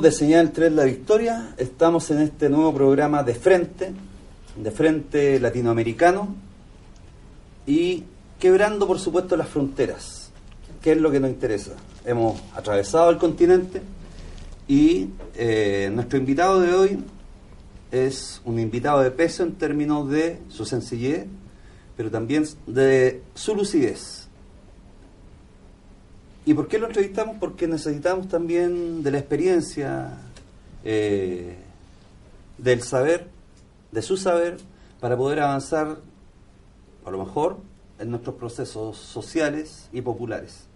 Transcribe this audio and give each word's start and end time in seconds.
De 0.00 0.10
Señal 0.10 0.50
3 0.50 0.72
La 0.72 0.84
Victoria, 0.84 1.54
estamos 1.56 2.10
en 2.10 2.18
este 2.18 2.48
nuevo 2.48 2.74
programa 2.74 3.22
de 3.22 3.34
frente, 3.34 3.92
de 4.56 4.70
frente 4.70 5.38
latinoamericano 5.38 6.34
y 7.66 8.02
quebrando 8.38 8.86
por 8.86 8.98
supuesto 8.98 9.36
las 9.36 9.48
fronteras, 9.48 10.30
que 10.82 10.92
es 10.92 10.98
lo 10.98 11.10
que 11.10 11.20
nos 11.20 11.30
interesa. 11.30 11.72
Hemos 12.04 12.40
atravesado 12.54 13.08
el 13.10 13.18
continente 13.18 13.82
y 14.66 15.10
eh, 15.36 15.90
nuestro 15.94 16.18
invitado 16.18 16.60
de 16.60 16.74
hoy 16.74 17.04
es 17.92 18.42
un 18.44 18.58
invitado 18.58 19.00
de 19.00 19.12
peso 19.12 19.44
en 19.44 19.52
términos 19.52 20.10
de 20.10 20.40
su 20.48 20.64
sencillez, 20.64 21.26
pero 21.96 22.10
también 22.10 22.44
de 22.66 23.22
su 23.34 23.54
lucidez 23.54 24.23
¿Y 26.46 26.52
por 26.52 26.68
qué 26.68 26.78
lo 26.78 26.88
entrevistamos? 26.88 27.36
Porque 27.38 27.66
necesitamos 27.66 28.28
también 28.28 29.02
de 29.02 29.10
la 29.10 29.18
experiencia, 29.18 30.10
eh, 30.84 31.56
del 32.58 32.82
saber, 32.82 33.28
de 33.90 34.02
su 34.02 34.18
saber, 34.18 34.58
para 35.00 35.16
poder 35.16 35.40
avanzar, 35.40 35.98
a 37.04 37.10
lo 37.10 37.24
mejor, 37.24 37.56
en 37.98 38.10
nuestros 38.10 38.36
procesos 38.36 38.98
sociales 38.98 39.88
y 39.90 40.02
populares. 40.02 40.66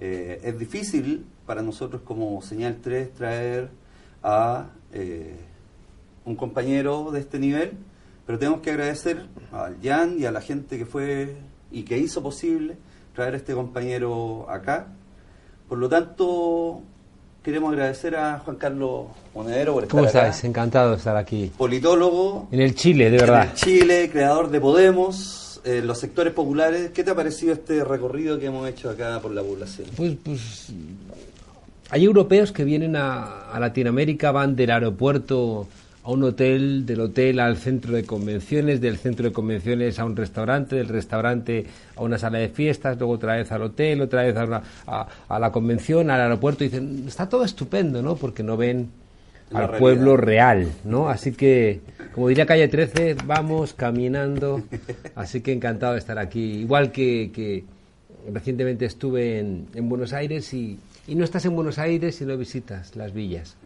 Eh, 0.00 0.40
es 0.42 0.58
difícil 0.58 1.26
para 1.46 1.62
nosotros 1.62 2.02
como 2.02 2.42
Señal 2.42 2.78
3 2.82 3.12
traer 3.14 3.70
a 4.20 4.70
eh, 4.92 5.36
un 6.24 6.34
compañero 6.34 7.12
de 7.12 7.20
este 7.20 7.38
nivel, 7.38 7.72
pero 8.26 8.36
tenemos 8.36 8.62
que 8.62 8.70
agradecer 8.70 9.26
al 9.52 9.76
Jan 9.80 10.16
y 10.18 10.24
a 10.24 10.32
la 10.32 10.40
gente 10.40 10.76
que 10.76 10.86
fue 10.86 11.36
y 11.70 11.84
que 11.84 11.98
hizo 11.98 12.20
posible 12.20 12.76
traer 13.14 13.34
a 13.34 13.36
este 13.36 13.54
compañero 13.54 14.46
acá. 14.48 14.86
Por 15.68 15.78
lo 15.78 15.88
tanto, 15.88 16.82
queremos 17.42 17.72
agradecer 17.72 18.16
a 18.16 18.38
Juan 18.40 18.56
Carlos 18.56 19.06
Monedero 19.34 19.74
por 19.74 19.82
estar 19.84 19.96
¿Cómo 19.96 20.06
estás? 20.06 20.44
Encantado 20.44 20.90
de 20.90 20.96
estar 20.96 21.16
aquí. 21.16 21.50
Politólogo. 21.56 22.48
En 22.50 22.60
el 22.60 22.74
Chile, 22.74 23.10
de 23.10 23.18
verdad. 23.18 23.44
En 23.44 23.50
el 23.50 23.54
Chile, 23.54 24.10
creador 24.10 24.50
de 24.50 24.60
Podemos, 24.60 25.60
en 25.64 25.86
los 25.86 25.98
sectores 25.98 26.32
populares. 26.32 26.90
¿Qué 26.90 27.04
te 27.04 27.10
ha 27.10 27.14
parecido 27.14 27.52
este 27.52 27.84
recorrido 27.84 28.38
que 28.38 28.46
hemos 28.46 28.68
hecho 28.68 28.90
acá 28.90 29.18
por 29.20 29.32
la 29.32 29.42
población? 29.42 29.88
Pues, 29.96 30.14
pues 30.22 30.72
hay 31.90 32.04
europeos 32.04 32.52
que 32.52 32.64
vienen 32.64 32.96
a, 32.96 33.50
a 33.50 33.60
Latinoamérica, 33.60 34.30
van 34.32 34.56
del 34.56 34.70
aeropuerto 34.70 35.68
a 36.04 36.10
un 36.10 36.22
hotel, 36.24 36.84
del 36.84 37.00
hotel 37.00 37.38
al 37.38 37.56
centro 37.56 37.94
de 37.94 38.04
convenciones, 38.04 38.80
del 38.80 38.98
centro 38.98 39.28
de 39.28 39.32
convenciones 39.32 39.98
a 39.98 40.04
un 40.04 40.16
restaurante, 40.16 40.76
del 40.76 40.88
restaurante 40.88 41.64
a 41.96 42.02
una 42.02 42.18
sala 42.18 42.38
de 42.38 42.48
fiestas, 42.48 42.98
luego 42.98 43.14
otra 43.14 43.36
vez 43.36 43.52
al 43.52 43.62
hotel, 43.62 44.00
otra 44.00 44.22
vez 44.22 44.36
a, 44.36 45.06
a, 45.28 45.38
la 45.38 45.52
convención, 45.52 46.10
al 46.10 46.20
aeropuerto, 46.20 46.64
y 46.64 46.68
dicen, 46.68 47.04
está 47.06 47.28
todo 47.28 47.44
estupendo, 47.44 48.02
¿no? 48.02 48.16
Porque 48.16 48.42
no 48.42 48.56
ven 48.56 48.90
al 49.52 49.76
pueblo 49.78 50.16
real, 50.16 50.68
¿no? 50.84 51.08
Así 51.08 51.32
que, 51.32 51.80
como 52.14 52.28
diría 52.28 52.46
Calle 52.46 52.68
13, 52.68 53.16
vamos 53.24 53.74
caminando, 53.74 54.62
así 55.14 55.40
que 55.40 55.52
encantado 55.52 55.92
de 55.92 55.98
estar 56.00 56.18
aquí. 56.18 56.60
Igual 56.60 56.90
que, 56.90 57.30
que 57.32 57.64
recientemente 58.32 58.86
estuve 58.86 59.38
en, 59.38 59.68
en 59.74 59.88
Buenos 59.88 60.12
Aires 60.12 60.52
y, 60.52 60.78
y 61.06 61.14
no 61.14 61.24
estás 61.24 61.44
en 61.44 61.54
Buenos 61.54 61.78
Aires 61.78 62.16
si 62.16 62.24
no 62.24 62.36
visitas 62.36 62.96
las 62.96 63.12
villas. 63.12 63.56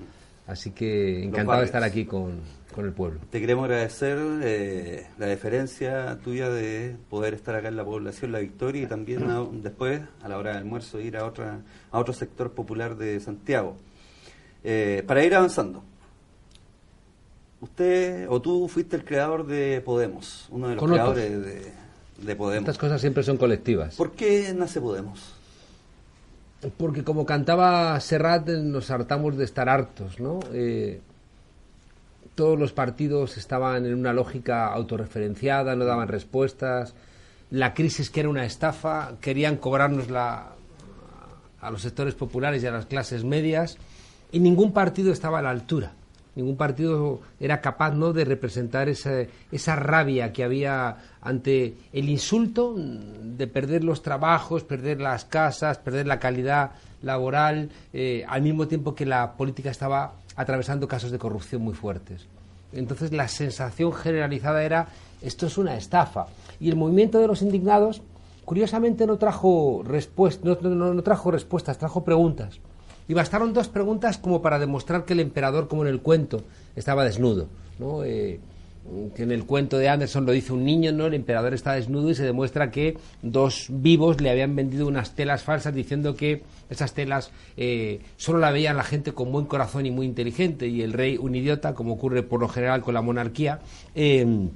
Así 0.47 0.71
que 0.71 1.25
encantado 1.25 1.61
de 1.61 1.67
estar 1.67 1.83
aquí 1.83 2.05
con, 2.05 2.41
el 2.77 2.93
pueblo. 2.93 3.21
Te 3.31 3.41
queremos 3.41 3.65
agradecer 3.65 4.19
eh, 4.43 5.07
la 5.19 5.27
deferencia 5.27 6.19
tuya 6.23 6.51
de 6.51 6.95
poder 7.09 7.35
estar 7.35 7.55
acá 7.55 7.69
en 7.69 7.77
la 7.77 7.85
población 7.85 8.33
La 8.33 8.39
Victoria 8.39 8.83
y 8.83 8.87
también 8.87 9.25
después, 9.63 10.03
a 10.23 10.29
la 10.29 10.37
hora 10.37 10.51
del 10.51 10.59
almuerzo, 10.59 11.01
ir 11.01 11.17
a, 11.17 11.25
otra, 11.25 11.61
a 11.91 11.99
otro 11.99 12.13
sector 12.13 12.53
popular 12.53 12.97
de 12.97 13.19
Santiago. 13.19 13.77
Eh, 14.63 15.03
para 15.07 15.25
ir 15.25 15.35
avanzando, 15.35 15.83
usted 17.61 18.27
o 18.29 18.43
tú 18.43 18.69
fuiste 18.69 18.97
el 18.97 19.05
creador 19.05 19.47
de 19.47 19.81
Podemos, 19.81 20.47
uno 20.51 20.69
de 20.69 20.75
los 20.75 20.85
creadores 20.85 21.31
de, 21.31 21.73
de 22.19 22.37
Podemos. 22.37 22.69
Estas 22.69 22.79
cosas 22.79 23.01
siempre 23.01 23.23
son 23.23 23.39
colectivas. 23.39 23.97
¿Por 23.97 24.13
qué 24.13 24.53
nace 24.55 24.81
Podemos? 24.81 25.36
Porque 26.77 27.05
como 27.05 27.27
cantaba 27.27 27.99
Serrat, 28.01 28.49
nos 28.49 28.91
hartamos 28.91 29.37
de 29.37 29.45
estar 29.45 29.69
hartos, 29.69 30.21
¿no? 30.21 30.41
Eh, 30.53 31.01
todos 32.35 32.59
los 32.59 32.73
partidos 32.73 33.37
estaban 33.39 33.87
en 33.87 33.95
una 33.95 34.13
lógica 34.13 34.67
autorreferenciada, 34.73 35.75
no 35.75 35.85
daban 35.85 36.09
respuestas. 36.09 36.95
La 37.51 37.73
crisis, 37.75 38.11
que 38.11 38.21
era 38.21 38.29
una 38.29 38.45
estafa, 38.45 39.13
querían 39.21 39.57
cobrarnos 39.57 40.11
la, 40.11 40.53
a 41.61 41.71
los 41.71 41.83
sectores 41.83 42.15
populares 42.15 42.63
y 42.63 42.67
a 42.67 42.73
las 42.73 42.87
clases 42.87 43.25
medias, 43.25 43.79
y 44.33 44.41
ningún 44.41 44.73
partido 44.73 45.13
estaba 45.13 45.39
a 45.39 45.43
la 45.43 45.51
altura 45.51 45.93
ningún 46.37 46.57
partido 46.57 47.21
era 47.41 47.61
capaz 47.61 47.93
¿no? 47.93 48.13
de 48.13 48.25
representar 48.25 48.89
esa, 48.89 49.23
esa 49.51 49.77
rabia 49.77 50.33
que 50.33 50.45
había 50.45 50.99
ante 51.23 51.75
el 51.93 52.09
insulto 52.09 52.75
de 52.77 53.47
perder 53.47 53.83
los 53.83 54.03
trabajos, 54.03 54.63
perder 54.63 55.01
las 55.01 55.25
casas, 55.25 55.79
perder 55.79 56.07
la 56.07 56.21
calidad 56.21 56.73
laboral, 57.03 57.71
eh, 57.93 58.25
al 58.29 58.43
mismo 58.43 58.69
tiempo 58.69 58.95
que 58.95 59.07
la 59.07 59.33
política 59.33 59.71
estaba 59.71 60.13
atravesando 60.37 60.87
casos 60.87 61.11
de 61.11 61.19
corrupción 61.19 61.63
muy 61.63 61.75
fuertes. 61.75 62.27
Entonces 62.73 63.13
la 63.13 63.29
sensación 63.29 63.93
generalizada 63.93 64.63
era 64.63 64.89
esto 65.23 65.47
es 65.47 65.57
una 65.57 65.77
estafa. 65.77 66.27
Y 66.61 66.69
el 66.69 66.77
movimiento 66.77 67.19
de 67.19 67.27
los 67.27 67.43
indignados, 67.43 68.03
curiosamente, 68.45 69.07
no 69.07 69.17
trajo, 69.17 69.83
no 69.85 71.03
trajo 71.03 71.31
respuestas, 71.31 71.79
trajo 71.79 72.05
preguntas. 72.05 72.61
Y 73.09 73.15
bastaron 73.15 73.53
dos 73.53 73.69
preguntas 73.69 74.19
como 74.19 74.43
para 74.43 74.59
demostrar 74.59 75.05
que 75.05 75.13
el 75.13 75.21
emperador, 75.21 75.69
como 75.69 75.83
en 75.83 75.89
el 75.89 76.01
cuento, 76.01 76.43
estaba 76.75 77.05
desnudo. 77.05 77.47
¿no? 77.79 78.05
Eh, 78.05 78.41
en 79.17 79.33
el 79.33 79.45
cuento 79.45 79.79
de 79.79 79.89
Anderson 79.89 80.27
lo 80.27 80.33
dice 80.33 80.53
un 80.53 80.65
niño, 80.65 80.93
¿no? 80.93 81.07
El 81.07 81.15
emperador 81.15 81.55
está 81.55 81.73
desnudo 81.73 82.11
y 82.11 82.15
se 82.15 82.25
demuestra 82.25 82.71
que 82.71 82.97
dos 83.23 83.67
vivos 83.69 84.21
le 84.21 84.31
habían 84.31 84.55
vendido 84.55 84.87
unas 84.87 85.15
telas 85.15 85.43
falsas 85.43 85.75
diciendo 85.75 86.15
que 86.15 86.43
esas 86.71 86.93
telas 86.93 87.31
eh, 87.57 88.01
solo 88.17 88.39
la 88.39 88.51
veían 88.51 88.77
la 88.77 88.85
gente 88.85 89.13
con 89.13 89.33
buen 89.33 89.47
corazón 89.47 89.87
y 89.87 89.91
muy 89.91 90.07
inteligente 90.07 90.69
y 90.69 90.83
el 90.83 90.93
rey 90.93 91.17
un 91.17 91.35
idiota, 91.35 91.75
como 91.75 91.95
ocurre 91.95 92.23
por 92.23 92.41
lo 92.41 92.49
general 92.49 92.81
con 92.83 92.95
la 92.95 93.03
monarquía. 93.03 93.61
Eh, 93.95 94.49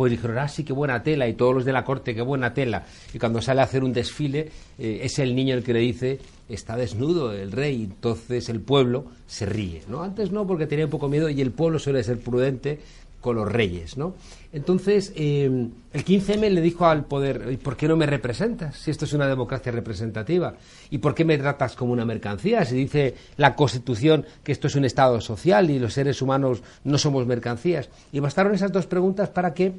pues 0.00 0.12
dijeron, 0.12 0.38
ah, 0.38 0.48
sí, 0.48 0.64
qué 0.64 0.72
buena 0.72 1.02
tela, 1.02 1.28
y 1.28 1.34
todos 1.34 1.54
los 1.54 1.66
de 1.66 1.74
la 1.74 1.84
corte, 1.84 2.14
qué 2.14 2.22
buena 2.22 2.54
tela. 2.54 2.86
Y 3.12 3.18
cuando 3.18 3.42
sale 3.42 3.60
a 3.60 3.64
hacer 3.64 3.84
un 3.84 3.92
desfile, 3.92 4.48
eh, 4.78 5.00
es 5.02 5.18
el 5.18 5.36
niño 5.36 5.54
el 5.54 5.62
que 5.62 5.74
le 5.74 5.80
dice, 5.80 6.18
está 6.48 6.74
desnudo 6.74 7.34
el 7.34 7.52
rey, 7.52 7.84
entonces 7.84 8.48
el 8.48 8.60
pueblo 8.60 9.04
se 9.26 9.44
ríe, 9.44 9.82
¿no? 9.88 10.02
Antes 10.02 10.32
no, 10.32 10.46
porque 10.46 10.66
tenía 10.66 10.86
un 10.86 10.90
poco 10.90 11.10
miedo, 11.10 11.28
y 11.28 11.42
el 11.42 11.50
pueblo 11.50 11.78
suele 11.78 12.02
ser 12.02 12.18
prudente 12.18 12.80
con 13.20 13.36
los 13.36 13.50
reyes, 13.50 13.96
¿no? 13.96 14.14
Entonces, 14.52 15.12
eh, 15.14 15.68
el 15.92 16.04
15M 16.04 16.50
le 16.50 16.60
dijo 16.60 16.86
al 16.86 17.04
poder, 17.04 17.58
¿por 17.58 17.76
qué 17.76 17.86
no 17.86 17.96
me 17.96 18.06
representas 18.06 18.76
si 18.76 18.90
esto 18.90 19.04
es 19.04 19.12
una 19.12 19.28
democracia 19.28 19.70
representativa? 19.70 20.54
¿Y 20.90 20.98
por 20.98 21.14
qué 21.14 21.24
me 21.24 21.38
tratas 21.38 21.76
como 21.76 21.92
una 21.92 22.04
mercancía? 22.04 22.64
Si 22.64 22.74
dice 22.74 23.14
la 23.36 23.54
Constitución 23.54 24.24
que 24.42 24.52
esto 24.52 24.66
es 24.66 24.74
un 24.74 24.84
Estado 24.84 25.20
social 25.20 25.70
y 25.70 25.78
los 25.78 25.92
seres 25.92 26.22
humanos 26.22 26.62
no 26.84 26.98
somos 26.98 27.26
mercancías. 27.26 27.90
Y 28.12 28.20
bastaron 28.20 28.54
esas 28.54 28.72
dos 28.72 28.86
preguntas 28.86 29.28
para 29.28 29.54
que, 29.54 29.72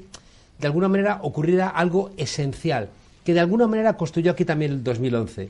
de 0.60 0.68
alguna 0.68 0.88
manera, 0.88 1.20
ocurriera 1.24 1.68
algo 1.68 2.12
esencial, 2.18 2.90
que 3.26 3.34
de 3.34 3.40
alguna 3.40 3.68
manera 3.68 3.98
construyó 3.98 4.32
aquí 4.32 4.46
también 4.46 4.72
el 4.72 4.84
2011. 4.84 5.50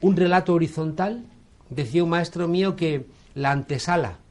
Un 0.00 0.16
relato 0.16 0.54
horizontal, 0.54 1.22
decía 1.70 2.02
un 2.02 2.10
maestro 2.10 2.48
mío 2.48 2.74
que 2.74 3.06
la 3.34 3.52
antesala 3.52 4.21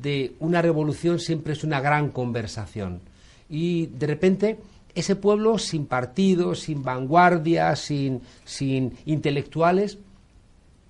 de 0.00 0.34
una 0.40 0.62
revolución 0.62 1.18
siempre 1.18 1.52
es 1.52 1.64
una 1.64 1.80
gran 1.80 2.10
conversación. 2.10 3.00
Y 3.48 3.86
de 3.86 4.06
repente 4.06 4.58
ese 4.94 5.16
pueblo 5.16 5.58
sin 5.58 5.86
partidos, 5.86 6.60
sin 6.60 6.82
vanguardia, 6.82 7.74
sin, 7.76 8.20
sin 8.44 8.94
intelectuales, 9.06 9.98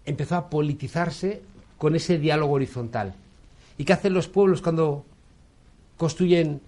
empezó 0.05 0.37
a 0.37 0.51
politizarse 0.51 1.43
con 1.77 1.95
ese 1.95 2.19
diálogo 2.19 2.55
horizontal. 2.55 3.15
¿Y 3.77 3.85
qué 3.85 3.93
hacen 3.93 4.15
los 4.15 4.29
pueblos 4.29 4.63
cuando 4.63 5.05
construyen 5.97 6.61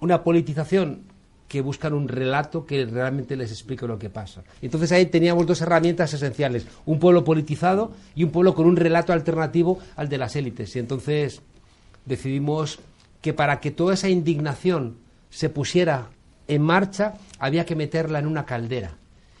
una 0.00 0.22
politización? 0.22 1.02
Que 1.54 1.60
buscan 1.60 1.92
un 1.92 2.08
relato 2.08 2.66
que 2.66 2.84
realmente 2.84 3.36
les 3.36 3.52
explique 3.52 3.86
lo 3.86 3.96
que 3.96 4.10
pasa. 4.10 4.42
Entonces 4.60 4.90
ahí 4.90 5.06
teníamos 5.06 5.46
dos 5.46 5.60
herramientas 5.60 6.12
esenciales, 6.12 6.66
un 6.84 6.98
pueblo 6.98 7.22
politizado 7.22 7.92
y 8.16 8.24
un 8.24 8.32
pueblo 8.32 8.56
con 8.56 8.66
un 8.66 8.74
relato 8.74 9.12
alternativo 9.12 9.78
al 9.94 10.08
de 10.08 10.18
las 10.18 10.34
élites. 10.34 10.74
Y 10.74 10.80
entonces 10.80 11.42
decidimos 12.06 12.80
que 13.20 13.34
para 13.34 13.60
que 13.60 13.70
toda 13.70 13.94
esa 13.94 14.08
indignación 14.08 14.96
se 15.30 15.48
pusiera 15.48 16.08
en 16.48 16.60
marcha, 16.60 17.14
había 17.38 17.64
que 17.64 17.76
meterla 17.76 18.18
en 18.18 18.26
una 18.26 18.44
caldera. 18.44 18.96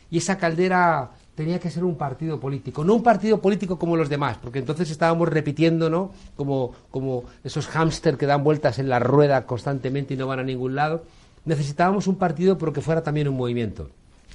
Y 0.08 0.18
esa 0.18 0.38
caldera 0.38 1.10
tenía 1.34 1.58
que 1.58 1.68
ser 1.68 1.82
un 1.82 1.96
partido 1.96 2.38
político, 2.38 2.84
no 2.84 2.94
un 2.94 3.02
partido 3.02 3.40
político 3.40 3.76
como 3.76 3.96
los 3.96 4.08
demás, 4.08 4.38
porque 4.40 4.60
entonces 4.60 4.88
estábamos 4.88 5.28
repitiendo, 5.30 5.90
¿no? 5.90 6.12
Como, 6.36 6.76
como 6.92 7.24
esos 7.42 7.66
hámster 7.66 8.16
que 8.16 8.26
dan 8.26 8.44
vueltas 8.44 8.78
en 8.78 8.88
la 8.88 9.00
rueda 9.00 9.46
constantemente 9.46 10.14
y 10.14 10.16
no 10.16 10.28
van 10.28 10.38
a 10.38 10.44
ningún 10.44 10.76
lado 10.76 11.02
necesitábamos 11.44 12.06
un 12.06 12.16
partido 12.16 12.58
pero 12.58 12.72
que 12.72 12.80
fuera 12.80 13.02
también 13.02 13.28
un 13.28 13.36
movimiento. 13.36 13.90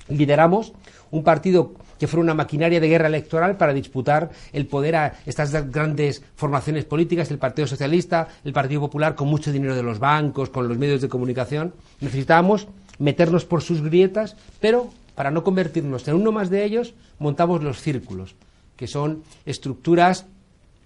lideramos 0.10 0.74
un 1.12 1.24
partido 1.24 1.74
que 2.00 2.08
fuera 2.08 2.24
una 2.24 2.34
maquinaria 2.34 2.80
de 2.80 2.88
guerra 2.88 3.08
electoral 3.08 3.58
para 3.58 3.74
disputar 3.74 4.32
el 4.54 4.66
poder 4.66 4.96
a 4.96 5.14
estas 5.26 5.52
grandes 5.70 6.24
formaciones 6.36 6.86
políticas, 6.86 7.30
el 7.30 7.38
Partido 7.38 7.68
Socialista, 7.68 8.28
el 8.44 8.54
Partido 8.54 8.82
Popular, 8.82 9.16
con 9.16 9.28
mucho 9.28 9.52
dinero 9.52 9.76
de 9.76 9.84
los 9.84 10.00
bancos, 10.00 10.50
con 10.50 10.68
los 10.68 10.78
medios 10.78 11.02
de 11.02 11.10
comunicación. 11.10 11.74
Necesitábamos 12.00 12.68
meternos 13.00 13.46
por 13.46 13.62
sus 13.62 13.82
grietas, 13.82 14.36
pero 14.60 14.90
para 15.16 15.30
no 15.30 15.44
convertirnos 15.44 16.08
en 16.08 16.16
uno 16.16 16.32
más 16.32 16.50
de 16.50 16.64
ellos, 16.64 16.94
montamos 17.20 17.62
los 17.62 17.82
círculos, 17.82 18.36
que 18.78 18.88
son 18.88 19.24
estructuras 19.46 20.26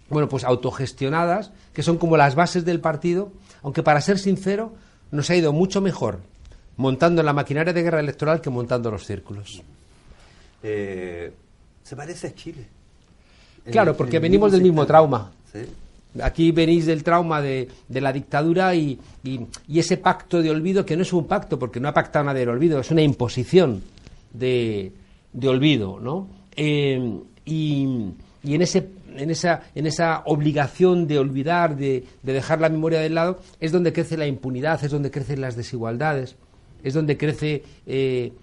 bueno, 0.10 0.30
pues 0.30 0.44
autogestionadas, 0.44 1.52
que 1.74 1.84
son 1.84 1.98
como 1.98 2.18
las 2.18 2.36
bases 2.36 2.66
del 2.66 2.80
partido, 2.80 3.32
aunque 3.62 3.84
para 3.84 4.02
ser 4.02 4.20
sincero, 4.20 4.74
nos 5.14 5.30
ha 5.30 5.36
ido 5.36 5.54
mucho 5.54 5.80
mejor 5.80 6.20
montando 6.78 7.22
la 7.22 7.34
maquinaria 7.34 7.72
de 7.72 7.84
guerra 7.84 8.00
electoral 8.00 8.42
que 8.42 8.50
montando 8.50 8.90
los 8.90 9.06
círculos. 9.06 9.62
Eh, 10.64 11.32
se 11.84 11.96
parece 11.96 12.28
a 12.28 12.36
Chile. 12.36 12.66
Claro, 13.72 13.96
porque 13.96 14.20
venimos 14.20 14.52
del 14.52 14.62
mismo 14.62 14.86
trauma. 14.86 15.32
Aquí 16.22 16.52
venís 16.52 16.86
del 16.86 17.04
trauma 17.04 17.42
de, 17.42 17.70
la 17.90 18.12
dictadura 18.12 18.74
y, 18.76 19.00
ese 19.70 19.98
pacto 19.98 20.42
de 20.42 20.50
olvido, 20.50 20.86
que 20.86 20.98
no 20.98 21.04
es 21.04 21.14
un 21.14 21.28
pacto, 21.28 21.60
porque 21.60 21.80
no 21.80 21.88
ha 21.88 21.94
pactado 21.94 22.26
nada 22.26 22.40
del 22.40 22.50
olvido, 22.50 22.80
es 22.80 22.90
una 22.92 23.04
imposición 23.04 23.84
de, 24.34 24.92
olvido, 25.44 26.00
¿no? 26.00 26.28
Eh, 26.56 27.20
y, 27.46 27.84
en, 28.44 28.62
ese, 28.62 28.90
en, 29.18 29.30
esa, 29.30 29.64
en 29.76 29.86
esa 29.86 30.24
obligación 30.26 31.08
de 31.08 31.20
olvidar, 31.20 31.76
de, 31.76 32.04
dejar 32.22 32.62
la 32.62 32.70
memoria 32.70 33.00
de 33.00 33.10
lado, 33.10 33.40
es 33.60 33.72
donde 33.72 33.94
crece 33.94 34.18
la 34.18 34.28
impunidad, 34.28 34.84
es 34.84 34.92
donde 34.92 35.12
crecen 35.12 35.42
las 35.42 35.56
desigualdades, 35.56 36.36
es 36.84 36.94
donde 36.94 37.18
crece 37.18 37.64
eh, 37.86 38.34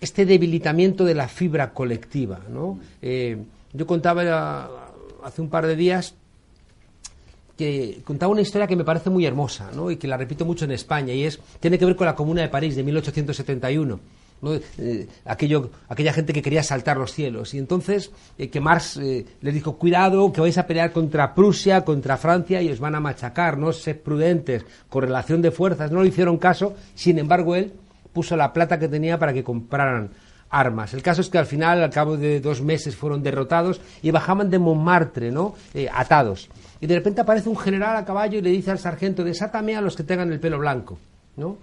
este 0.00 0.26
debilitamiento 0.26 1.04
de 1.04 1.14
la 1.14 1.28
fibra 1.28 1.72
colectiva. 1.72 2.40
¿no? 2.48 2.78
Eh, 3.02 3.38
yo 3.72 3.86
contaba 3.86 4.70
hace 5.22 5.42
un 5.42 5.48
par 5.48 5.66
de 5.66 5.76
días 5.76 6.14
que 7.56 8.00
contaba 8.04 8.32
una 8.32 8.40
historia 8.40 8.66
que 8.66 8.76
me 8.76 8.84
parece 8.84 9.10
muy 9.10 9.26
hermosa 9.26 9.70
¿no? 9.74 9.90
y 9.90 9.96
que 9.96 10.08
la 10.08 10.16
repito 10.16 10.46
mucho 10.46 10.64
en 10.64 10.70
España 10.70 11.12
y 11.12 11.24
es 11.24 11.38
tiene 11.60 11.78
que 11.78 11.84
ver 11.84 11.94
con 11.94 12.06
la 12.06 12.14
Comuna 12.14 12.40
de 12.40 12.48
París 12.48 12.74
de 12.74 12.82
1871. 12.82 14.00
Eh, 14.78 15.06
aquello, 15.26 15.70
aquella 15.88 16.14
gente 16.14 16.32
que 16.32 16.40
quería 16.40 16.62
saltar 16.62 16.96
los 16.96 17.12
cielos. 17.12 17.52
Y 17.52 17.58
entonces 17.58 18.10
eh, 18.38 18.48
que 18.48 18.60
Marx 18.60 18.96
les 18.96 19.54
dijo, 19.54 19.76
cuidado, 19.76 20.32
que 20.32 20.40
vais 20.40 20.56
a 20.56 20.66
pelear 20.66 20.92
contra 20.92 21.34
Prusia, 21.34 21.84
contra 21.84 22.16
Francia 22.16 22.62
y 22.62 22.70
os 22.70 22.80
van 22.80 22.94
a 22.94 23.00
machacar, 23.00 23.58
no 23.58 23.72
sed 23.72 23.98
prudentes, 24.00 24.64
correlación 24.88 25.42
de 25.42 25.50
fuerzas. 25.50 25.90
No 25.90 26.02
le 26.02 26.08
hicieron 26.08 26.38
caso, 26.38 26.74
sin 26.94 27.18
embargo 27.18 27.54
él 27.54 27.72
puso 28.12 28.36
la 28.36 28.52
plata 28.52 28.78
que 28.78 28.88
tenía 28.88 29.18
para 29.18 29.32
que 29.32 29.44
compraran 29.44 30.10
armas. 30.50 30.94
El 30.94 31.02
caso 31.02 31.20
es 31.20 31.30
que 31.30 31.38
al 31.38 31.46
final, 31.46 31.82
al 31.82 31.90
cabo 31.90 32.16
de 32.16 32.40
dos 32.40 32.60
meses, 32.60 32.96
fueron 32.96 33.22
derrotados 33.22 33.80
y 34.02 34.10
bajaban 34.10 34.50
de 34.50 34.58
Montmartre, 34.58 35.30
¿no? 35.30 35.54
Eh, 35.74 35.88
atados. 35.92 36.48
Y 36.80 36.86
de 36.86 36.96
repente 36.96 37.20
aparece 37.20 37.48
un 37.48 37.56
general 37.56 37.96
a 37.96 38.04
caballo 38.04 38.38
y 38.38 38.42
le 38.42 38.50
dice 38.50 38.70
al 38.70 38.78
sargento, 38.78 39.22
desátame 39.22 39.76
a 39.76 39.80
los 39.80 39.96
que 39.96 40.02
tengan 40.02 40.32
el 40.32 40.40
pelo 40.40 40.58
blanco, 40.58 40.98
¿no? 41.36 41.56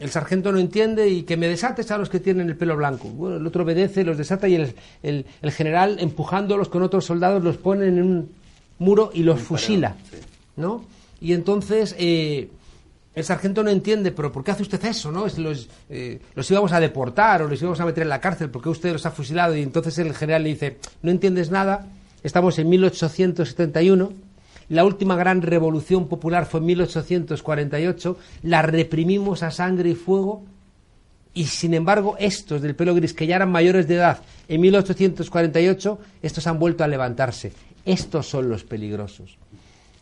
El 0.00 0.10
sargento 0.10 0.50
no 0.50 0.58
entiende 0.58 1.08
y 1.08 1.22
que 1.22 1.36
me 1.36 1.46
desates 1.46 1.90
a 1.90 1.98
los 1.98 2.08
que 2.08 2.18
tienen 2.20 2.48
el 2.48 2.56
pelo 2.56 2.76
blanco. 2.76 3.08
Bueno, 3.08 3.36
el 3.36 3.46
otro 3.46 3.64
obedece, 3.64 4.02
los 4.02 4.16
desata 4.16 4.48
y 4.48 4.54
el, 4.54 4.74
el, 5.02 5.52
general, 5.52 5.98
empujándolos 6.00 6.68
con 6.70 6.82
otros 6.82 7.04
soldados, 7.04 7.44
los 7.44 7.58
pone 7.58 7.86
en 7.86 8.02
un 8.02 8.30
muro 8.78 9.10
y 9.14 9.22
los 9.22 9.40
fusila, 9.40 9.96
¿no? 10.56 10.84
Y 11.20 11.34
entonces... 11.34 11.94
Eh, 11.98 12.50
el 13.12 13.24
sargento 13.24 13.62
no 13.62 13.70
entiende, 13.70 14.12
pero 14.12 14.30
¿por 14.30 14.44
qué 14.44 14.52
hace 14.52 14.62
usted 14.62 14.84
eso? 14.84 15.10
¿no? 15.10 15.26
Los, 15.36 15.68
eh, 15.88 16.20
los 16.34 16.50
íbamos 16.50 16.72
a 16.72 16.80
deportar 16.80 17.42
o 17.42 17.48
los 17.48 17.60
íbamos 17.60 17.80
a 17.80 17.84
meter 17.84 18.04
en 18.04 18.08
la 18.08 18.20
cárcel, 18.20 18.50
¿por 18.50 18.62
qué 18.62 18.68
usted 18.68 18.92
los 18.92 19.04
ha 19.04 19.10
fusilado? 19.10 19.56
Y 19.56 19.62
entonces 19.62 19.98
el 19.98 20.14
general 20.14 20.44
le 20.44 20.50
dice, 20.50 20.78
no 21.02 21.10
entiendes 21.10 21.50
nada, 21.50 21.86
estamos 22.22 22.58
en 22.58 22.68
1871, 22.68 24.12
la 24.70 24.84
última 24.84 25.16
gran 25.16 25.42
revolución 25.42 26.06
popular 26.08 26.46
fue 26.46 26.60
en 26.60 26.66
1848, 26.66 28.16
la 28.44 28.62
reprimimos 28.62 29.42
a 29.42 29.50
sangre 29.50 29.90
y 29.90 29.94
fuego, 29.94 30.44
y 31.34 31.44
sin 31.46 31.74
embargo 31.74 32.16
estos 32.18 32.62
del 32.62 32.76
pelo 32.76 32.94
gris, 32.94 33.12
que 33.12 33.26
ya 33.26 33.36
eran 33.36 33.50
mayores 33.50 33.88
de 33.88 33.96
edad 33.96 34.20
en 34.48 34.60
1848, 34.60 35.98
estos 36.22 36.46
han 36.46 36.58
vuelto 36.58 36.84
a 36.84 36.88
levantarse. 36.88 37.52
Estos 37.84 38.28
son 38.28 38.48
los 38.48 38.62
peligrosos. 38.62 39.38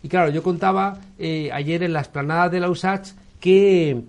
Y 0.03 0.09
claro, 0.09 0.31
yo 0.31 0.43
contaba 0.43 0.99
eh, 1.19 1.51
ayer 1.53 1.83
en 1.83 1.95
la 1.95 2.01
esplanada 2.01 2.51
de 2.51 2.61
la 2.61 2.69
USACH 2.69 3.11
que, 3.41 4.03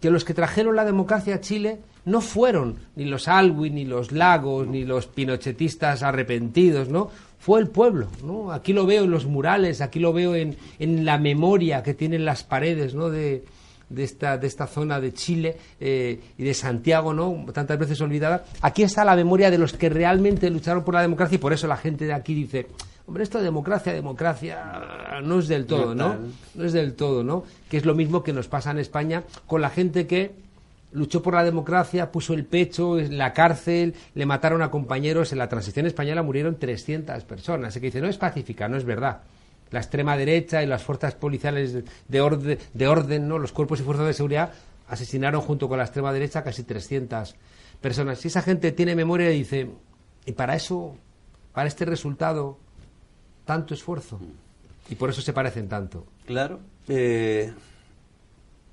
que 0.00 0.10
los 0.10 0.24
que 0.24 0.34
trajeron 0.34 0.74
la 0.74 0.84
democracia 0.84 1.36
a 1.36 1.40
Chile 1.40 1.78
no 2.04 2.20
fueron 2.20 2.76
ni 2.96 3.04
los 3.04 3.28
Alwin, 3.28 3.76
ni 3.76 3.84
los 3.84 4.10
Lagos, 4.10 4.66
ni 4.66 4.84
los 4.84 5.06
pinochetistas 5.06 6.02
arrepentidos, 6.02 6.88
¿no? 6.88 7.10
Fue 7.40 7.58
el 7.58 7.68
pueblo, 7.68 8.06
¿no? 8.22 8.52
Aquí 8.52 8.72
lo 8.72 8.86
veo 8.86 9.04
en 9.04 9.10
los 9.10 9.26
murales, 9.26 9.80
aquí 9.80 9.98
lo 9.98 10.12
veo 10.12 10.34
en, 10.34 10.56
en 10.78 11.04
la 11.04 11.18
memoria 11.18 11.82
que 11.82 11.94
tienen 11.94 12.24
las 12.24 12.44
paredes, 12.44 12.94
¿no? 12.94 13.10
De, 13.10 13.44
de 13.90 14.04
esta, 14.04 14.38
de 14.38 14.46
esta 14.46 14.66
zona 14.66 15.00
de 15.00 15.12
Chile 15.12 15.56
eh, 15.80 16.20
y 16.38 16.44
de 16.44 16.54
Santiago, 16.54 17.12
¿no? 17.12 17.44
Tantas 17.52 17.78
veces 17.78 18.00
olvidada. 18.00 18.44
Aquí 18.62 18.82
está 18.82 19.04
la 19.04 19.16
memoria 19.16 19.50
de 19.50 19.58
los 19.58 19.72
que 19.72 19.88
realmente 19.88 20.48
lucharon 20.48 20.84
por 20.84 20.94
la 20.94 21.02
democracia 21.02 21.34
y 21.34 21.38
por 21.38 21.52
eso 21.52 21.66
la 21.66 21.76
gente 21.76 22.06
de 22.06 22.12
aquí 22.12 22.34
dice, 22.34 22.68
hombre, 23.06 23.24
esto 23.24 23.38
de 23.38 23.44
democracia, 23.44 23.92
democracia 23.92 25.20
no 25.22 25.40
es 25.40 25.48
del 25.48 25.66
todo, 25.66 25.94
¿no? 25.94 26.16
No 26.54 26.64
es 26.64 26.72
del 26.72 26.94
todo, 26.94 27.24
¿no? 27.24 27.44
Que 27.68 27.76
es 27.76 27.84
lo 27.84 27.94
mismo 27.94 28.22
que 28.22 28.32
nos 28.32 28.48
pasa 28.48 28.70
en 28.70 28.78
España 28.78 29.24
con 29.46 29.60
la 29.60 29.70
gente 29.70 30.06
que 30.06 30.49
luchó 30.92 31.22
por 31.22 31.34
la 31.34 31.44
democracia, 31.44 32.10
puso 32.10 32.34
el 32.34 32.44
pecho 32.44 32.98
en 32.98 33.18
la 33.18 33.32
cárcel, 33.32 33.94
le 34.14 34.26
mataron 34.26 34.62
a 34.62 34.70
compañeros. 34.70 35.32
En 35.32 35.38
la 35.38 35.48
transición 35.48 35.86
española 35.86 36.22
murieron 36.22 36.58
300 36.58 37.24
personas. 37.24 37.68
Así 37.68 37.80
que 37.80 37.86
dice, 37.86 38.00
no 38.00 38.08
es 38.08 38.18
pacífica, 38.18 38.68
no 38.68 38.76
es 38.76 38.84
verdad 38.84 39.22
la 39.70 39.80
extrema 39.80 40.16
derecha 40.16 40.62
y 40.62 40.66
las 40.66 40.82
fuerzas 40.82 41.14
policiales 41.14 41.84
de 42.08 42.20
orden, 42.20 42.58
de 42.74 42.88
orden 42.88 43.28
¿no? 43.28 43.38
los 43.38 43.52
cuerpos 43.52 43.80
y 43.80 43.84
fuerzas 43.84 44.06
de 44.06 44.14
seguridad 44.14 44.52
asesinaron 44.88 45.40
junto 45.40 45.68
con 45.68 45.78
la 45.78 45.84
extrema 45.84 46.12
derecha 46.12 46.42
casi 46.42 46.64
300 46.64 47.36
personas. 47.80 48.18
Si 48.18 48.28
esa 48.28 48.42
gente 48.42 48.72
tiene 48.72 48.96
memoria 48.96 49.30
y 49.30 49.38
dice, 49.38 49.70
¿y 50.26 50.32
para 50.32 50.56
eso, 50.56 50.96
para 51.52 51.68
este 51.68 51.84
resultado, 51.84 52.58
tanto 53.44 53.72
esfuerzo? 53.72 54.20
Y 54.88 54.96
por 54.96 55.10
eso 55.10 55.22
se 55.22 55.32
parecen 55.32 55.68
tanto. 55.68 56.06
Claro. 56.26 56.58
Eh, 56.88 57.52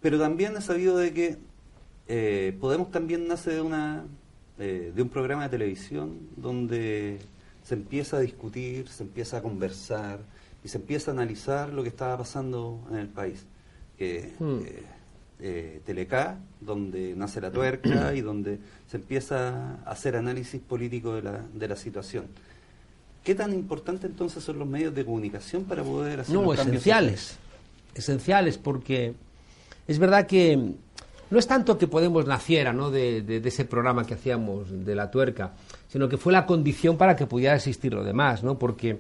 pero 0.02 0.20
también 0.20 0.58
he 0.58 0.62
sabido 0.62 0.98
de 0.98 1.14
que 1.14 1.38
eh, 2.08 2.56
Podemos 2.60 2.92
también 2.92 3.28
nace 3.28 3.52
de, 3.52 3.62
una, 3.62 4.06
eh, 4.60 4.92
de 4.96 5.02
un 5.02 5.10
programa 5.10 5.44
de 5.44 5.50
televisión 5.50 6.20
donde 6.36 7.20
se 7.64 7.76
empieza 7.76 8.18
a 8.18 8.20
discutir, 8.22 8.88
se 8.88 9.04
empieza 9.04 9.38
a 9.38 9.42
conversar, 9.42 10.20
y 10.64 10.70
se 10.70 10.78
empieza 10.78 11.12
a 11.12 11.14
analizar 11.14 11.72
lo 11.72 11.84
que 11.84 11.90
estaba 11.90 12.18
pasando 12.18 12.86
en 12.92 12.98
el 12.98 13.08
país. 13.08 13.46
Que, 13.98 14.34
hmm. 14.40 14.60
eh, 15.40 15.82
Telecá, 15.86 16.40
donde 16.62 17.16
nace 17.16 17.42
la 17.42 17.52
tuerca 17.52 18.14
y 18.16 18.22
donde 18.22 18.60
se 18.90 18.98
empieza 18.98 19.78
a 19.86 19.92
hacer 19.92 20.16
análisis 20.16 20.62
político 20.62 21.16
de 21.16 21.22
la, 21.22 21.46
de 21.54 21.68
la 21.68 21.76
situación. 21.76 22.26
¿Qué 23.24 23.36
tan 23.36 23.54
importante 23.54 24.08
entonces 24.08 24.44
son 24.44 24.60
los 24.60 24.68
medios 24.68 24.96
de 24.96 25.04
comunicación 25.04 25.66
para 25.66 25.84
poder 25.84 26.22
hacer 26.22 26.36
No, 26.36 26.54
esenciales. 26.54 27.38
Esenciales, 27.94 28.58
porque 28.58 29.14
es 29.88 30.00
verdad 30.00 30.28
que 30.28 30.76
no 31.30 31.40
es 31.40 31.48
tanto 31.48 31.78
que 31.78 31.88
Podemos 31.88 32.26
naciera 32.26 32.74
¿no? 32.74 32.92
de, 32.92 33.22
de, 33.22 33.48
ese 33.48 33.66
programa 33.66 34.06
que 34.06 34.14
hacíamos 34.14 34.86
de 34.86 34.96
la 34.96 35.10
tuerca, 35.10 35.54
sino 35.88 36.08
que 36.08 36.18
fue 36.18 36.34
la 36.34 36.46
condición 36.46 36.98
para 36.98 37.16
que 37.16 37.26
pudiera 37.26 37.56
existir 37.56 37.94
lo 37.94 38.04
demás, 38.04 38.44
¿no? 38.44 38.58
porque 38.58 38.98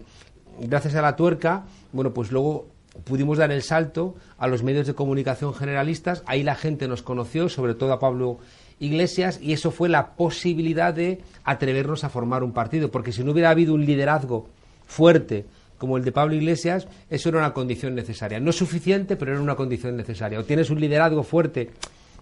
gracias 0.60 0.96
a 0.96 1.02
la 1.02 1.16
tuerca, 1.16 1.66
bueno, 1.92 2.14
pues 2.14 2.32
luego 2.32 2.68
pudimos 3.04 3.38
dar 3.38 3.52
el 3.52 3.62
salto 3.62 4.16
a 4.38 4.48
los 4.48 4.64
medios 4.64 4.88
de 4.88 4.94
comunicación 4.94 5.54
generalistas, 5.54 6.24
ahí 6.26 6.44
la 6.44 6.56
gente 6.56 6.88
nos 6.88 7.04
conoció, 7.04 7.50
sobre 7.50 7.76
todo 7.76 7.94
a 7.94 8.00
Pablo 8.00 8.40
Iglesias, 8.80 9.40
y 9.42 9.54
eso 9.54 9.72
fue 9.72 9.90
la 9.90 10.16
posibilidad 10.16 10.94
de 10.94 11.22
atrevernos 11.44 12.04
a 12.04 12.10
formar 12.10 12.44
un 12.44 12.54
partido, 12.54 12.92
porque 12.92 13.12
si 13.12 13.24
no 13.24 13.32
hubiera 13.32 13.50
habido 13.50 13.74
un 13.74 13.86
liderazgo 13.86 14.48
fuerte 14.86 15.46
como 15.78 15.98
el 15.98 16.04
de 16.04 16.12
Pablo 16.12 16.36
Iglesias, 16.36 16.88
eso 17.10 17.30
era 17.30 17.40
una 17.40 17.54
condición 17.54 17.94
necesaria. 17.94 18.40
No 18.40 18.52
suficiente, 18.52 19.16
pero 19.16 19.34
era 19.34 19.42
una 19.42 19.56
condición 19.56 19.96
necesaria. 19.96 20.40
O 20.40 20.44
tienes 20.44 20.70
un 20.70 20.80
liderazgo 20.80 21.24
fuerte 21.24 21.70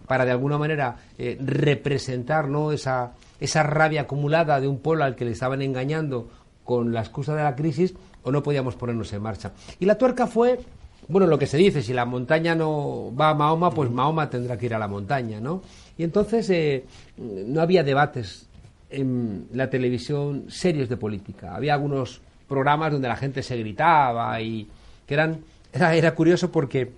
para 0.08 0.26
de 0.26 0.32
alguna 0.32 0.58
manera 0.58 0.98
eh, 1.18 1.38
representar 1.40 2.48
¿no? 2.48 2.72
esa, 2.72 3.14
esa 3.40 3.64
rabia 3.64 4.02
acumulada 4.02 4.60
de 4.60 4.68
un 4.68 4.80
pueblo 4.80 5.04
al 5.04 5.16
que 5.16 5.26
le 5.26 5.32
estaban 5.32 5.62
engañando 5.62 6.30
con 6.64 6.94
la 6.94 7.02
excusa 7.02 7.36
de 7.36 7.44
la 7.44 7.56
crisis, 7.56 7.94
o 8.24 8.32
no 8.32 8.42
podíamos 8.42 8.76
ponernos 8.76 9.14
en 9.14 9.22
marcha. 9.22 9.52
Y 9.80 9.86
la 9.86 9.98
tuerca 9.98 10.26
fue, 10.26 10.60
bueno, 11.08 11.28
lo 11.28 11.38
que 11.38 11.46
se 11.46 11.58
dice, 11.58 11.84
si 11.84 11.94
la 11.94 12.06
montaña 12.06 12.56
no 12.56 13.14
va 13.16 13.30
a 13.30 13.34
Mahoma, 13.36 13.70
pues 13.70 13.92
Mahoma 13.92 14.30
tendrá 14.30 14.58
que 14.58 14.66
ir 14.66 14.74
a 14.74 14.80
la 14.80 14.88
montaña, 14.88 15.40
¿no? 15.40 15.62
Y 15.96 16.04
entonces 16.04 16.50
eh, 16.50 16.84
no 17.18 17.62
había 17.62 17.84
debates 17.84 18.48
en 18.90 19.48
la 19.54 19.70
televisión 19.70 20.46
serios 20.50 20.90
de 20.90 20.98
política. 20.98 21.56
Había 21.56 21.76
algunos 21.76 22.20
programas 22.48 22.92
donde 22.92 23.08
la 23.08 23.16
gente 23.16 23.44
se 23.44 23.58
gritaba 23.58 24.42
y 24.42 24.68
que 25.06 25.14
eran... 25.14 25.40
Era, 25.72 25.94
era 25.94 26.16
curioso 26.16 26.52
porque 26.52 26.94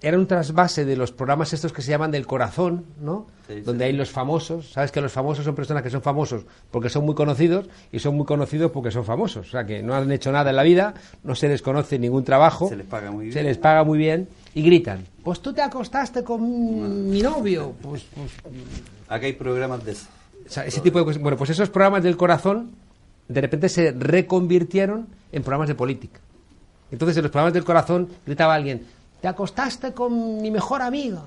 era 0.00 0.16
un 0.16 0.26
trasvase 0.26 0.84
de 0.84 0.96
los 0.96 1.10
programas 1.10 1.52
estos 1.52 1.72
que 1.72 1.82
se 1.82 1.90
llaman 1.90 2.10
del 2.12 2.26
corazón, 2.26 2.84
¿no? 3.00 3.26
Sí, 3.48 3.54
sí. 3.54 3.60
Donde 3.62 3.86
hay 3.86 3.92
los 3.92 4.10
famosos. 4.10 4.70
Sabes 4.70 4.92
que 4.92 5.00
los 5.00 5.10
famosos 5.10 5.44
son 5.44 5.54
personas 5.56 5.82
que 5.82 5.90
son 5.90 6.02
famosos 6.02 6.44
porque 6.70 6.88
son 6.88 7.04
muy 7.04 7.14
conocidos 7.16 7.66
y 7.90 7.98
son 7.98 8.16
muy 8.16 8.24
conocidos 8.24 8.70
porque 8.70 8.92
son 8.92 9.04
famosos. 9.04 9.48
O 9.48 9.50
sea, 9.50 9.66
que 9.66 9.82
no 9.82 9.94
han 9.94 10.10
hecho 10.12 10.30
nada 10.30 10.50
en 10.50 10.56
la 10.56 10.62
vida, 10.62 10.94
no 11.24 11.34
se 11.34 11.48
les 11.48 11.62
conoce 11.62 11.98
ningún 11.98 12.22
trabajo. 12.22 12.68
Se 12.68 12.76
les 12.76 12.86
paga 12.86 13.10
muy 13.10 13.24
bien. 13.24 13.32
Se 13.34 13.42
les 13.42 13.58
paga 13.58 13.82
muy 13.82 13.98
bien 13.98 14.28
y 14.54 14.62
gritan. 14.62 15.04
Pues 15.24 15.40
tú 15.40 15.52
te 15.52 15.62
acostaste 15.62 16.22
con 16.22 17.10
mi 17.10 17.20
novio. 17.20 17.74
Pues, 17.82 18.06
pues, 18.14 18.30
Acá 19.08 19.26
hay 19.26 19.32
programas 19.32 19.84
de 19.84 19.92
eso. 19.92 20.06
o 20.46 20.50
sea, 20.50 20.64
ese 20.64 20.80
tipo 20.80 21.00
de 21.00 21.04
cosas. 21.04 21.20
Bueno, 21.20 21.36
pues 21.36 21.50
esos 21.50 21.70
programas 21.70 22.04
del 22.04 22.16
corazón 22.16 22.70
de 23.26 23.40
repente 23.40 23.68
se 23.68 23.92
reconvirtieron 23.92 25.08
en 25.32 25.42
programas 25.42 25.68
de 25.68 25.74
política. 25.74 26.20
Entonces 26.90 27.16
en 27.16 27.24
los 27.24 27.32
programas 27.32 27.52
del 27.52 27.64
corazón 27.64 28.08
gritaba 28.24 28.54
alguien, 28.54 28.86
te 29.20 29.28
acostaste 29.28 29.92
con 29.92 30.40
mi 30.40 30.50
mejor 30.50 30.82
amiga. 30.82 31.24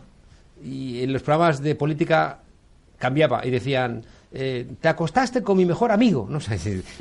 Y 0.64 1.02
en 1.04 1.14
los 1.14 1.24
programas 1.24 1.62
de 1.62 1.76
política 1.76 2.40
cambiaba 2.98 3.46
y 3.46 3.50
decían, 3.50 4.04
eh, 4.32 4.68
te 4.80 4.88
acostaste 4.88 5.42
con 5.44 5.58
mi 5.58 5.66
mejor 5.66 5.92
amigo. 5.92 6.28
No 6.30 6.38
o 6.38 6.42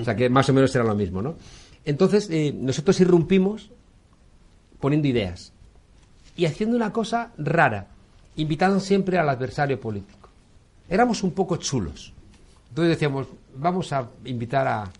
sea 0.04 0.16
que 0.16 0.28
más 0.28 0.48
o 0.48 0.52
menos 0.52 0.74
era 0.74 0.84
lo 0.84 0.94
mismo, 0.94 1.22
¿no? 1.22 1.36
Entonces 1.84 2.28
eh, 2.30 2.52
nosotros 2.54 3.00
irrumpimos 3.00 3.70
poniendo 4.80 5.08
ideas 5.08 5.52
y 6.36 6.46
haciendo 6.46 6.76
una 6.76 6.92
cosa 6.92 7.32
rara, 7.38 7.86
invitando 8.36 8.80
siempre 8.80 9.18
al 9.18 9.28
adversario 9.28 9.78
político. 9.78 10.28
Éramos 10.88 11.22
un 11.22 11.32
poco 11.32 11.56
chulos. 11.56 12.12
Entonces 12.70 12.90
decíamos, 12.90 13.28
vamos 13.54 13.92
a 13.92 14.08
invitar 14.24 14.66
a, 14.66 14.90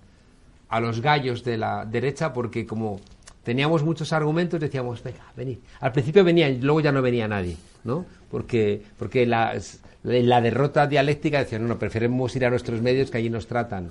a 0.68 0.80
los 0.80 1.00
gallos 1.00 1.42
de 1.44 1.56
la 1.56 1.84
derecha 1.84 2.32
porque 2.32 2.66
como 2.66 3.00
teníamos 3.42 3.82
muchos 3.82 4.12
argumentos 4.12 4.60
decíamos, 4.60 5.02
venga, 5.02 5.24
venid. 5.36 5.58
Al 5.80 5.92
principio 5.92 6.24
venían, 6.24 6.60
luego 6.60 6.80
ya 6.80 6.92
no 6.92 7.02
venía 7.02 7.26
nadie, 7.28 7.56
¿no? 7.84 8.04
Porque, 8.30 8.82
porque 8.98 9.26
la, 9.26 9.58
la 10.02 10.40
derrota 10.40 10.86
dialéctica 10.86 11.38
decían, 11.38 11.62
no, 11.62 11.68
no, 11.68 11.78
preferimos 11.78 12.34
ir 12.36 12.44
a 12.44 12.50
nuestros 12.50 12.80
medios 12.82 13.10
que 13.10 13.18
allí 13.18 13.30
nos 13.30 13.46
tratan 13.46 13.90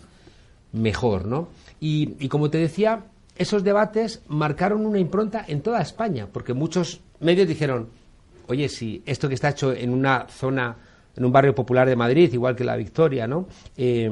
mejor, 0.74 1.25
¿no? 1.25 1.50
Y, 1.79 2.15
y 2.20 2.29
como 2.29 2.50
te 2.50 2.58
decía, 2.58 3.06
esos 3.36 3.63
debates 3.63 4.22
marcaron 4.27 4.86
una 4.86 5.00
impronta 5.00 5.46
en 5.48 5.62
toda 5.62 5.82
España, 5.82 6.27
porque 6.32 6.53
muchos 6.53 7.01
medios 7.20 7.48
dijeron, 7.48 7.89
oye, 8.48 8.70
si 8.70 9.01
esto 9.06 9.27
que 9.27 9.36
está 9.36 9.50
hecho 9.50 9.74
en 9.74 9.91
una 9.91 10.27
zona, 10.27 10.75
en 11.15 11.25
un 11.25 11.32
barrio 11.32 11.56
popular 11.56 11.88
de 11.88 11.96
Madrid, 11.96 12.32
igual 12.34 12.56
que 12.56 12.63
la 12.63 12.75
Victoria, 12.75 13.27
¿no? 13.27 13.48
Eh, 13.77 14.12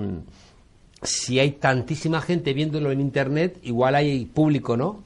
si 1.02 1.40
hay 1.40 1.52
tantísima 1.52 2.22
gente 2.22 2.54
viéndolo 2.54 2.92
en 2.92 3.00
Internet, 3.00 3.60
igual 3.64 3.96
hay 3.96 4.26
público, 4.26 4.76
¿no? 4.76 5.04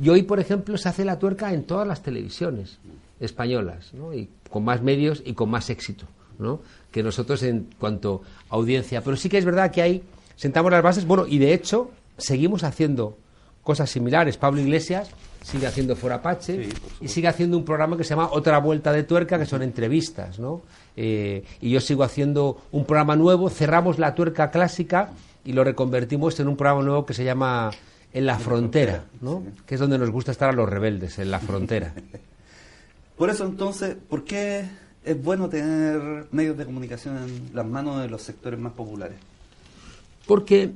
Y 0.00 0.08
hoy, 0.08 0.22
por 0.22 0.40
ejemplo, 0.40 0.76
se 0.78 0.88
hace 0.88 1.04
la 1.04 1.18
tuerca 1.18 1.52
en 1.52 1.64
todas 1.64 1.86
las 1.86 2.02
televisiones 2.02 2.78
españolas, 3.20 3.92
¿no? 3.92 4.14
Y 4.14 4.28
con 4.48 4.64
más 4.64 4.82
medios 4.82 5.22
y 5.24 5.34
con 5.34 5.50
más 5.50 5.68
éxito, 5.70 6.06
¿no? 6.38 6.60
Que 6.90 7.02
nosotros 7.02 7.42
en 7.42 7.68
cuanto 7.78 8.22
a 8.48 8.54
audiencia. 8.54 9.02
Pero 9.02 9.16
sí 9.16 9.28
que 9.28 9.38
es 9.38 9.44
verdad 9.44 9.70
que 9.70 9.82
ahí 9.82 10.02
sentamos 10.36 10.72
las 10.72 10.82
bases, 10.82 11.06
bueno, 11.06 11.26
y 11.26 11.38
de 11.38 11.52
hecho 11.52 11.90
seguimos 12.16 12.64
haciendo 12.64 13.18
cosas 13.62 13.90
similares. 13.90 14.36
Pablo 14.38 14.60
Iglesias 14.60 15.10
sigue 15.42 15.66
haciendo 15.66 15.94
Sí, 15.94 16.00
por 16.00 16.34
supuesto. 16.44 17.04
y 17.04 17.08
sigue 17.08 17.28
haciendo 17.28 17.56
un 17.58 17.64
programa 17.64 17.96
que 17.96 18.04
se 18.04 18.10
llama 18.10 18.30
Otra 18.32 18.58
Vuelta 18.58 18.92
de 18.92 19.04
Tuerca, 19.04 19.38
que 19.38 19.46
son 19.46 19.62
entrevistas, 19.62 20.38
¿no? 20.38 20.62
Eh, 20.96 21.44
y 21.60 21.70
yo 21.70 21.80
sigo 21.80 22.02
haciendo 22.04 22.60
un 22.72 22.84
programa 22.84 23.16
nuevo, 23.16 23.48
cerramos 23.48 23.98
la 23.98 24.14
tuerca 24.14 24.50
clásica 24.50 25.10
y 25.44 25.52
lo 25.52 25.64
reconvertimos 25.64 26.38
en 26.40 26.48
un 26.48 26.56
programa 26.56 26.82
nuevo 26.82 27.06
que 27.06 27.14
se 27.14 27.24
llama 27.24 27.70
En 28.12 28.26
la 28.26 28.38
Frontera, 28.38 29.04
¿no? 29.20 29.44
Que 29.66 29.74
es 29.74 29.80
donde 29.80 29.98
nos 29.98 30.10
gusta 30.10 30.32
estar 30.32 30.50
a 30.50 30.52
los 30.52 30.68
rebeldes, 30.68 31.18
en 31.18 31.30
la 31.30 31.38
frontera. 31.38 31.94
Por 33.16 33.30
eso 33.30 33.44
entonces, 33.44 33.96
¿por 34.08 34.24
qué 34.24 34.64
es 35.04 35.22
bueno 35.22 35.50
tener 35.50 36.26
medios 36.32 36.56
de 36.56 36.64
comunicación 36.64 37.18
en 37.18 37.50
las 37.54 37.66
manos 37.66 38.00
de 38.00 38.08
los 38.08 38.22
sectores 38.22 38.58
más 38.58 38.72
populares? 38.72 39.18
Porque 40.26 40.72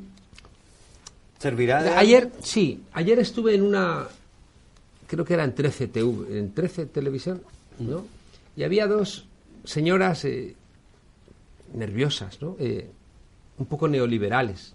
¿Servirá 1.45 1.83
de 1.83 1.91
ayer, 1.91 2.33
sí, 2.43 2.83
ayer 2.95 3.19
estuve 3.19 3.55
en 3.55 3.63
una, 3.63 4.09
creo 5.07 5.27
que 5.27 5.35
era 5.35 5.45
en 5.45 5.55
13 5.55 5.89
TV, 5.89 6.39
en 6.39 6.55
13 6.55 6.87
Televisión, 6.87 7.43
¿no? 7.79 8.07
Y 8.57 8.63
había 8.63 8.87
dos 8.87 9.27
señoras 9.65 10.25
eh, 10.25 10.55
nerviosas, 11.75 12.41
¿no? 12.41 12.57
Eh, 12.59 12.89
un 13.59 13.67
poco 13.67 13.89
neoliberales, 13.89 14.75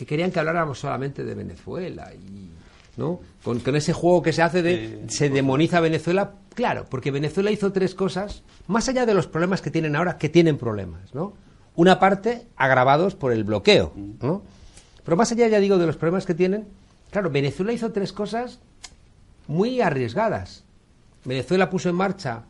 que 0.00 0.06
querían 0.06 0.30
que 0.30 0.38
habláramos 0.38 0.78
solamente 0.78 1.24
de 1.24 1.34
Venezuela 1.34 2.10
y, 2.14 2.48
¿no? 2.96 3.20
Con, 3.44 3.60
con 3.60 3.76
ese 3.76 3.92
juego 3.92 4.22
que 4.22 4.32
se 4.32 4.40
hace 4.40 4.62
de 4.62 5.04
se 5.08 5.28
demoniza 5.28 5.76
a 5.76 5.80
Venezuela, 5.82 6.32
claro, 6.54 6.86
porque 6.88 7.10
Venezuela 7.10 7.50
hizo 7.50 7.70
tres 7.70 7.94
cosas, 7.94 8.42
más 8.66 8.88
allá 8.88 9.04
de 9.04 9.12
los 9.12 9.26
problemas 9.26 9.60
que 9.60 9.70
tienen 9.70 9.96
ahora, 9.96 10.16
que 10.16 10.30
tienen 10.30 10.56
problemas, 10.56 11.14
¿no? 11.14 11.34
Una 11.76 12.00
parte 12.00 12.46
agravados 12.56 13.14
por 13.14 13.30
el 13.30 13.44
bloqueo, 13.44 13.92
¿no? 14.22 14.40
Pero 15.04 15.18
más 15.18 15.30
allá, 15.32 15.48
ya 15.48 15.60
digo, 15.60 15.76
de 15.76 15.86
los 15.86 15.98
problemas 15.98 16.24
que 16.24 16.34
tienen, 16.34 16.66
claro, 17.10 17.28
Venezuela 17.28 17.74
hizo 17.74 17.92
tres 17.92 18.14
cosas 18.14 18.58
muy 19.48 19.82
arriesgadas. 19.82 20.64
Venezuela 21.26 21.68
puso 21.68 21.90
en 21.90 21.96
marcha 21.96 22.44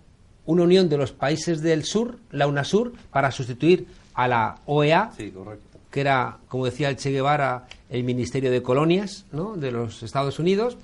una 0.46 0.62
unión 0.62 0.88
de 0.88 0.98
los 0.98 1.10
países 1.10 1.62
del 1.62 1.82
sur, 1.82 2.18
la 2.30 2.46
UNASUR, 2.46 2.92
para 3.10 3.32
sustituir 3.32 3.88
a 4.14 4.28
la 4.28 4.58
OEA, 4.66 5.10
Sí, 5.16 5.32
correcto. 5.32 5.69
Que 5.90 6.00
era, 6.00 6.38
como 6.48 6.66
decía 6.66 6.88
el 6.88 6.96
Che 6.96 7.10
Guevara, 7.10 7.66
el 7.88 8.04
Ministerio 8.04 8.50
de 8.50 8.62
Colonias 8.62 9.26
de 9.56 9.72
los 9.72 10.02
Estados 10.02 10.38
Unidos, 10.38 10.78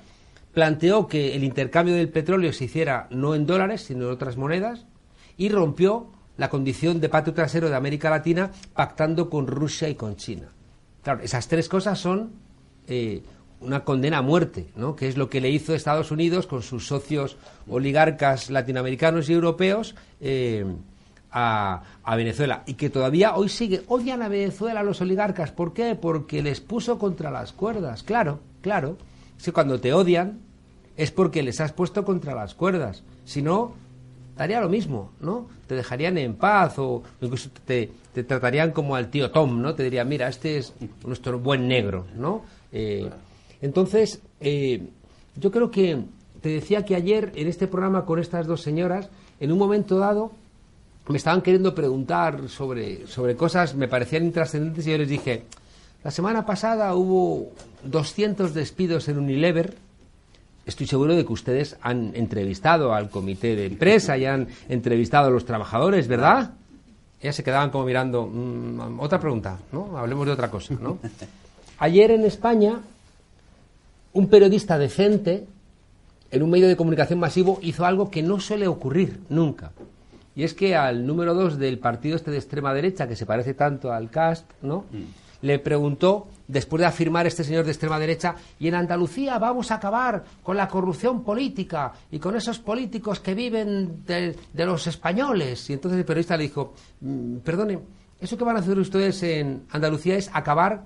planteó 0.53 1.07
que 1.07 1.35
el 1.35 1.45
intercambio 1.45 1.95
del 1.95 2.09
petróleo 2.09 2.53
se 2.53 2.65
hiciera 2.65 3.07
no 3.11 3.35
en 3.35 3.47
dólares, 3.47 3.83
sino 3.83 4.07
en 4.07 4.13
otras 4.13 4.37
monedas, 4.37 4.87
y 5.37 5.49
rompió 5.49 6.11
la 6.37 6.49
condición 6.49 7.01
de 7.01 7.09
patio 7.09 7.35
trasero 7.35 7.69
de 7.69 7.77
América 7.77 8.11
Latina 8.11 8.51
pactando 8.75 9.31
con 9.31 9.47
Rusia 9.47 9.89
y 9.89 9.95
con 9.95 10.17
China. 10.17 10.49
Claro, 11.03 11.21
esas 11.23 11.49
tres 11.49 11.69
cosas 11.69 11.99
son 11.99 12.33
eh, 12.89 13.23
una 13.61 13.85
condena 13.85 14.19
a 14.19 14.23
muerte, 14.23 14.69
¿no? 14.77 14.97
que 14.97 15.09
es 15.09 15.17
lo 15.17 15.31
que 15.31 15.41
le 15.41 15.51
hizo 15.51 15.75
Estados 15.75 16.11
Unidos 16.11 16.47
con 16.47 16.63
sus 16.63 16.87
socios 16.87 17.37
oligarcas 17.69 18.51
latinoamericanos 18.51 19.29
y 19.29 19.33
europeos 19.33 19.95
eh, 20.21 20.67
a, 21.39 22.17
Venezuela. 22.17 22.63
Y 22.67 22.75
que 22.75 22.89
todavía 22.89 23.37
hoy 23.37 23.51
sigue, 23.51 23.83
odian 23.89 24.23
a 24.23 24.29
Venezuela 24.29 24.83
los 24.83 25.01
oligarcas. 25.03 25.53
¿Por 25.53 25.75
qué? 25.75 25.95
Porque 25.95 26.43
les 26.43 26.61
puso 26.61 26.99
contra 26.99 27.31
las 27.31 27.53
cuerdas. 27.53 28.03
Claro, 28.03 28.41
claro. 28.63 28.97
Que 29.45 29.53
cuando 29.53 29.79
te 29.79 29.93
odian 29.93 30.41
es 30.97 31.11
porque 31.11 31.43
les 31.43 31.61
has 31.61 31.73
puesto 31.73 32.05
contra 32.05 32.35
las 32.35 32.55
cuerdas. 32.55 33.03
Si 33.27 33.43
no, 33.43 33.75
daría 34.37 34.61
lo 34.61 34.71
mismo, 34.71 35.13
¿no? 35.21 35.47
Te 35.67 35.75
dejarían 35.75 36.17
en 36.17 36.35
paz 36.35 36.79
o 36.79 37.03
incluso 37.21 37.51
te, 37.67 37.91
te 38.15 38.25
tratarían 38.25 38.73
como 38.73 38.97
al 38.97 39.11
tío 39.11 39.31
Tom, 39.31 39.61
¿no? 39.61 39.75
Te 39.75 39.83
dirían, 39.83 40.09
mira, 40.09 40.29
este 40.29 40.57
es 40.57 40.73
nuestro 41.05 41.39
buen 41.39 41.69
negro, 41.69 42.07
¿no? 42.17 42.45
Eh, 42.73 43.11
entonces, 43.61 44.23
eh, 44.41 44.89
yo 45.37 45.51
creo 45.51 45.71
que 45.71 46.03
te 46.41 46.49
decía 46.49 46.85
que 46.87 46.95
ayer 46.95 47.33
en 47.35 47.47
este 47.47 47.67
programa 47.67 48.07
con 48.07 48.19
estas 48.19 48.47
dos 48.47 48.63
señoras, 48.63 49.11
en 49.39 49.53
un 49.53 49.59
momento 49.59 49.99
dado, 49.99 50.33
me 51.13 51.19
estaban 51.19 51.43
queriendo 51.43 51.75
preguntar 51.75 52.49
sobre, 52.49 53.07
sobre 53.07 53.37
cosas, 53.37 53.75
me 53.75 53.89
parecían 53.89 54.25
intrascendentes 54.25 54.87
y 54.87 54.91
yo 54.91 54.99
les 54.99 55.09
dije, 55.09 55.45
la 56.03 56.11
semana 56.11 56.45
pasada 56.47 56.95
hubo 56.95 57.53
200 57.85 58.55
despidos 58.55 59.09
en 59.09 59.19
Unilever, 59.19 59.75
Estoy 60.67 60.89
seguro 60.89 61.15
de 61.15 61.25
que 61.25 61.33
ustedes 61.33 61.77
han 61.81 62.11
entrevistado 62.17 62.93
al 62.93 63.09
comité 63.09 63.55
de 63.55 63.67
empresa 63.67 64.19
y 64.19 64.25
han 64.27 64.49
entrevistado 64.69 65.29
a 65.29 65.31
los 65.31 65.45
trabajadores, 65.45 66.09
¿verdad? 66.09 66.55
Ellas 67.21 67.37
se 67.37 67.45
quedaban 67.45 67.71
como 67.71 67.85
mirando. 67.85 68.27
"Mm, 68.27 68.99
otra 68.99 69.21
pregunta, 69.21 69.59
¿no? 69.71 69.97
Hablemos 69.97 70.27
de 70.27 70.33
otra 70.33 70.51
cosa, 70.51 70.75
¿no? 70.75 70.99
Ayer 71.79 72.11
en 72.11 72.25
España, 72.25 72.81
un 74.13 74.27
periodista 74.29 74.77
decente 74.77 75.47
en 76.33 76.43
un 76.43 76.51
medio 76.51 76.67
de 76.67 76.77
comunicación 76.77 77.21
masivo 77.21 77.61
hizo 77.63 77.87
algo 77.87 78.11
que 78.11 78.23
no 78.25 78.41
suele 78.41 78.67
ocurrir 78.67 79.21
nunca. 79.29 79.71
Y 80.37 80.45
es 80.45 80.53
que 80.55 80.77
al 80.77 81.07
número 81.07 81.35
dos 81.35 81.59
del 81.59 81.79
partido 81.79 82.15
este 82.15 82.31
de 82.31 82.37
extrema 82.37 82.75
derecha, 82.75 83.09
que 83.09 83.17
se 83.17 83.25
parece 83.25 83.55
tanto 83.55 83.91
al 83.91 84.11
CAST, 84.11 84.45
¿no? 84.63 84.85
Le 85.41 85.59
preguntó, 85.59 86.29
después 86.47 86.81
de 86.81 86.87
afirmar 86.87 87.27
este 87.27 87.43
señor 87.43 87.65
de 87.65 87.71
extrema 87.71 87.99
derecha, 87.99 88.37
y 88.59 88.69
en 88.69 88.75
Andalucía 88.75 89.39
vamos 89.39 89.71
a 89.71 89.77
acabar 89.77 90.25
con 90.43 90.57
la 90.57 90.69
corrupción 90.69 91.25
política 91.25 91.93
y 92.11 92.19
con 92.19 92.37
esos 92.37 92.59
políticos 92.59 93.21
que 93.21 93.35
viven 93.35 94.05
de, 94.07 94.37
de 94.53 94.67
los 94.67 94.87
españoles. 94.87 95.69
Y 95.71 95.73
entonces 95.73 95.99
el 95.99 96.05
periodista 96.05 96.37
le 96.37 96.45
dijo, 96.45 96.75
"Mm, 97.01 97.37
perdone, 97.39 97.79
eso 98.21 98.37
que 98.37 98.45
van 98.45 98.57
a 98.57 98.61
hacer 98.61 98.79
ustedes 98.79 99.23
en 99.23 99.63
Andalucía 99.71 100.17
es 100.17 100.31
acabar 100.33 100.85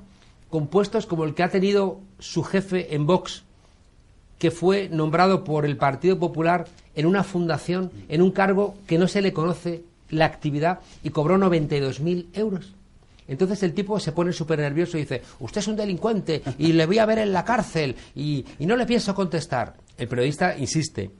con 0.48 0.66
puestos 0.68 1.06
como 1.06 1.24
el 1.24 1.34
que 1.34 1.42
ha 1.42 1.48
tenido 1.48 2.00
su 2.18 2.42
jefe 2.42 2.94
en 2.94 3.06
Vox, 3.06 3.44
que 4.38 4.50
fue 4.50 4.88
nombrado 4.88 5.44
por 5.44 5.64
el 5.64 5.76
Partido 5.76 6.18
Popular 6.18 6.66
en 6.94 7.06
una 7.06 7.24
fundación, 7.24 7.90
en 8.08 8.22
un 8.22 8.30
cargo 8.30 8.74
que 8.86 8.98
no 8.98 9.08
se 9.08 9.22
le 9.22 9.32
conoce 9.32 9.82
la 10.10 10.24
actividad 10.26 10.80
y 11.02 11.10
cobró 11.10 11.38
92.000 11.38 12.26
euros. 12.34 12.74
Entonces 13.28 13.62
el 13.62 13.74
tipo 13.74 14.00
se 14.00 14.10
pone 14.10 14.32
súper 14.32 14.58
nervioso 14.58 14.98
y 14.98 15.02
dice, 15.02 15.22
usted 15.38 15.60
es 15.60 15.68
un 15.68 15.76
delincuente 15.76 16.42
y 16.58 16.72
le 16.72 16.86
voy 16.86 16.98
a 16.98 17.06
ver 17.06 17.18
en 17.18 17.32
la 17.32 17.44
cárcel 17.44 17.94
y, 18.14 18.44
y 18.58 18.66
no 18.66 18.76
le 18.76 18.86
pienso 18.86 19.14
contestar. 19.14 19.74
El 19.96 20.08
periodista 20.08 20.56
insiste, 20.58 21.10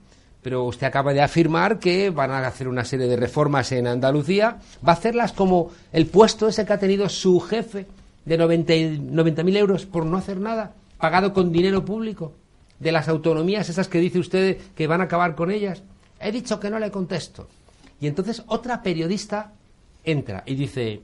pero 0.41 0.65
usted 0.65 0.87
acaba 0.87 1.13
de 1.13 1.21
afirmar 1.21 1.79
que 1.79 2.09
van 2.09 2.31
a 2.31 2.45
hacer 2.45 2.67
una 2.67 2.83
serie 2.83 3.07
de 3.07 3.15
reformas 3.15 3.71
en 3.71 3.87
Andalucía. 3.87 4.57
¿Va 4.85 4.93
a 4.93 4.95
hacerlas 4.95 5.31
como 5.31 5.71
el 5.93 6.07
puesto 6.07 6.49
ese 6.49 6.65
que 6.65 6.73
ha 6.73 6.79
tenido 6.79 7.07
su 7.07 7.39
jefe 7.39 7.85
de 8.25 8.37
90.000 8.37 8.99
90 8.99 9.41
euros 9.59 9.85
por 9.85 10.05
no 10.05 10.17
hacer 10.17 10.37
nada, 10.37 10.73
pagado 10.97 11.31
con 11.31 11.51
dinero 11.51 11.85
público? 11.85 12.33
De 12.81 12.91
las 12.91 13.07
autonomías 13.07 13.69
esas 13.69 13.87
que 13.87 13.99
dice 13.99 14.19
usted 14.19 14.57
que 14.75 14.87
van 14.87 14.99
a 14.99 15.05
acabar 15.05 15.35
con 15.35 15.51
ellas. 15.51 15.83
He 16.19 16.31
dicho 16.31 16.59
que 16.59 16.69
no 16.69 16.79
le 16.79 16.91
contesto. 16.91 17.47
Y 18.01 18.07
entonces 18.07 18.43
otra 18.47 18.81
periodista 18.81 19.53
entra 20.03 20.43
y 20.45 20.55
dice, 20.55 21.03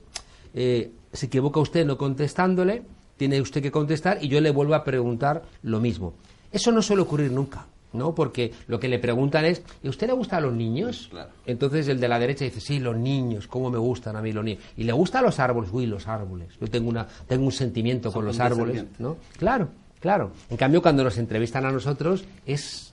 eh, 0.54 0.90
se 1.12 1.26
equivoca 1.26 1.60
usted 1.60 1.86
no 1.86 1.96
contestándole, 1.96 2.82
tiene 3.16 3.40
usted 3.40 3.62
que 3.62 3.70
contestar 3.70 4.18
y 4.20 4.28
yo 4.28 4.40
le 4.40 4.50
vuelvo 4.50 4.74
a 4.74 4.84
preguntar 4.84 5.44
lo 5.62 5.80
mismo. 5.80 6.14
Eso 6.52 6.72
no 6.72 6.82
suele 6.82 7.02
ocurrir 7.02 7.30
nunca. 7.30 7.66
¿no? 7.92 8.14
Porque 8.14 8.52
lo 8.66 8.78
que 8.78 8.88
le 8.88 8.98
preguntan 8.98 9.44
es, 9.44 9.62
¿y 9.82 9.86
a 9.86 9.90
usted 9.90 10.08
le 10.08 10.12
gustan 10.12 10.42
los 10.42 10.52
niños? 10.52 11.10
Entonces 11.46 11.88
el 11.88 12.00
de 12.00 12.08
la 12.08 12.18
derecha 12.18 12.44
dice, 12.44 12.60
sí, 12.60 12.78
los 12.78 12.96
niños, 12.96 13.46
¿cómo 13.46 13.70
me 13.70 13.78
gustan 13.78 14.16
a 14.16 14.22
mí 14.22 14.32
los 14.32 14.44
niños? 14.44 14.62
¿Y 14.76 14.84
le 14.84 14.92
gustan 14.92 15.24
los 15.24 15.38
árboles? 15.38 15.70
Uy, 15.72 15.86
los 15.86 16.06
árboles. 16.06 16.48
Yo 16.60 16.66
tengo, 16.68 16.90
una, 16.90 17.06
tengo 17.26 17.46
un 17.46 17.52
sentimiento 17.52 18.12
con 18.12 18.24
los 18.24 18.40
árboles, 18.40 18.84
¿no? 18.98 19.16
Claro, 19.38 19.68
claro. 20.00 20.32
En 20.50 20.56
cambio, 20.56 20.82
cuando 20.82 21.04
nos 21.04 21.18
entrevistan 21.18 21.64
a 21.66 21.72
nosotros 21.72 22.24
es 22.46 22.92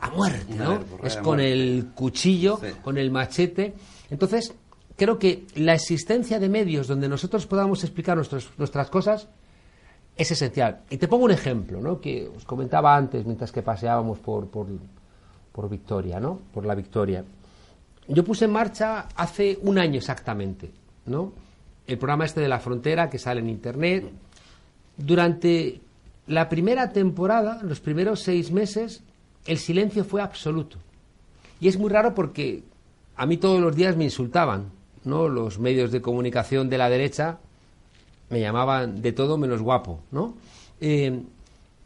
a 0.00 0.10
muerte, 0.10 0.54
¿no? 0.54 0.80
es 1.02 1.16
con 1.16 1.40
el 1.40 1.90
cuchillo, 1.94 2.60
con 2.82 2.98
el 2.98 3.10
machete. 3.10 3.74
Entonces, 4.10 4.54
creo 4.96 5.18
que 5.18 5.46
la 5.56 5.74
existencia 5.74 6.38
de 6.38 6.48
medios 6.48 6.86
donde 6.86 7.08
nosotros 7.08 7.46
podamos 7.46 7.82
explicar 7.82 8.16
nuestras 8.16 8.90
cosas 8.90 9.28
es 10.16 10.30
esencial. 10.30 10.82
Y 10.90 10.98
te 10.98 11.08
pongo 11.08 11.24
un 11.24 11.30
ejemplo, 11.30 11.80
¿no? 11.80 12.00
que 12.00 12.28
os 12.28 12.44
comentaba 12.44 12.96
antes 12.96 13.24
mientras 13.24 13.50
que 13.50 13.62
paseábamos 13.62 14.18
por, 14.18 14.48
por, 14.48 14.66
por 15.52 15.68
Victoria, 15.68 16.20
¿no? 16.20 16.38
por 16.52 16.66
la 16.66 16.74
Victoria. 16.74 17.24
Yo 18.08 18.24
puse 18.24 18.44
en 18.44 18.52
marcha 18.52 19.08
hace 19.16 19.58
un 19.62 19.78
año 19.78 19.98
exactamente 19.98 20.70
¿no? 21.06 21.32
el 21.86 21.98
programa 21.98 22.24
este 22.24 22.40
de 22.40 22.48
la 22.48 22.60
frontera 22.60 23.08
que 23.08 23.18
sale 23.18 23.40
en 23.40 23.48
Internet. 23.48 24.10
Durante 24.96 25.80
la 26.26 26.48
primera 26.48 26.92
temporada, 26.92 27.60
los 27.62 27.80
primeros 27.80 28.20
seis 28.20 28.50
meses, 28.50 29.02
el 29.46 29.58
silencio 29.58 30.04
fue 30.04 30.22
absoluto. 30.22 30.78
Y 31.60 31.68
es 31.68 31.78
muy 31.78 31.90
raro 31.90 32.14
porque 32.14 32.62
a 33.16 33.26
mí 33.26 33.36
todos 33.36 33.60
los 33.60 33.74
días 33.74 33.96
me 33.96 34.04
insultaban, 34.04 34.70
¿no? 35.04 35.28
Los 35.28 35.58
medios 35.58 35.90
de 35.92 36.00
comunicación 36.00 36.68
de 36.68 36.78
la 36.78 36.88
derecha 36.88 37.38
me 38.30 38.40
llamaban 38.40 39.02
de 39.02 39.12
todo 39.12 39.36
menos 39.36 39.60
guapo, 39.60 40.00
¿no? 40.10 40.34
Eh, 40.80 41.22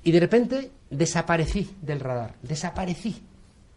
y 0.04 0.12
de 0.12 0.20
repente 0.20 0.70
desaparecí 0.90 1.68
del 1.82 2.00
radar, 2.00 2.34
desaparecí. 2.42 3.22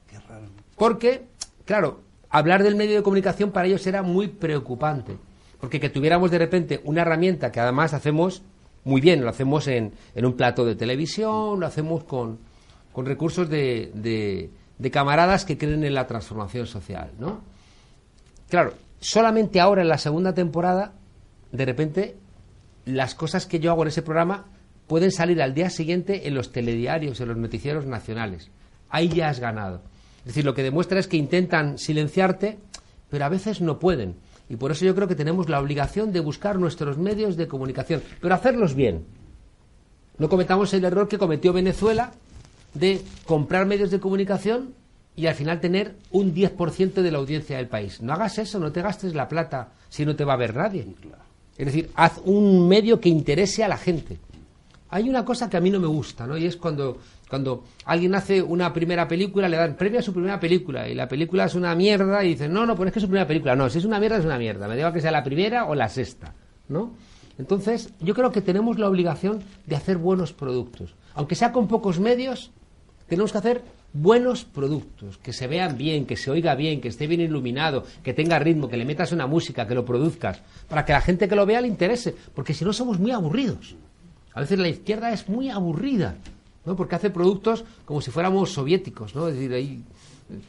Qué 0.10 0.20
raro. 0.20 0.46
Porque, 0.76 1.26
claro, 1.66 2.02
hablar 2.30 2.64
del 2.64 2.76
medio 2.76 2.96
de 2.98 3.04
comunicación 3.04 3.52
para 3.52 3.68
ellos 3.68 3.86
era 3.88 4.04
muy 4.04 4.28
preocupante. 4.28 5.18
Porque 5.60 5.80
que 5.80 5.90
tuviéramos 5.90 6.32
de 6.32 6.38
repente 6.38 6.82
una 6.84 7.02
herramienta 7.02 7.52
que 7.52 7.60
además 7.60 7.94
hacemos 7.94 8.44
muy 8.90 9.02
bien, 9.02 9.22
lo 9.22 9.30
hacemos 9.30 9.68
en, 9.68 9.94
en 10.16 10.26
un 10.26 10.34
plato 10.34 10.66
de 10.66 10.76
televisión, 10.76 11.60
lo 11.60 11.66
hacemos 11.66 12.04
con, 12.04 12.40
con 12.92 13.06
recursos 13.06 13.48
de, 13.50 13.92
de, 13.94 14.50
de, 14.78 14.92
camaradas 14.92 15.46
que 15.46 15.58
creen 15.58 15.84
en 15.84 15.94
la 15.94 16.08
transformación 16.08 16.66
social, 16.66 17.12
¿no? 17.20 17.42
Claro, 18.50 18.74
solamente 19.00 19.60
ahora 19.60 19.84
en 19.84 19.88
la 19.88 20.00
segunda 20.00 20.34
temporada, 20.34 20.94
de 21.52 21.66
repente 21.66 22.16
las 22.86 23.14
cosas 23.14 23.46
que 23.46 23.60
yo 23.60 23.72
hago 23.72 23.84
en 23.84 23.90
ese 23.90 24.02
programa 24.02 24.46
pueden 24.88 25.12
salir 25.12 25.42
al 25.42 25.54
día 25.54 25.70
siguiente 25.70 26.28
en 26.28 26.34
los 26.34 26.52
telediarios, 26.52 27.22
en 27.22 27.28
los 27.28 27.38
noticieros 27.38 27.86
nacionales. 27.86 28.50
Ahí 28.90 29.10
ya 29.10 29.30
has 29.30 29.40
ganado. 29.40 29.84
Es 30.20 30.26
decir, 30.26 30.46
lo 30.46 30.56
que 30.56 30.64
demuestra 30.64 31.00
es 31.00 31.08
que 31.08 31.18
intentan 31.18 31.78
silenciarte, 31.78 32.58
pero 33.10 33.26
a 33.26 33.30
veces 33.30 33.62
no 33.62 33.78
pueden. 33.78 34.16
Y 34.50 34.56
por 34.56 34.72
eso 34.72 34.84
yo 34.84 34.96
creo 34.96 35.08
que 35.08 35.16
tenemos 35.16 35.48
la 35.48 35.60
obligación 35.60 36.12
de 36.12 36.20
buscar 36.20 36.58
nuestros 36.58 36.98
medios 36.98 37.38
de 37.38 37.48
comunicación, 37.48 38.02
pero 38.20 38.34
hacerlos 38.34 38.74
bien. 38.74 39.06
No 40.18 40.28
cometamos 40.28 40.74
el 40.74 40.84
error 40.84 41.08
que 41.08 41.20
cometió 41.20 41.54
Venezuela 41.54 42.12
de 42.74 43.02
comprar 43.26 43.66
medios 43.66 43.92
de 43.92 44.00
comunicación 44.00 44.74
y 45.16 45.28
al 45.28 45.36
final 45.36 45.60
tener 45.60 45.96
un 46.12 46.34
10% 46.34 46.94
de 47.02 47.12
la 47.12 47.18
audiencia 47.20 47.58
del 47.58 47.68
país. 47.68 48.02
No 48.02 48.14
hagas 48.14 48.38
eso, 48.38 48.60
no 48.60 48.72
te 48.72 48.82
gastes 48.82 49.14
la 49.14 49.28
plata 49.28 49.70
si 49.90 50.06
no 50.06 50.16
te 50.16 50.26
va 50.26 50.34
a 50.34 50.38
ver 50.38 50.56
nadie. 50.56 50.86
Es 51.58 51.66
decir, 51.66 51.92
haz 51.96 52.20
un 52.26 52.68
medio 52.68 53.00
que 53.00 53.10
interese 53.10 53.64
a 53.64 53.68
la 53.68 53.78
gente. 53.78 54.18
Hay 54.92 55.08
una 55.08 55.24
cosa 55.24 55.50
que 55.50 55.58
a 55.58 55.62
mí 55.62 55.70
no 55.70 55.80
me 55.80 55.88
gusta, 55.88 56.26
¿no? 56.26 56.38
Y 56.38 56.46
es 56.46 56.58
cuando, 56.58 56.98
cuando 57.30 57.64
alguien 57.86 58.16
hace 58.16 58.42
una 58.42 58.74
primera 58.74 59.08
película, 59.08 59.48
le 59.48 59.58
dan 59.58 59.76
premio 59.76 60.00
a 60.00 60.02
su 60.02 60.14
primera 60.14 60.40
película 60.40 60.90
y 60.90 60.96
la 60.96 61.08
película 61.08 61.46
es 61.46 61.56
una 61.56 61.76
mierda 61.76 62.24
y 62.24 62.30
dicen, 62.30 62.52
no, 62.52 62.66
no, 62.66 62.76
pues 62.76 62.88
es 62.88 62.94
que 62.94 63.00
es 63.00 63.04
su 63.04 63.08
primera 63.08 63.28
película. 63.28 63.56
No, 63.56 63.70
si 63.70 63.78
es 63.78 63.86
una 63.86 64.00
mierda, 64.00 64.18
es 64.18 64.26
una 64.26 64.40
mierda. 64.40 64.68
Me 64.68 64.76
diga 64.76 64.92
que 64.92 65.02
sea 65.02 65.12
la 65.12 65.24
primera 65.24 65.66
o 65.66 65.76
la 65.76 65.90
sexta, 65.90 66.34
¿no? 66.68 66.94
Entonces, 67.38 67.94
yo 68.00 68.14
creo 68.16 68.32
que 68.32 68.42
tenemos 68.42 68.80
la 68.80 68.90
obligación 68.90 69.44
de 69.66 69.76
hacer 69.76 69.98
buenos 69.98 70.34
productos. 70.34 70.96
Aunque 71.14 71.36
sea 71.36 71.52
con 71.52 71.68
pocos 71.68 72.00
medios, 72.00 72.52
tenemos 73.08 73.32
que 73.32 73.38
hacer 73.38 73.62
buenos 73.94 74.44
productos, 74.44 75.18
que 75.18 75.34
se 75.34 75.48
vean 75.48 75.78
bien, 75.78 76.06
que 76.06 76.18
se 76.18 76.32
oiga 76.32 76.56
bien, 76.56 76.82
que 76.82 76.90
esté 76.90 77.08
bien 77.08 77.22
iluminado, 77.22 77.84
que 78.04 78.14
tenga 78.14 78.40
ritmo, 78.40 78.70
que 78.70 78.78
le 78.78 78.86
metas 78.86 79.12
una 79.12 79.26
música, 79.26 79.68
que 79.68 79.74
lo 79.74 79.86
produzcas, 79.86 80.42
para 80.68 80.86
que 80.86 80.94
la 80.94 81.02
gente 81.02 81.28
que 81.28 81.36
lo 81.36 81.46
vea 81.46 81.62
le 81.62 81.68
interese, 81.68 82.16
porque 82.34 82.54
si 82.54 82.66
no 82.66 82.74
somos 82.74 83.00
muy 83.00 83.12
aburridos. 83.12 83.76
A 84.34 84.42
veces 84.42 84.60
la 84.60 84.70
izquierda 84.70 85.12
es 85.12 85.28
muy 85.28 85.50
aburrida, 85.50 86.16
¿no? 86.66 86.76
Porque 86.76 86.96
hace 86.96 87.10
productos 87.10 87.64
como 87.86 88.02
si 88.02 88.12
fuéramos 88.12 88.52
soviéticos, 88.52 89.16
¿no? 89.16 89.28
Es 89.28 89.36
decir, 89.36 89.54
hay 89.54 89.84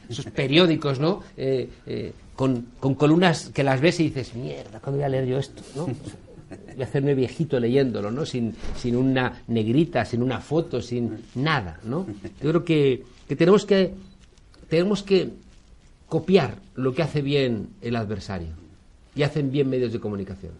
esos 0.09 0.25
periódicos, 0.25 0.99
¿no? 0.99 1.21
Eh, 1.35 1.69
eh, 1.87 2.13
con, 2.35 2.67
con, 2.79 2.95
columnas 2.95 3.49
que 3.53 3.63
las 3.63 3.81
ves 3.81 3.99
y 3.99 4.03
dices, 4.05 4.35
mierda, 4.35 4.79
¿cuándo 4.79 4.97
voy 4.97 5.03
a 5.03 5.09
leer 5.09 5.25
yo 5.25 5.37
esto? 5.37 5.63
¿no? 5.75 5.85
Voy 5.85 6.81
a 6.81 6.83
hacerme 6.83 7.15
viejito 7.15 7.59
leyéndolo, 7.59 8.11
¿no? 8.11 8.25
Sin, 8.25 8.53
sin 8.77 8.95
una 8.95 9.41
negrita, 9.47 10.05
sin 10.05 10.21
una 10.21 10.39
foto, 10.39 10.81
sin 10.81 11.23
nada, 11.35 11.79
¿no? 11.83 12.05
Yo 12.41 12.49
creo 12.49 12.63
que 12.63 13.03
que 13.31 13.37
tenemos 13.37 13.65
que 13.65 13.93
tenemos 14.67 15.03
que 15.03 15.29
copiar 16.09 16.57
lo 16.75 16.93
que 16.93 17.01
hace 17.01 17.21
bien 17.21 17.69
el 17.79 17.95
adversario 17.95 18.49
y 19.15 19.23
hacen 19.23 19.51
bien 19.51 19.69
medios 19.69 19.93
de 19.93 20.01
comunicación. 20.01 20.51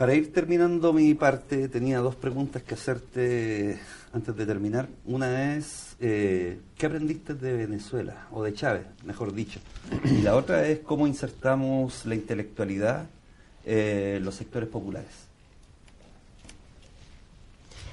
Para 0.00 0.14
ir 0.14 0.32
terminando 0.32 0.94
mi 0.94 1.12
parte, 1.12 1.68
tenía 1.68 1.98
dos 1.98 2.16
preguntas 2.16 2.62
que 2.62 2.72
hacerte 2.72 3.78
antes 4.14 4.34
de 4.34 4.46
terminar. 4.46 4.88
Una 5.04 5.54
es, 5.56 5.94
eh, 6.00 6.58
¿qué 6.78 6.86
aprendiste 6.86 7.34
de 7.34 7.52
Venezuela? 7.52 8.26
O 8.32 8.42
de 8.42 8.54
Chávez, 8.54 8.86
mejor 9.04 9.34
dicho. 9.34 9.60
Y 10.06 10.22
la 10.22 10.36
otra 10.36 10.66
es, 10.66 10.78
¿cómo 10.78 11.06
insertamos 11.06 12.06
la 12.06 12.14
intelectualidad 12.14 13.10
en 13.66 14.24
los 14.24 14.36
sectores 14.36 14.70
populares? 14.70 15.12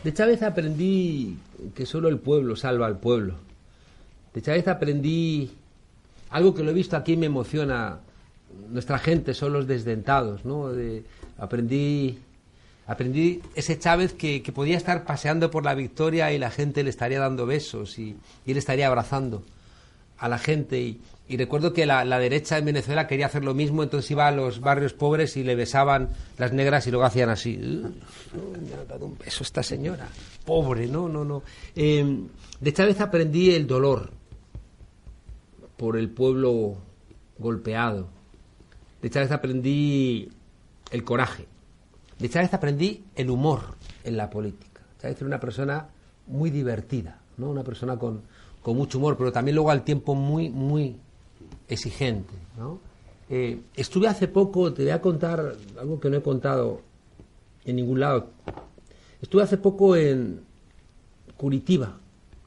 De 0.02 0.14
Chávez 0.14 0.42
aprendí 0.44 1.38
que 1.76 1.86
solo 1.86 2.08
el 2.08 2.20
pueblo 2.20 2.56
salva 2.56 2.86
al 2.86 3.00
pueblo 3.00 3.34
de 4.34 4.42
Chávez 4.42 4.70
aprendí 4.70 5.52
algo 6.30 6.56
que 6.56 6.64
lo 6.64 6.72
he 6.72 6.74
visto 6.74 6.96
aquí 6.96 7.14
y 7.14 7.18
me 7.18 7.26
emociona. 7.26 8.00
Nuestra 8.70 8.98
gente 8.98 9.34
son 9.34 9.52
los 9.52 9.68
desdentados, 9.68 10.46
¿no? 10.46 10.72
Aprendí, 11.38 12.20
aprendí 12.86 13.42
ese 13.56 13.78
Chávez 13.78 14.14
que, 14.14 14.42
podía 14.54 14.78
estar 14.78 15.06
paseando 15.06 15.52
por 15.52 15.64
la 15.66 15.76
Victoria 15.76 16.32
y 16.32 16.40
la 16.40 16.52
gente 16.52 16.84
le 16.84 16.90
estaría 16.90 17.20
dando 17.20 17.46
besos 17.46 18.00
y, 18.00 18.16
él 18.46 18.58
estaría 18.58 18.88
abrazando 18.88 19.44
a 20.18 20.30
la 20.30 20.38
gente. 20.38 20.80
Y, 20.80 21.38
recuerdo 21.38 21.74
que 21.74 21.86
la, 21.86 22.20
derecha 22.20 22.58
en 22.58 22.66
Venezuela 22.66 23.08
quería 23.08 23.26
hacer 23.26 23.44
lo 23.44 23.54
mismo, 23.54 23.84
entonces 23.84 24.10
iba 24.12 24.28
a 24.28 24.32
los 24.32 24.62
barrios 24.62 24.94
pobres 24.94 25.36
y 25.38 25.44
le 25.44 25.56
besaban 25.56 26.10
las 26.38 26.54
negras 26.54 26.88
y 26.88 26.92
luego 26.92 27.06
hacían 27.06 27.30
así. 27.30 27.58
me 27.58 28.74
ha 28.74 28.86
dado 28.86 29.06
un 29.06 29.18
beso 29.18 29.44
esta 29.44 29.62
señora. 29.62 30.08
Pobre, 30.46 30.88
no, 30.88 31.10
no, 31.10 31.26
no. 31.26 31.44
Eh, 31.76 32.24
de 32.60 32.74
Chávez 32.74 33.02
aprendí 33.02 33.52
el 33.52 33.68
dolor 33.68 34.12
por 35.76 35.98
el 35.98 36.10
pueblo 36.10 36.78
golpeado. 37.38 38.08
De 39.02 39.10
Chávez 39.10 39.32
aprendí 39.32 40.30
el 40.92 41.04
coraje. 41.04 41.46
De 42.20 42.30
Chávez 42.30 42.54
aprendí 42.54 43.04
el 43.16 43.30
humor 43.30 43.62
en 44.04 44.18
la 44.18 44.30
política. 44.30 44.82
Chávez 45.02 45.18
era 45.18 45.28
una 45.28 45.40
persona 45.40 45.88
muy 46.28 46.50
divertida, 46.50 47.20
¿no? 47.38 47.50
Una 47.50 47.64
persona 47.64 47.98
con, 47.98 48.22
con 48.62 48.76
mucho 48.76 48.98
humor, 48.98 49.18
pero 49.18 49.32
también 49.32 49.56
luego 49.56 49.72
al 49.72 49.84
tiempo 49.84 50.16
muy, 50.16 50.50
muy 50.50 50.96
exigente, 51.68 52.34
¿no? 52.58 52.80
Eh, 53.30 53.60
estuve 53.76 54.08
hace 54.08 54.28
poco, 54.28 54.74
te 54.74 54.84
voy 54.84 54.92
a 54.92 55.02
contar 55.02 55.56
algo 55.80 56.00
que 56.00 56.10
no 56.10 56.18
he 56.18 56.22
contado 56.22 56.82
en 57.66 57.76
ningún 57.76 58.00
lado. 58.00 58.28
Estuve 59.22 59.44
hace 59.44 59.58
poco 59.58 59.96
en 59.96 60.42
Curitiba, 61.36 61.98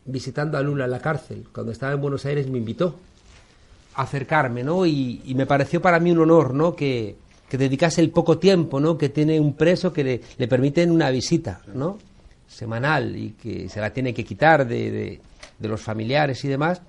visitando 0.06 0.56
a 0.56 0.62
Lula 0.62 0.86
en 0.86 0.90
la 0.90 1.00
cárcel. 1.00 1.46
Cuando 1.52 1.72
estaba 1.72 1.92
en 1.92 2.00
Buenos 2.00 2.24
Aires 2.24 2.48
me 2.48 2.58
invitó 2.58 2.96
acercarme, 3.94 4.62
¿no? 4.62 4.86
Y, 4.86 5.20
me 5.34 5.46
pareció 5.46 5.82
para 5.82 6.00
mí 6.00 6.10
un 6.12 6.18
honor, 6.18 6.54
¿no? 6.54 6.74
Que, 6.74 7.16
dedicase 7.58 8.00
el 8.00 8.10
poco 8.10 8.38
tiempo, 8.38 8.80
¿no? 8.80 8.96
Que 8.96 9.08
tiene 9.08 9.40
un 9.40 9.54
preso 9.54 9.92
que 9.92 10.04
le, 10.04 10.20
le 10.38 10.48
permiten 10.48 10.90
una 10.90 11.10
visita, 11.10 11.62
¿no? 11.74 11.98
Semanal 12.48 13.16
y 13.16 13.30
que 13.32 13.68
se 13.68 13.80
la 13.80 13.92
tiene 13.92 14.12
que 14.12 14.24
quitar 14.24 14.66
de, 14.66 15.20
de, 15.58 15.68
los 15.68 15.80
familiares 15.80 16.44
y 16.44 16.48
demás. 16.48 16.80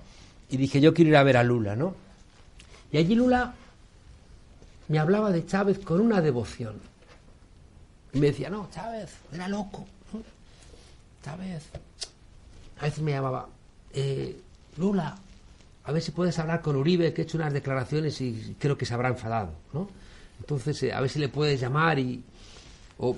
y 0.50 0.56
dije, 0.56 0.80
yo 0.80 0.92
quiero 0.92 1.10
ir 1.10 1.16
a 1.16 1.22
ver 1.22 1.36
a 1.36 1.42
Lula, 1.42 1.76
¿no? 1.76 1.94
Y 2.90 2.98
allí 2.98 3.14
Lula 3.14 3.54
me 4.88 4.98
hablaba 4.98 5.30
de 5.30 5.46
Chávez 5.46 5.78
con 5.78 6.00
una 6.00 6.20
devoción. 6.20 6.80
Y 8.12 8.18
me 8.18 8.26
decía, 8.26 8.50
no, 8.50 8.68
Chávez, 8.70 9.10
era 9.32 9.48
loco. 9.48 9.86
Chávez. 11.24 11.64
A 12.80 12.84
veces 12.84 13.00
me 13.02 13.12
llamaba, 13.12 13.48
eh, 13.94 14.36
Lula, 14.76 15.16
a 15.84 15.92
ver 15.92 16.02
si 16.02 16.10
puedes 16.10 16.38
hablar 16.38 16.60
con 16.60 16.76
Uribe, 16.76 17.12
que 17.12 17.22
he 17.22 17.24
hecho 17.24 17.38
unas 17.38 17.52
declaraciones 17.52 18.20
y 18.20 18.56
creo 18.58 18.76
que 18.76 18.86
se 18.86 18.94
habrá 18.94 19.08
enfadado, 19.08 19.52
¿no? 19.72 19.88
Entonces, 20.42 20.82
eh, 20.82 20.92
a 20.92 21.00
ver 21.00 21.08
si 21.08 21.20
le 21.20 21.28
puedes 21.28 21.60
llamar 21.60 21.98
y... 22.00 22.22
O, 22.98 23.16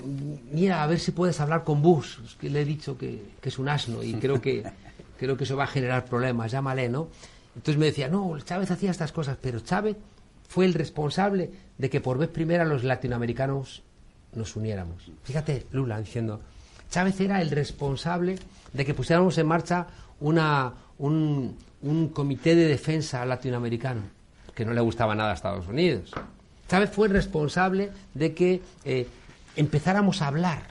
mira, 0.53 0.83
a 0.83 0.87
ver 0.87 1.01
si 1.01 1.11
puedes 1.11 1.41
hablar 1.41 1.65
con 1.65 1.81
Bush, 1.83 2.19
que 2.39 2.51
le 2.51 2.61
he 2.61 2.65
dicho 2.65 2.97
que, 2.97 3.23
que 3.41 3.49
es 3.49 3.59
un 3.59 3.69
asno 3.69 4.03
y 4.03 4.15
creo 4.15 4.41
que, 4.41 4.63
creo 5.19 5.37
que 5.37 5.45
eso 5.45 5.57
va 5.57 5.65
a 5.65 5.69
generar 5.69 6.05
problemas, 6.05 6.53
llámale, 6.53 6.89
¿no? 6.89 7.09
Entonces 7.57 7.79
me 7.79 7.87
decía, 7.87 8.09
no, 8.09 8.39
Chávez 8.41 8.71
hacía 8.71 8.91
estas 8.91 9.13
cosas, 9.13 9.39
pero 9.41 9.61
Chávez 9.61 9.97
fue 10.49 10.67
el 10.67 10.75
responsable 10.75 11.51
de 11.79 11.91
que 11.91 12.01
por 12.01 12.19
vez 12.19 12.29
primera 12.29 12.65
los 12.65 12.85
latinoamericanos 12.85 13.83
nos 14.35 14.57
uniéramos. 14.57 15.11
Fíjate, 15.23 15.67
Lula 15.73 15.99
diciendo, 15.99 16.41
Chávez 16.91 17.21
era 17.21 17.41
el 17.41 17.51
responsable 17.51 18.39
de 18.73 18.85
que 18.85 18.95
pusiéramos 18.95 19.39
en 19.39 19.47
marcha 19.47 19.87
una, 20.21 20.73
un, 20.99 21.57
un 21.83 22.09
comité 22.09 22.55
de 22.55 22.67
defensa 22.67 23.25
latinoamericano, 23.25 24.03
que 24.55 24.65
no 24.65 24.73
le 24.73 24.81
gustaba 24.81 25.15
nada 25.15 25.31
a 25.31 25.35
Estados 25.35 25.67
Unidos. 25.67 26.13
Chávez 26.75 26.91
fue 26.91 27.07
responsable 27.07 27.93
de 28.15 28.35
que 28.35 28.61
eh, 28.85 29.07
empezáramos 29.55 30.21
a 30.21 30.27
hablar 30.27 30.63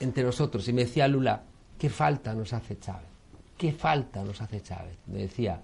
entre 0.00 0.24
nosotros. 0.24 0.66
Y 0.68 0.72
me 0.72 0.86
decía 0.86 1.06
Lula, 1.06 1.42
¿qué 1.78 1.90
falta 1.90 2.32
nos 2.32 2.54
hace 2.54 2.78
Chávez? 2.78 3.10
¿Qué 3.58 3.72
falta 3.72 4.24
nos 4.24 4.40
hace 4.40 4.62
Chávez? 4.62 4.96
Me 5.06 5.18
decía 5.18 5.60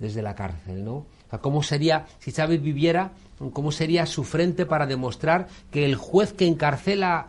desde 0.00 0.22
la 0.22 0.34
cárcel, 0.34 0.84
¿no? 0.84 1.06
¿cómo 1.40 1.62
sería, 1.62 2.06
si 2.18 2.32
Chávez 2.32 2.60
viviera, 2.60 3.12
cómo 3.52 3.70
sería 3.70 4.06
su 4.06 4.24
frente 4.24 4.66
para 4.66 4.86
demostrar 4.86 5.46
que 5.70 5.84
el 5.84 5.94
juez 5.94 6.32
que 6.32 6.48
encarcela 6.48 7.28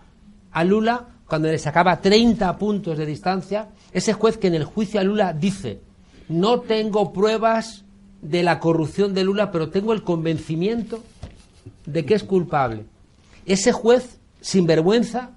a 0.51 0.63
Lula, 0.63 1.05
cuando 1.27 1.47
le 1.47 1.59
sacaba 1.59 2.01
30 2.01 2.57
puntos 2.57 2.97
de 2.97 3.05
distancia, 3.05 3.67
ese 3.91 4.13
juez 4.13 4.39
que 4.39 4.47
en 4.47 4.55
el 4.55 4.63
juicio 4.63 4.99
a 4.99 5.03
Lula 5.03 5.31
dice, 5.31 5.79
no 6.27 6.59
tengo 6.59 7.13
pruebas 7.13 7.85
de 8.23 8.41
la 8.41 8.59
corrupción 8.59 9.13
de 9.13 9.23
Lula, 9.23 9.51
pero 9.51 9.69
tengo 9.69 9.93
el 9.93 10.01
convencimiento 10.01 11.03
de 11.85 12.05
que 12.05 12.13
es 12.13 12.23
culpable. 12.23 12.85
Ese 13.45 13.71
juez, 13.71 14.17
sinvergüenza, 14.41 15.31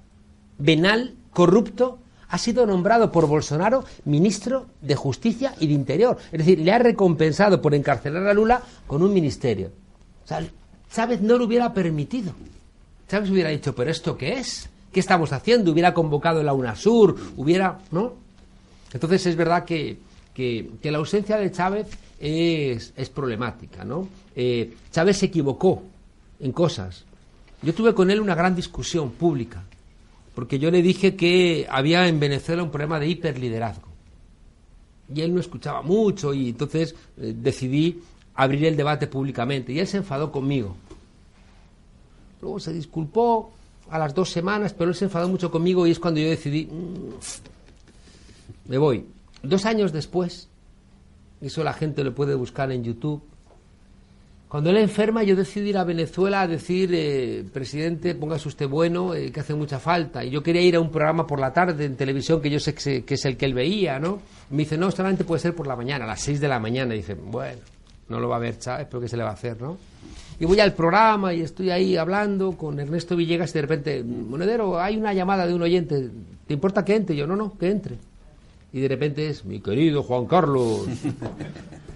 venal, 0.59 1.14
corrupto, 1.33 1.99
ha 2.29 2.38
sido 2.38 2.64
nombrado 2.64 3.11
por 3.11 3.27
Bolsonaro 3.27 3.85
ministro 4.05 4.66
de 4.81 4.95
Justicia 4.95 5.55
y 5.59 5.66
de 5.66 5.75
Interior. 5.75 6.16
Es 6.31 6.38
decir, 6.38 6.61
le 6.61 6.73
ha 6.73 6.79
recompensado 6.79 7.61
por 7.61 7.75
encarcelar 7.75 8.27
a 8.27 8.35
Lula 8.35 8.62
con 8.87 9.03
un 9.03 9.12
ministerio. 9.12 9.73
Chávez 10.93 11.21
no 11.21 11.37
lo 11.37 11.45
hubiera 11.45 11.75
permitido. 11.75 12.33
Chávez 13.09 13.31
hubiera 13.31 13.51
dicho, 13.51 13.75
¿pero 13.75 13.90
esto 13.90 14.16
qué 14.16 14.35
es? 14.35 14.69
¿Qué 14.93 15.01
estamos 15.01 15.33
haciendo? 15.33 15.73
Hubiera 15.73 15.93
convocado 15.93 16.43
la 16.43 16.53
UNASUR, 16.53 17.16
hubiera. 17.37 17.79
¿No? 17.90 18.14
Entonces 18.93 19.27
es 19.27 19.37
verdad 19.37 19.64
que, 19.64 19.99
que, 20.35 20.71
la 20.85 20.99
ausencia 20.99 21.37
de 21.37 21.51
Chávez 21.51 21.88
es, 22.19 22.93
es 22.97 23.09
problemática, 23.09 23.85
¿no? 23.85 24.09
Eh, 24.35 24.75
Chávez 24.90 25.19
se 25.19 25.27
equivocó 25.27 25.83
en 26.40 26.53
cosas. 26.53 27.05
Yo 27.62 27.74
tuve 27.74 27.94
con 27.94 28.11
él 28.11 28.20
una 28.20 28.35
gran 28.35 28.57
discusión 28.57 29.11
pública 29.11 29.62
porque 30.35 30.59
yo 30.59 30.70
le 30.70 30.83
dije 30.83 31.16
que 31.16 31.66
había 31.68 32.07
en 32.09 32.20
Venezuela 32.20 32.62
un 32.62 32.70
problema 32.70 32.98
de 32.98 33.09
hiperliderazgo. 33.09 33.88
Y 35.14 35.22
él 35.22 35.35
no 35.35 35.40
escuchaba 35.40 35.83
mucho 35.83 36.33
y 36.33 36.50
entonces 36.50 36.94
eh, 37.18 37.35
decidí 37.37 38.00
abrir 38.35 38.66
el 38.66 38.76
debate 38.76 39.07
públicamente. 39.07 39.72
Y 39.72 39.81
él 39.81 39.87
se 39.87 39.98
enfadó 39.98 40.31
conmigo. 40.31 40.76
Luego 42.40 42.61
se 42.61 42.72
disculpó 42.72 43.53
a 43.90 43.98
las 43.98 44.14
dos 44.14 44.31
semanas, 44.31 44.72
pero 44.72 44.90
él 44.90 44.96
se 44.96 45.07
enfadó 45.07 45.29
mucho 45.29 45.50
conmigo 45.50 45.87
y 45.87 45.90
es 45.90 45.98
cuando 45.98 46.20
yo 46.20 46.31
decidí, 46.31 46.66
mm, 46.66 48.70
me 48.70 48.79
voy. 48.79 49.05
Dos 49.42 49.66
años 49.66 49.92
después, 49.92 50.48
eso 51.40 51.64
la 51.64 51.72
gente 51.72 52.05
lo 52.05 52.14
puede 52.14 52.35
buscar 52.35 52.70
en 52.70 52.85
YouTube, 52.85 53.22
cuando 54.51 54.71
él 54.71 54.79
enferma, 54.79 55.23
yo 55.23 55.37
decidí 55.37 55.69
ir 55.69 55.79
a 55.79 55.85
Venezuela 55.85 56.41
a 56.41 56.49
decir, 56.49 56.91
eh, 56.93 57.45
presidente, 57.53 58.17
póngase 58.17 58.49
usted 58.49 58.69
bueno, 58.69 59.15
eh, 59.15 59.31
que 59.31 59.39
hace 59.39 59.55
mucha 59.55 59.79
falta. 59.79 60.25
Y 60.25 60.31
yo 60.31 60.43
quería 60.43 60.61
ir 60.61 60.75
a 60.75 60.81
un 60.81 60.91
programa 60.91 61.25
por 61.25 61.39
la 61.39 61.53
tarde 61.53 61.85
en 61.85 61.95
televisión 61.95 62.43
que 62.43 62.51
yo 62.51 62.59
sé 62.59 62.75
que, 62.75 63.05
es 63.07 63.25
el 63.27 63.37
que 63.37 63.47
él 63.47 63.55
veía, 63.55 64.01
¿no? 64.01 64.19
me 64.51 64.65
dice, 64.65 64.77
no, 64.77 64.91
solamente 64.91 65.23
puede 65.23 65.41
ser 65.41 65.55
por 65.55 65.69
la 65.69 65.77
mañana, 65.77 66.05
a 66.05 66.09
las 66.09 66.21
seis 66.21 66.41
de 66.41 66.49
la 66.49 66.59
mañana. 66.59 66.95
Y 66.95 66.97
dice, 66.97 67.15
bueno, 67.15 67.61
no 68.09 68.19
lo 68.19 68.29
va 68.29 68.37
a 68.37 68.39
ver 68.41 68.59
Chávez, 68.59 68.89
pero 68.91 69.01
¿qué 69.01 69.07
se 69.07 69.17
le 69.17 69.23
va 69.23 69.31
a 69.31 69.35
hacer, 69.35 69.63
no? 69.63 69.79
Y 70.41 70.47
voy 70.47 70.59
al 70.59 70.75
programa 70.75 71.33
y 71.33 71.43
estoy 71.43 71.71
ahí 71.71 71.97
hablando 71.97 72.51
con 72.59 72.81
Ernesto 72.81 73.15
Villegas 73.15 73.51
y 73.51 73.53
de 73.53 73.63
repente, 73.63 74.03
Monedero, 74.03 74.81
hay 74.81 74.97
una 74.97 75.15
llamada 75.15 75.47
de 75.47 75.55
un 75.55 75.63
oyente, 75.63 76.11
¿te 76.49 76.55
importa 76.55 76.85
que 76.85 76.97
entre? 76.97 77.15
yo, 77.15 77.25
no, 77.29 77.37
no, 77.37 77.57
que 77.57 77.71
entre. 77.71 77.99
Y 78.73 78.81
de 78.81 78.89
repente 78.89 79.29
es, 79.29 79.45
mi 79.45 79.61
querido 79.61 80.03
Juan 80.03 80.27
Carlos, 80.27 80.87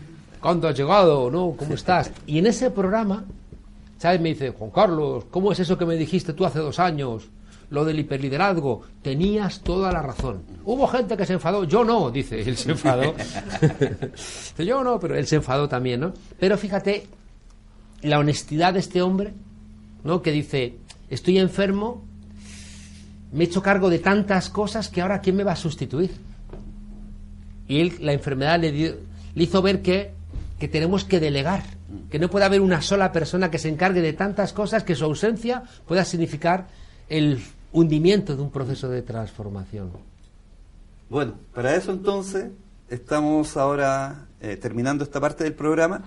¿Cuándo 0.45 0.69
has 0.69 0.77
llegado? 0.77 1.31
¿No? 1.31 1.55
¿Cómo 1.57 1.73
estás? 1.73 2.13
Y 2.27 2.37
en 2.37 2.47
ese 2.47 2.71
programa, 2.71 3.25
¿sabes? 3.97 4.21
Me 4.21 4.29
dice, 4.29 4.51
Juan 4.51 4.71
Carlos, 4.73 5.25
¿cómo 5.31 5.51
es 5.51 5.61
eso 5.61 5.79
que 5.79 5.87
me 5.87 5.97
dijiste 5.97 6.35
tú 6.35 6.45
hace 6.45 6.59
dos 6.59 6.79
años? 6.79 7.31
Lo 7.71 7.83
del 7.87 8.01
hiperliderazgo. 8.01 8.83
Tenías 9.01 9.61
toda 9.61 9.91
la 9.91 10.03
razón. 10.03 10.43
Hubo 10.67 10.87
gente 10.87 11.17
que 11.17 11.25
se 11.25 11.33
enfadó. 11.33 11.65
Yo 11.65 11.83
no, 11.83 12.11
dice. 12.11 12.43
Él 12.43 12.59
se 12.59 12.73
enfadó. 12.73 13.15
Yo 14.59 14.85
no, 14.85 15.01
pero 15.01 15.17
él 15.17 15.27
se 15.27 15.37
enfadó 15.37 15.67
también, 15.67 16.01
¿no? 16.01 16.13
Pero 16.39 16.59
fíjate 16.59 17.07
la 18.03 18.19
honestidad 18.19 18.75
de 18.75 18.81
este 18.81 19.01
hombre, 19.01 19.33
¿no? 20.03 20.21
Que 20.21 20.31
dice, 20.31 20.77
estoy 21.09 21.39
enfermo, 21.39 22.05
me 23.33 23.45
he 23.45 23.47
hecho 23.47 23.63
cargo 23.63 23.89
de 23.89 23.99
tantas 23.99 24.51
cosas 24.51 24.91
que 24.91 25.01
ahora 25.01 25.23
¿quién 25.23 25.37
me 25.37 25.45
va 25.45 25.53
a 25.53 25.57
sustituir? 25.57 26.11
Y 27.67 27.81
él, 27.81 27.95
la 28.01 28.13
enfermedad 28.13 28.61
le, 28.61 28.73
dio, 28.73 28.95
le 29.35 29.43
hizo 29.43 29.63
ver 29.63 29.81
que 29.81 30.13
que 30.59 30.69
tenemos 30.69 31.05
que 31.05 31.21
delegar, 31.21 31.63
que 32.11 32.19
no 32.19 32.31
puede 32.31 32.45
haber 32.45 32.61
una 32.61 32.81
sola 32.81 33.13
persona 33.13 33.51
que 33.51 33.59
se 33.59 33.69
encargue 33.69 34.01
de 34.01 34.13
tantas 34.13 34.53
cosas 34.53 34.85
que 34.85 34.95
su 34.95 35.05
ausencia 35.05 35.65
pueda 35.87 36.05
significar 36.05 36.69
el 37.09 37.43
hundimiento 37.73 38.37
de 38.37 38.43
un 38.43 38.51
proceso 38.51 38.89
de 38.89 39.03
transformación. 39.03 39.91
Bueno, 41.11 41.35
para 41.53 41.75
eso 41.75 41.93
entonces 41.93 42.47
estamos 42.89 43.57
ahora 43.57 44.27
eh, 44.41 44.57
terminando 44.57 45.05
esta 45.05 45.21
parte 45.21 45.45
del 45.45 45.55
programa. 45.55 46.03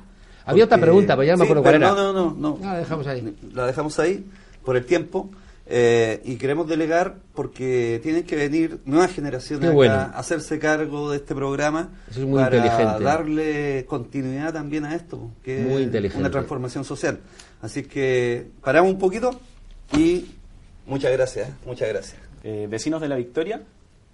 Había 0.46 0.66
otra 0.66 0.78
pregunta, 0.78 1.16
pero 1.16 1.26
ya 1.26 1.36
me 1.36 1.44
acuerdo 1.44 1.62
cuál 1.62 1.76
era. 1.76 1.90
No, 1.90 1.96
no, 1.96 2.14
no, 2.14 2.36
no. 2.38 2.60
Ah, 2.64 2.74
la 2.74 2.80
dejamos 2.80 3.06
ahí. 3.08 3.38
La 3.54 3.66
dejamos 3.66 4.00
ahí 4.00 4.26
por 4.64 4.78
el 4.78 4.86
tiempo. 4.86 5.30
Eh, 5.70 6.22
y 6.24 6.38
queremos 6.38 6.66
delegar 6.66 7.16
porque 7.34 8.00
tienen 8.02 8.24
que 8.24 8.38
venir 8.38 8.80
nuevas 8.86 9.12
generaciones 9.12 9.70
a 9.90 10.06
hacerse 10.18 10.60
cargo 10.60 11.12
de 11.12 11.18
este 11.18 11.36
programa 11.36 11.90
para 12.34 13.00
darle 13.00 13.86
continuidad 13.86 14.54
también 14.54 14.86
a 14.86 14.96
esto, 14.96 15.30
que 15.44 15.90
es 15.90 16.16
una 16.16 16.32
transformación 16.32 16.86
social. 16.86 17.20
Así 17.62 17.84
que 17.84 18.48
paramos 18.64 18.94
un 18.94 18.98
poquito 18.98 19.42
y 19.92 20.36
muchas 20.86 21.12
gracias, 21.12 21.50
muchas 21.66 21.90
gracias. 21.90 22.22
Eh, 22.46 22.68
vecinos 22.70 23.02
de 23.02 23.10
la 23.10 23.18
Victoria, 23.18 23.62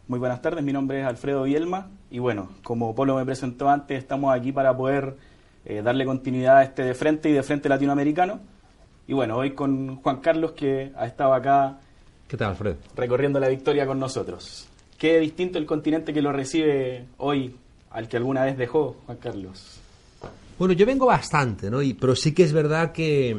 muy 0.07 0.17
buenas 0.17 0.41
tardes, 0.41 0.63
mi 0.63 0.73
nombre 0.73 1.01
es 1.01 1.05
Alfredo 1.05 1.43
Bielma 1.43 1.91
y 2.09 2.17
bueno, 2.17 2.49
como 2.63 2.95
Polo 2.95 3.15
me 3.15 3.25
presentó 3.25 3.69
antes, 3.69 3.99
estamos 3.99 4.35
aquí 4.35 4.51
para 4.51 4.75
poder 4.75 5.17
eh, 5.65 5.83
darle 5.83 6.03
continuidad 6.05 6.57
a 6.57 6.63
este 6.63 6.81
de 6.83 6.95
frente 6.95 7.29
y 7.29 7.33
de 7.33 7.43
frente 7.43 7.69
latinoamericano 7.69 8.39
y 9.07 9.13
bueno, 9.13 9.37
hoy 9.37 9.51
con 9.51 9.97
Juan 9.97 10.17
Carlos 10.17 10.51
que 10.53 10.91
ha 10.95 11.05
estado 11.05 11.33
acá. 11.33 11.79
¿Qué 12.27 12.37
tal, 12.37 12.51
Alfredo? 12.51 12.77
Recorriendo 12.95 13.39
la 13.39 13.49
victoria 13.49 13.85
con 13.85 13.99
nosotros. 13.99 14.67
Qué 14.97 15.19
distinto 15.19 15.57
el 15.57 15.65
continente 15.65 16.13
que 16.13 16.21
lo 16.21 16.31
recibe 16.31 17.05
hoy 17.17 17.55
al 17.91 18.07
que 18.07 18.17
alguna 18.17 18.45
vez 18.45 18.57
dejó 18.57 18.97
Juan 19.05 19.17
Carlos. 19.17 19.79
Bueno, 20.57 20.73
yo 20.73 20.85
vengo 20.85 21.05
bastante, 21.05 21.69
¿no? 21.69 21.81
Y, 21.81 21.93
pero 21.93 22.15
sí 22.15 22.33
que 22.33 22.43
es 22.43 22.53
verdad 22.53 22.91
que, 22.91 23.35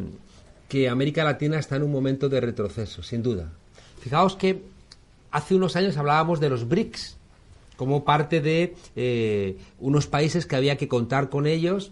que 0.69 0.89
América 0.89 1.25
Latina 1.25 1.59
está 1.59 1.77
en 1.77 1.85
un 1.85 1.93
momento 1.93 2.29
de 2.29 2.41
retroceso, 2.41 3.03
sin 3.03 3.23
duda. 3.23 3.51
Fijaos 4.01 4.37
que 4.37 4.63
hace 5.31 5.55
unos 5.55 5.77
años 5.77 5.97
hablábamos 5.97 6.41
de 6.41 6.51
los 6.51 6.69
BRICS 6.69 7.17
como 7.77 8.05
parte 8.05 8.41
de 8.41 8.77
eh, 8.95 9.57
unos 9.81 10.07
países 10.07 10.47
que 10.47 10.57
había 10.57 10.77
que 10.77 10.89
contar 10.89 11.31
con 11.31 11.47
ellos. 11.47 11.91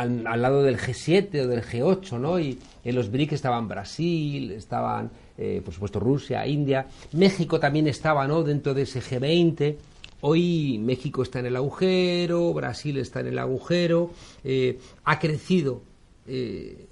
Al, 0.00 0.42
lado 0.42 0.62
del 0.62 0.78
G7 0.78 1.44
o 1.44 1.46
del 1.46 1.62
G8, 1.62 2.18
¿no? 2.18 2.38
Y 2.38 2.58
en 2.84 2.94
los 2.94 3.10
BRICS 3.10 3.34
estaban 3.34 3.66
Brasil, 3.66 4.52
estaban, 4.52 5.10
eh, 5.38 5.62
por 5.64 5.72
supuesto, 5.72 6.00
Rusia, 6.00 6.46
India. 6.46 6.86
México 7.12 7.58
también 7.58 7.86
estaba, 7.86 8.26
¿no? 8.26 8.42
Dentro 8.42 8.74
de 8.74 8.82
ese 8.82 9.00
G20. 9.00 9.76
Hoy 10.20 10.78
México 10.78 11.22
está 11.22 11.40
en 11.40 11.46
el 11.46 11.56
agujero, 11.56 12.52
Brasil 12.52 12.98
está 12.98 13.20
en 13.20 13.28
el 13.28 13.38
agujero, 13.38 14.10
eh, 14.44 14.78
ha 15.04 15.18
crecido 15.18 15.82
eh, 16.26 16.86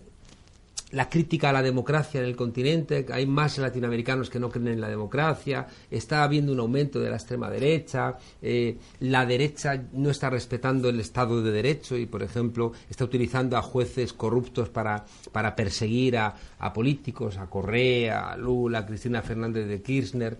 la 0.94 1.08
crítica 1.08 1.50
a 1.50 1.52
la 1.52 1.62
democracia 1.62 2.20
en 2.20 2.26
el 2.26 2.36
continente, 2.36 3.04
hay 3.10 3.26
más 3.26 3.58
latinoamericanos 3.58 4.30
que 4.30 4.38
no 4.38 4.48
creen 4.48 4.68
en 4.68 4.80
la 4.80 4.88
democracia, 4.88 5.66
está 5.90 6.22
habiendo 6.22 6.52
un 6.52 6.60
aumento 6.60 7.00
de 7.00 7.10
la 7.10 7.16
extrema 7.16 7.50
derecha, 7.50 8.16
eh, 8.40 8.76
la 9.00 9.26
derecha 9.26 9.82
no 9.92 10.10
está 10.10 10.30
respetando 10.30 10.88
el 10.88 11.00
Estado 11.00 11.42
de 11.42 11.50
Derecho 11.50 11.96
y, 11.96 12.06
por 12.06 12.22
ejemplo, 12.22 12.72
está 12.88 13.04
utilizando 13.04 13.56
a 13.56 13.62
jueces 13.62 14.12
corruptos 14.12 14.68
para, 14.68 15.04
para 15.32 15.56
perseguir 15.56 16.16
a, 16.16 16.34
a 16.58 16.72
políticos, 16.72 17.38
a 17.38 17.46
Correa, 17.46 18.30
a 18.30 18.36
Lula, 18.36 18.78
a 18.80 18.86
Cristina 18.86 19.20
Fernández 19.20 19.66
de 19.66 19.82
Kirchner. 19.82 20.38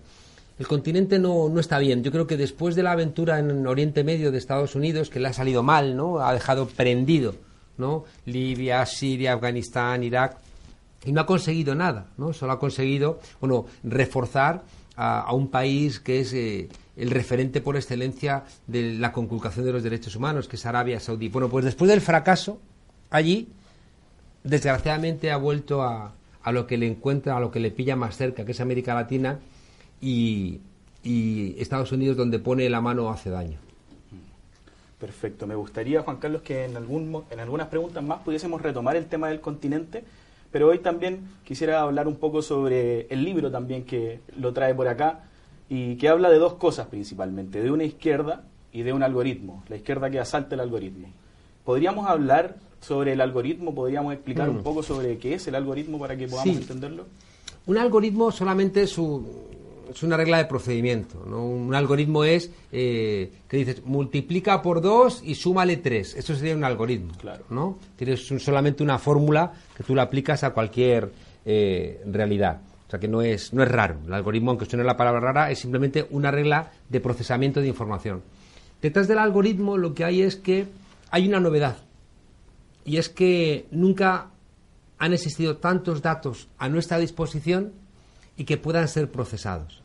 El 0.57 0.67
continente 0.67 1.19
no, 1.19 1.49
no, 1.49 1.59
está 1.59 1.79
bien. 1.79 2.01
Yo 2.01 2.13
creo 2.13 2.27
que 2.27 2.37
después 2.37 2.75
de 2.75 2.83
la 2.83 2.93
aventura 2.93 3.39
en 3.39 3.67
Oriente 3.67 4.05
Medio 4.05 4.31
de 4.31 4.37
Estados 4.37 4.75
Unidos, 4.75 5.09
que 5.09 5.19
le 5.19 5.27
ha 5.27 5.33
salido 5.33 5.63
mal, 5.63 5.97
¿no? 5.97 6.19
Ha 6.19 6.33
dejado 6.33 6.65
prendido, 6.67 7.35
¿no? 7.77 8.05
Libia, 8.25 8.85
Siria, 8.85 9.33
Afganistán, 9.33 10.01
Irak, 10.03 10.37
y 11.05 11.11
no 11.11 11.21
ha 11.21 11.25
conseguido 11.25 11.75
nada, 11.75 12.07
¿no? 12.17 12.33
Solo 12.33 12.53
ha 12.53 12.59
conseguido, 12.59 13.19
bueno, 13.39 13.65
reforzar 13.83 14.63
a, 14.95 15.33
un 15.33 15.49
país 15.49 15.99
que 15.99 16.21
es 16.21 16.33
eh, 16.33 16.69
el 16.97 17.11
referente 17.11 17.61
por 17.61 17.75
excelencia 17.75 18.43
de 18.67 18.93
la 18.93 19.11
conculcación 19.11 19.65
de 19.65 19.73
los 19.73 19.83
derechos 19.83 20.15
humanos, 20.15 20.47
que 20.47 20.55
es 20.55 20.65
Arabia 20.65 20.99
Saudí. 20.99 21.29
Bueno, 21.29 21.49
pues 21.49 21.65
después 21.65 21.89
del 21.89 22.01
fracaso, 22.01 22.59
allí, 23.09 23.49
desgraciadamente 24.43 25.31
ha 25.31 25.37
vuelto 25.37 25.83
a, 25.83 26.13
a 26.43 26.51
lo 26.51 26.67
que 26.67 26.77
le 26.77 26.87
encuentra, 26.87 27.37
a 27.37 27.39
lo 27.39 27.51
que 27.51 27.59
le 27.59 27.71
pilla 27.71 27.95
más 27.95 28.17
cerca, 28.17 28.45
que 28.45 28.51
es 28.53 28.59
América 28.61 28.93
Latina 28.93 29.39
y, 30.01 30.61
y 31.03 31.55
Estados 31.59 31.91
Unidos, 31.91 32.17
donde 32.17 32.39
pone 32.39 32.69
la 32.69 32.81
mano 32.81 33.09
hace 33.09 33.29
daño. 33.29 33.59
Perfecto. 34.99 35.45
Me 35.45 35.55
gustaría, 35.55 36.01
Juan 36.01 36.17
Carlos, 36.17 36.41
que 36.41 36.65
en, 36.65 36.77
algún, 36.77 37.23
en 37.29 37.39
algunas 37.39 37.67
preguntas 37.67 38.03
más 38.03 38.21
pudiésemos 38.21 38.61
retomar 38.61 38.95
el 38.95 39.07
tema 39.07 39.27
del 39.27 39.41
continente, 39.41 40.03
pero 40.55 40.69
hoy 40.69 40.79
también 40.79 41.27
quisiera 41.43 41.81
hablar 41.81 42.07
un 42.07 42.15
poco 42.15 42.41
sobre 42.41 43.07
el 43.09 43.25
libro 43.25 43.51
también 43.51 43.83
que 43.83 44.21
lo 44.39 44.53
trae 44.53 44.73
por 44.73 44.87
acá 44.87 45.25
y 45.67 45.97
que 45.97 46.07
habla 46.07 46.29
de 46.29 46.37
dos 46.37 46.53
cosas 46.53 46.87
principalmente, 46.87 47.61
de 47.61 47.69
una 47.71 47.83
izquierda 47.83 48.45
y 48.71 48.83
de 48.83 48.93
un 48.93 49.03
algoritmo, 49.03 49.65
la 49.67 49.75
izquierda 49.75 50.09
que 50.09 50.17
asalta 50.17 50.55
el 50.55 50.61
algoritmo. 50.61 51.09
¿Podríamos 51.65 52.07
hablar 52.07 52.55
sobre 52.79 53.11
el 53.11 53.19
algoritmo? 53.19 53.75
¿Podríamos 53.75 54.13
explicar 54.13 54.49
un 54.49 54.59
mm. 54.59 54.63
poco 54.63 54.81
sobre 54.81 55.17
qué 55.17 55.33
es 55.33 55.45
el 55.45 55.55
algoritmo 55.55 55.99
para 55.99 56.15
que 56.15 56.25
podamos 56.25 56.55
entenderlo? 56.55 57.03
Un 57.65 57.77
algoritmo 57.77 58.31
solamente 58.31 58.83
es, 58.83 58.97
es, 59.89 60.03
una 60.03 60.17
regla 60.17 60.37
de 60.37 60.45
procedimiento. 60.45 61.19
Un 61.19 61.73
algoritmo 61.73 62.23
es 62.23 62.51
eh, 62.71 63.31
que 63.47 63.57
dices 63.57 63.85
multiplica 63.85 64.61
por 64.61 64.81
dos 64.81 65.21
y 65.23 65.35
súmale 65.35 65.77
tres. 65.77 66.15
Eso 66.15 66.35
sería 66.35 66.55
un 66.55 66.63
algoritmo. 66.63 67.13
Claro. 67.19 67.45
¿no? 67.49 67.79
Tienes 67.95 68.27
solamente 68.39 68.83
una 68.83 68.97
fórmula 68.97 69.53
que 69.75 69.83
tú 69.83 69.95
la 69.95 70.03
aplicas 70.03 70.43
a 70.43 70.51
cualquier 70.51 71.11
eh, 71.45 72.01
realidad. 72.05 72.61
O 72.87 72.89
sea 72.89 72.99
que 72.99 73.07
no 73.07 73.21
es, 73.21 73.53
no 73.53 73.63
es 73.63 73.69
raro. 73.69 73.97
El 74.05 74.13
algoritmo, 74.13 74.51
aunque 74.51 74.65
suene 74.65 74.83
la 74.83 74.97
palabra 74.97 75.19
rara, 75.19 75.51
es 75.51 75.59
simplemente 75.59 76.05
una 76.11 76.31
regla 76.31 76.71
de 76.89 76.99
procesamiento 76.99 77.61
de 77.61 77.67
información. 77.67 78.21
Detrás 78.81 79.07
del 79.07 79.17
algoritmo 79.17 79.77
lo 79.77 79.93
que 79.93 80.05
hay 80.05 80.21
es 80.21 80.35
que 80.35 80.67
hay 81.09 81.27
una 81.27 81.39
novedad 81.39 81.77
y 82.83 82.97
es 82.97 83.09
que 83.09 83.65
nunca 83.71 84.29
han 84.97 85.13
existido 85.13 85.57
tantos 85.57 86.01
datos 86.01 86.47
a 86.57 86.69
nuestra 86.69 86.99
disposición 86.99 87.73
y 88.37 88.45
que 88.45 88.57
puedan 88.57 88.87
ser 88.87 89.11
procesados. 89.11 89.81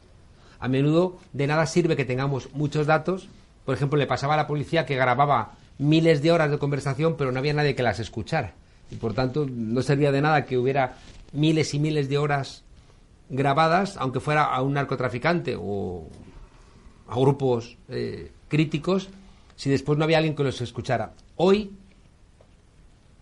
A 0.58 0.68
menudo 0.68 1.18
de 1.32 1.46
nada 1.46 1.66
sirve 1.66 1.96
que 1.96 2.04
tengamos 2.04 2.52
muchos 2.52 2.86
datos. 2.86 3.28
Por 3.64 3.74
ejemplo, 3.74 3.98
le 3.98 4.06
pasaba 4.06 4.34
a 4.34 4.36
la 4.36 4.46
policía 4.46 4.86
que 4.86 4.96
grababa 4.96 5.52
miles 5.78 6.22
de 6.22 6.32
horas 6.32 6.50
de 6.50 6.58
conversación, 6.58 7.16
pero 7.16 7.32
no 7.32 7.38
había 7.38 7.54
nadie 7.54 7.74
que 7.74 7.82
las 7.82 7.98
escuchara. 7.98 8.54
Y 8.90 8.96
por 8.96 9.14
tanto, 9.14 9.46
no 9.48 9.80
servía 9.82 10.12
de 10.12 10.20
nada 10.20 10.44
que 10.44 10.58
hubiera 10.58 10.96
miles 11.32 11.72
y 11.74 11.78
miles 11.78 12.08
de 12.08 12.18
horas 12.18 12.64
grabadas, 13.30 13.96
aunque 13.96 14.20
fuera 14.20 14.44
a 14.44 14.60
un 14.60 14.74
narcotraficante 14.74 15.56
o 15.58 16.08
a 17.08 17.14
grupos 17.14 17.78
eh, 17.88 18.32
críticos, 18.48 19.08
si 19.56 19.70
después 19.70 19.98
no 19.98 20.04
había 20.04 20.18
alguien 20.18 20.34
que 20.34 20.42
los 20.42 20.60
escuchara. 20.60 21.12
Hoy, 21.36 21.72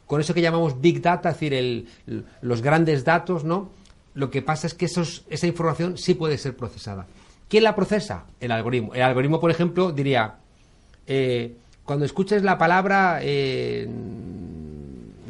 con 0.07 0.21
eso 0.21 0.35
que 0.35 0.41
llamamos 0.41 0.81
Big 0.81 1.03
Data, 1.03 1.31
es 1.31 1.39
decir, 1.39 1.87
los 2.41 2.63
grandes 2.63 3.05
datos, 3.05 3.45
¿no? 3.45 3.71
Lo 4.19 4.31
que 4.33 4.43
pasa 4.43 4.67
es 4.67 4.75
que 4.75 4.87
esos, 4.87 5.23
esa 5.31 5.47
información 5.47 5.97
sí 5.97 6.15
puede 6.15 6.39
ser 6.39 6.57
procesada. 6.57 7.07
¿Quién 7.49 7.63
la 7.63 7.77
procesa? 7.77 8.25
El 8.41 8.51
algoritmo. 8.51 8.93
El 8.93 9.03
algoritmo, 9.03 9.39
por 9.39 9.49
ejemplo, 9.49 9.93
diría, 9.93 10.35
eh, 11.07 11.55
cuando 11.85 12.05
escuches 12.05 12.43
la 12.43 12.59
palabra 12.59 13.21
eh, 13.23 13.89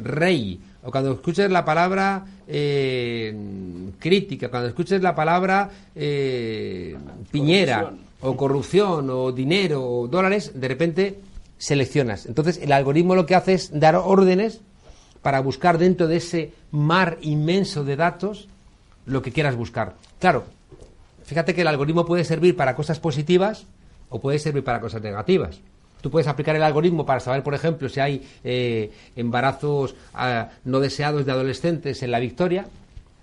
rey, 0.01 0.59
o 0.81 0.89
cuando 0.89 1.11
escuches 1.11 1.51
la 1.51 1.63
palabra 1.63 2.25
eh, 2.47 3.31
crítica, 3.99 4.49
cuando 4.49 4.69
escuches 4.69 5.03
la 5.03 5.13
palabra 5.13 5.69
piñera, 7.31 7.93
o 8.21 8.35
corrupción, 8.35 9.07
o 9.11 9.31
dinero, 9.31 9.87
o 9.87 10.07
dólares, 10.07 10.59
de 10.59 10.67
repente 10.67 11.19
seleccionas. 11.59 12.25
Entonces, 12.25 12.57
el 12.57 12.71
algoritmo 12.71 13.13
lo 13.13 13.27
que 13.27 13.35
hace 13.35 13.53
es 13.53 13.69
dar 13.71 13.95
órdenes 13.97 14.61
para 15.21 15.41
buscar 15.41 15.77
dentro 15.77 16.07
de 16.07 16.17
ese 16.17 16.53
mar 16.71 17.19
inmenso 17.21 17.83
de 17.83 17.95
datos 17.95 18.49
lo 19.09 19.21
que 19.21 19.31
quieras 19.31 19.55
buscar. 19.55 19.95
Claro, 20.19 20.45
fíjate 21.23 21.53
que 21.53 21.61
el 21.61 21.67
algoritmo 21.67 22.05
puede 22.05 22.23
servir 22.23 22.55
para 22.55 22.75
cosas 22.75 22.99
positivas 22.99 23.65
o 24.09 24.19
puede 24.19 24.39
servir 24.39 24.63
para 24.63 24.79
cosas 24.79 25.01
negativas. 25.01 25.59
Tú 26.01 26.09
puedes 26.09 26.27
aplicar 26.27 26.55
el 26.55 26.63
algoritmo 26.63 27.05
para 27.05 27.19
saber, 27.19 27.43
por 27.43 27.53
ejemplo, 27.53 27.89
si 27.89 27.99
hay 27.99 28.25
eh, 28.43 28.91
embarazos 29.15 29.95
ah, 30.13 30.49
no 30.63 30.79
deseados 30.79 31.25
de 31.25 31.31
adolescentes 31.31 32.01
en 32.03 32.11
la 32.11 32.19
victoria, 32.19 32.67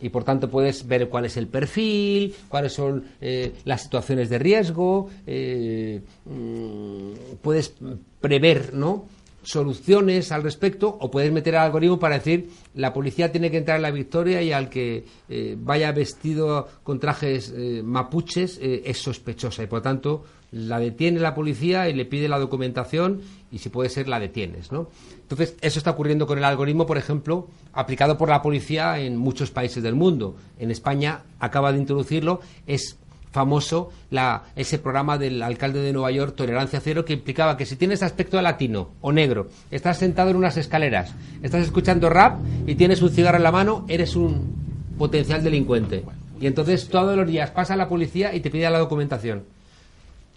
y 0.01 0.11
por 0.11 0.25
tanto 0.25 0.51
puedes 0.51 0.87
ver 0.87 1.09
cuál 1.09 1.25
es 1.25 1.37
el 1.37 1.47
perfil, 1.47 2.35
cuáles 2.49 2.75
son 2.75 3.05
eh, 3.21 3.55
las 3.65 3.83
situaciones 3.83 4.29
de 4.29 4.39
riesgo, 4.39 5.09
eh, 5.27 6.03
mm, 6.27 7.37
puedes 7.41 7.75
prever 8.21 8.75
¿no? 8.75 9.07
Soluciones 9.47 10.33
al 10.33 10.43
respecto 10.43 10.97
o 11.01 11.11
puedes 11.11 11.33
meter 11.33 11.57
al 11.57 11.67
algoritmo 11.67 11.99
para 11.99 12.17
decir 12.19 12.51
la 12.75 12.93
policía 12.93 13.31
tiene 13.31 13.51
que 13.51 13.59
entrar 13.59 13.77
en 13.77 13.83
la 13.83 13.91
victoria 13.91 14.43
y 14.43 14.53
al 14.53 14.69
que 14.69 15.05
eh, 15.29 15.57
vaya 15.59 15.93
vestido 15.93 16.69
con 16.83 16.99
trajes 16.99 17.55
mapuches 17.85 18.59
es 18.61 18.99
sospechosa 18.99 19.63
y 19.63 19.67
por 19.67 19.83
tanto 19.83 20.25
la 20.53 20.79
detiene 20.79 21.21
la 21.21 21.35
policía 21.35 21.89
y 21.89 21.95
le 21.95 22.05
pide 22.05 22.29
la 22.29 22.39
documentación 22.39 23.21
y 23.51 23.59
si 23.59 23.69
puede 23.69 23.89
ser 23.89 24.09
la 24.09 24.21
detienes, 24.21 24.73
¿no? 24.73 24.89
Entonces, 25.21 25.57
eso 25.61 25.79
está 25.79 25.91
ocurriendo 25.91 26.27
con 26.27 26.39
el 26.39 26.45
algoritmo, 26.45 26.87
por 26.87 26.99
ejemplo, 26.99 27.49
aplicado 27.73 28.17
por 28.17 28.29
la 28.29 28.43
policía 28.43 28.99
en 29.01 29.17
muchos 29.17 29.51
países 29.51 29.83
del 29.83 29.95
mundo. 29.95 30.37
En 30.59 30.71
España 30.71 31.23
acaba 31.41 31.73
de 31.73 31.79
introducirlo, 31.79 32.41
es 32.67 32.97
famoso 33.37 33.93
la, 34.11 34.45
ese 34.57 34.79
programa 34.79 35.19
del 35.19 35.43
alcalde 35.43 35.83
de 35.83 35.93
Nueva 35.93 36.11
York, 36.11 36.35
Tolerancia 36.37 36.81
Cero, 36.81 37.05
que 37.05 37.13
implicaba 37.13 37.59
que 37.59 37.67
si 37.67 37.77
tienes 37.77 38.03
aspecto 38.03 38.41
latino 38.41 38.93
o 39.03 39.13
negro, 39.13 39.51
estás 39.71 39.99
sentado 39.99 40.31
en 40.31 40.37
unas 40.37 40.57
escaleras, 40.57 41.13
estás 41.43 41.63
escuchando 41.63 42.09
rap 42.09 42.39
y 42.67 42.77
tienes 42.77 43.03
un 43.03 43.11
cigarro 43.11 43.37
en 43.37 43.43
la 43.43 43.53
mano, 43.53 43.85
eres 43.89 44.17
un 44.17 44.55
potencial 44.97 45.45
delincuente. 45.45 46.03
Y 46.41 46.47
entonces 46.47 46.89
todos 46.89 47.15
los 47.15 47.27
días 47.27 47.51
pasa 47.51 47.77
la 47.77 47.91
policía 47.91 48.35
y 48.35 48.41
te 48.41 48.51
pide 48.51 48.71
la 48.71 48.79
documentación. 48.79 49.45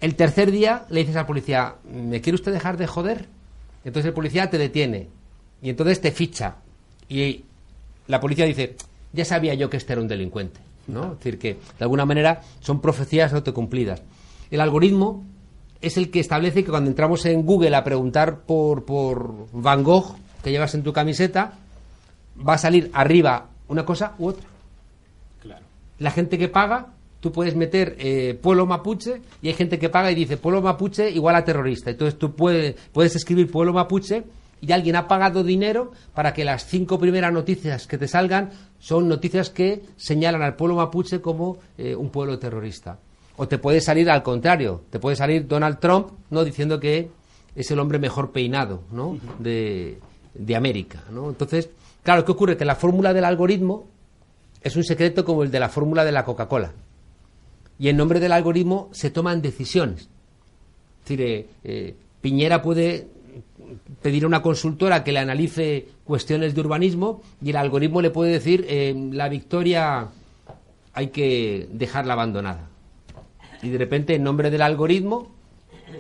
El 0.02 0.16
tercer 0.16 0.52
día 0.52 0.84
le 0.90 1.00
dices 1.00 1.16
al 1.16 1.26
policía, 1.26 1.76
¿me 1.90 2.20
quiere 2.20 2.36
usted 2.36 2.52
dejar 2.52 2.76
de 2.76 2.88
joder? 2.88 3.28
Entonces 3.86 4.08
el 4.08 4.14
policía 4.14 4.50
te 4.50 4.58
detiene 4.58 5.08
y 5.62 5.70
entonces 5.70 6.02
te 6.02 6.12
ficha. 6.12 6.58
Y 7.08 7.46
la 8.08 8.20
policía 8.20 8.44
dice, 8.44 8.76
ya 9.14 9.24
sabía 9.24 9.54
yo 9.54 9.70
que 9.70 9.78
este 9.78 9.94
era 9.94 10.02
un 10.02 10.10
delincuente. 10.10 10.60
¿No? 10.90 11.14
Es 11.14 11.20
decir, 11.20 11.40
que 11.40 11.54
de 11.54 11.60
alguna 11.84 12.06
manera 12.06 12.42
son 12.60 12.82
profecías 12.82 13.34
autocumplidas. 13.34 14.02
El 14.52 14.62
algoritmo 14.62 15.24
es 15.82 15.98
el 15.98 16.12
que 16.12 16.20
establece 16.20 16.64
que 16.64 16.72
cuando 16.72 16.90
entramos 16.90 17.26
en 17.26 17.46
Google 17.46 17.76
a 17.76 17.84
preguntar 17.84 18.42
por, 18.42 18.86
por 18.86 19.48
Van 19.54 19.84
Gogh 19.84 20.16
que 20.44 20.52
llevas 20.52 20.74
en 20.76 20.84
tu 20.84 20.94
camiseta, 20.94 21.54
va 22.48 22.54
a 22.54 22.58
salir 22.58 22.90
arriba 22.94 23.48
una 23.68 23.86
cosa 23.86 24.16
u 24.18 24.28
otra. 24.28 24.46
Claro. 25.42 25.66
La 26.00 26.12
gente 26.12 26.38
que 26.38 26.48
paga 26.48 26.94
tú 27.20 27.32
puedes 27.32 27.56
meter 27.56 27.96
eh, 28.00 28.38
pueblo 28.42 28.66
mapuche 28.66 29.22
y 29.42 29.48
hay 29.50 29.54
gente 29.54 29.78
que 29.78 29.90
paga 29.90 30.12
y 30.12 30.16
dice 30.16 30.38
pueblo 30.38 30.62
mapuche 30.62 31.10
igual 31.10 31.36
a 31.36 31.44
terrorista. 31.44 31.90
Entonces 31.90 32.18
tú 32.18 32.34
puedes, 32.34 32.76
puedes 32.94 33.16
escribir 33.16 33.52
pueblo 33.52 33.74
mapuche 33.74 34.24
y 34.62 34.72
alguien 34.72 34.96
ha 34.96 35.08
pagado 35.08 35.44
dinero 35.44 35.92
para 36.14 36.34
que 36.34 36.46
las 36.46 36.66
cinco 36.66 37.00
primeras 37.00 37.32
noticias 37.32 37.88
que 37.88 37.98
te 37.98 38.08
salgan 38.08 38.52
son 38.80 39.08
noticias 39.08 39.50
que 39.50 39.84
señalan 39.98 40.42
al 40.42 40.56
pueblo 40.56 40.76
mapuche 40.76 41.22
como 41.22 41.58
eh, 41.78 41.96
un 41.96 42.10
pueblo 42.10 42.40
terrorista. 42.40 43.00
O 43.38 43.48
te 43.48 43.58
puede 43.58 43.82
salir 43.82 44.10
al 44.10 44.24
contrario, 44.24 44.84
te 44.90 45.00
puede 45.00 45.16
salir 45.16 45.48
Donald 45.48 45.80
Trump 45.80 46.12
no 46.30 46.44
diciendo 46.44 46.80
que 46.80 47.10
es 47.56 47.72
el 47.72 47.80
hombre 47.80 48.00
mejor 48.00 48.32
peinado 48.32 48.84
¿no? 48.92 49.18
de, 49.40 50.00
de 50.34 50.56
América. 50.56 51.04
¿no? 51.12 51.30
Entonces, 51.30 51.70
claro, 52.04 52.26
¿qué 52.26 52.32
ocurre? 52.32 52.58
Que 52.58 52.66
la 52.66 52.76
fórmula 52.76 53.14
del 53.14 53.26
algoritmo 53.26 53.88
es 54.62 54.76
un 54.76 54.84
secreto 54.84 55.24
como 55.24 55.44
el 55.44 55.52
de 55.52 55.60
la 55.60 55.70
fórmula 55.70 56.04
de 56.04 56.12
la 56.12 56.26
Coca-Cola 56.26 56.74
y 57.80 57.88
en 57.88 57.98
nombre 57.98 58.20
del 58.20 58.34
algoritmo 58.34 58.90
se 58.92 59.10
toman 59.10 59.42
decisiones. 59.42 60.02
Es 60.02 61.08
decir, 61.08 61.22
eh, 61.22 61.48
eh, 61.64 61.96
Piñera 62.22 62.62
puede 62.62 63.08
pedir 64.02 64.24
a 64.24 64.28
una 64.28 64.42
consultora 64.42 65.04
que 65.04 65.12
le 65.12 65.20
analice 65.20 65.88
cuestiones 66.04 66.56
de 66.56 66.62
urbanismo 66.62 67.22
y 67.42 67.50
el 67.52 67.56
algoritmo 67.56 68.02
le 68.02 68.10
puede 68.10 68.32
decir 68.32 68.66
eh, 68.68 68.94
la 69.12 69.30
victoria 69.30 70.10
hay 70.94 71.08
que 71.08 71.68
dejarla 71.72 72.14
abandonada. 72.14 72.70
Y 73.62 73.70
de 73.70 73.78
repente, 73.78 74.16
en 74.16 74.24
nombre 74.24 74.50
del 74.50 74.62
algoritmo, 74.62 75.32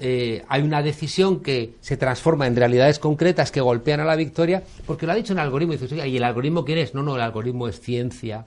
eh, 0.01 0.43
hay 0.47 0.61
una 0.61 0.81
decisión 0.81 1.41
que 1.41 1.75
se 1.81 1.97
transforma 1.97 2.47
en 2.47 2.55
realidades 2.55 2.99
concretas 2.99 3.51
que 3.51 3.61
golpean 3.61 3.99
a 3.99 4.05
la 4.05 4.15
victoria, 4.15 4.63
porque 4.85 5.05
lo 5.05 5.11
ha 5.11 5.15
dicho 5.15 5.33
un 5.33 5.39
algoritmo. 5.39 5.73
Y 5.73 5.77
dices, 5.77 6.05
¿y 6.05 6.17
el 6.17 6.23
algoritmo 6.23 6.63
quién 6.63 6.77
es? 6.77 6.93
No, 6.93 7.03
no, 7.03 7.15
el 7.15 7.21
algoritmo 7.21 7.67
es 7.67 7.79
ciencia. 7.79 8.45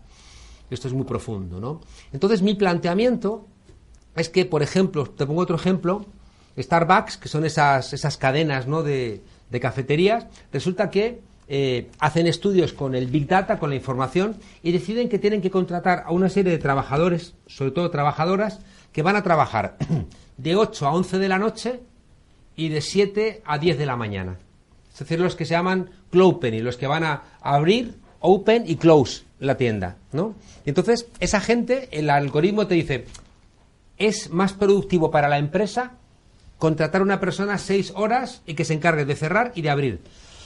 Esto 0.70 0.88
es 0.88 0.94
muy 0.94 1.04
profundo, 1.04 1.60
¿no? 1.60 1.80
Entonces, 2.12 2.40
mi 2.40 2.54
planteamiento 2.54 3.46
es 4.16 4.28
que, 4.28 4.46
por 4.46 4.62
ejemplo, 4.62 5.04
te 5.06 5.26
pongo 5.26 5.42
otro 5.42 5.56
ejemplo, 5.56 6.06
Starbucks, 6.58 7.16
que 7.16 7.28
son 7.28 7.44
esas, 7.44 7.92
esas 7.92 8.16
cadenas 8.16 8.66
¿no? 8.66 8.82
de, 8.82 9.22
cafeterías, 9.60 10.26
resulta 10.52 10.90
que 10.90 11.20
eh, 11.48 11.90
hacen 11.98 12.26
estudios 12.26 12.72
con 12.72 12.94
el 12.94 13.06
Big 13.06 13.26
Data, 13.26 13.58
con 13.58 13.70
la 13.70 13.76
información, 13.76 14.36
y 14.62 14.72
deciden 14.72 15.08
que 15.08 15.18
tienen 15.18 15.42
que 15.42 15.50
contratar 15.50 16.04
a 16.06 16.12
una 16.12 16.28
serie 16.28 16.52
de 16.52 16.58
trabajadores, 16.58 17.34
sobre 17.46 17.72
todo 17.72 17.90
trabajadoras, 17.90 18.60
que 18.92 19.02
van 19.02 19.16
a 19.16 19.22
trabajar 19.22 19.76
de 20.36 20.56
8 20.56 20.86
a 20.86 20.94
11 20.94 21.18
de 21.18 21.28
la 21.28 21.38
noche 21.38 21.80
y 22.56 22.68
de 22.68 22.80
7 22.80 23.42
a 23.44 23.58
10 23.58 23.78
de 23.78 23.86
la 23.86 23.96
mañana. 23.96 24.38
Es 24.92 24.98
decir, 24.98 25.20
los 25.20 25.36
que 25.36 25.46
se 25.46 25.54
llaman 25.54 25.90
clopen 26.10 26.54
y 26.54 26.60
los 26.60 26.76
que 26.76 26.86
van 26.86 27.04
a 27.04 27.22
abrir, 27.40 27.96
open 28.20 28.64
y 28.66 28.76
close 28.76 29.24
la 29.38 29.56
tienda, 29.56 29.96
¿no? 30.12 30.34
Y 30.64 30.68
entonces, 30.68 31.08
esa 31.18 31.40
gente, 31.40 31.88
el 31.92 32.10
algoritmo 32.10 32.66
te 32.66 32.74
dice, 32.74 33.06
es 33.98 34.30
más 34.30 34.52
productivo 34.52 35.10
para 35.10 35.28
la 35.28 35.38
empresa 35.38 35.94
contratar 36.62 37.00
a 37.00 37.04
una 37.04 37.18
persona 37.18 37.58
6 37.58 37.94
horas 37.96 38.40
y 38.46 38.54
que 38.54 38.64
se 38.64 38.72
encargue 38.72 39.04
de 39.04 39.16
cerrar 39.16 39.50
y 39.56 39.62
de 39.62 39.70
abrir. 39.70 40.00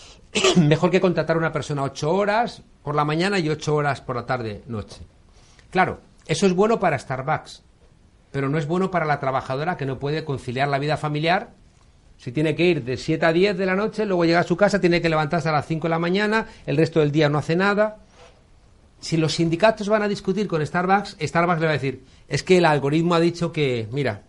Mejor 0.56 0.90
que 0.90 0.98
contratar 0.98 1.36
a 1.36 1.38
una 1.38 1.52
persona 1.52 1.82
8 1.82 2.10
horas 2.10 2.62
por 2.82 2.94
la 2.94 3.04
mañana 3.04 3.38
y 3.38 3.50
8 3.50 3.74
horas 3.74 4.00
por 4.00 4.16
la 4.16 4.24
tarde, 4.24 4.62
noche. 4.66 5.02
Claro, 5.68 6.00
eso 6.26 6.46
es 6.46 6.54
bueno 6.54 6.80
para 6.80 6.98
Starbucks, 6.98 7.62
pero 8.32 8.48
no 8.48 8.56
es 8.56 8.66
bueno 8.66 8.90
para 8.90 9.04
la 9.04 9.20
trabajadora 9.20 9.76
que 9.76 9.84
no 9.84 9.98
puede 9.98 10.24
conciliar 10.24 10.68
la 10.68 10.78
vida 10.78 10.96
familiar. 10.96 11.50
Si 12.16 12.32
tiene 12.32 12.54
que 12.54 12.64
ir 12.64 12.82
de 12.82 12.96
7 12.96 13.26
a 13.26 13.34
10 13.34 13.58
de 13.58 13.66
la 13.66 13.76
noche, 13.76 14.06
luego 14.06 14.24
llega 14.24 14.40
a 14.40 14.44
su 14.44 14.56
casa, 14.56 14.80
tiene 14.80 15.02
que 15.02 15.10
levantarse 15.10 15.50
a 15.50 15.52
las 15.52 15.66
5 15.66 15.86
de 15.86 15.90
la 15.90 15.98
mañana, 15.98 16.46
el 16.64 16.78
resto 16.78 17.00
del 17.00 17.12
día 17.12 17.28
no 17.28 17.36
hace 17.36 17.56
nada. 17.56 17.98
Si 19.00 19.18
los 19.18 19.34
sindicatos 19.34 19.90
van 19.90 20.02
a 20.02 20.08
discutir 20.08 20.48
con 20.48 20.64
Starbucks, 20.64 21.18
Starbucks 21.20 21.60
le 21.60 21.66
va 21.66 21.72
a 21.72 21.74
decir, 21.74 22.04
es 22.26 22.42
que 22.42 22.56
el 22.56 22.64
algoritmo 22.64 23.14
ha 23.14 23.20
dicho 23.20 23.52
que, 23.52 23.86
mira... 23.92 24.22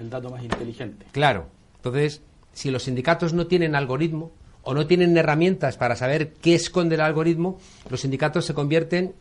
El 0.00 0.08
dato 0.08 0.30
más 0.30 0.42
inteligente. 0.42 1.04
Claro. 1.12 1.46
Entonces, 1.76 2.22
si 2.54 2.70
los 2.70 2.84
sindicatos 2.84 3.34
no 3.34 3.46
tienen 3.46 3.74
algoritmo 3.74 4.32
o 4.62 4.72
no 4.72 4.86
tienen 4.86 5.16
herramientas 5.16 5.76
para 5.76 5.94
saber 5.94 6.32
qué 6.32 6.54
esconde 6.54 6.94
el 6.94 7.02
algoritmo, 7.02 7.58
los 7.90 8.00
sindicatos 8.00 8.46
se 8.46 8.54
convierten 8.54 9.14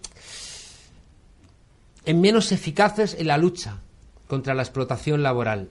en 2.06 2.22
menos 2.22 2.54
eficaces 2.54 3.14
en 3.20 3.28
la 3.28 3.38
lucha 3.38 3.82
contra 4.28 4.54
la 4.54 4.64
explotación 4.64 5.22
laboral. 5.22 5.70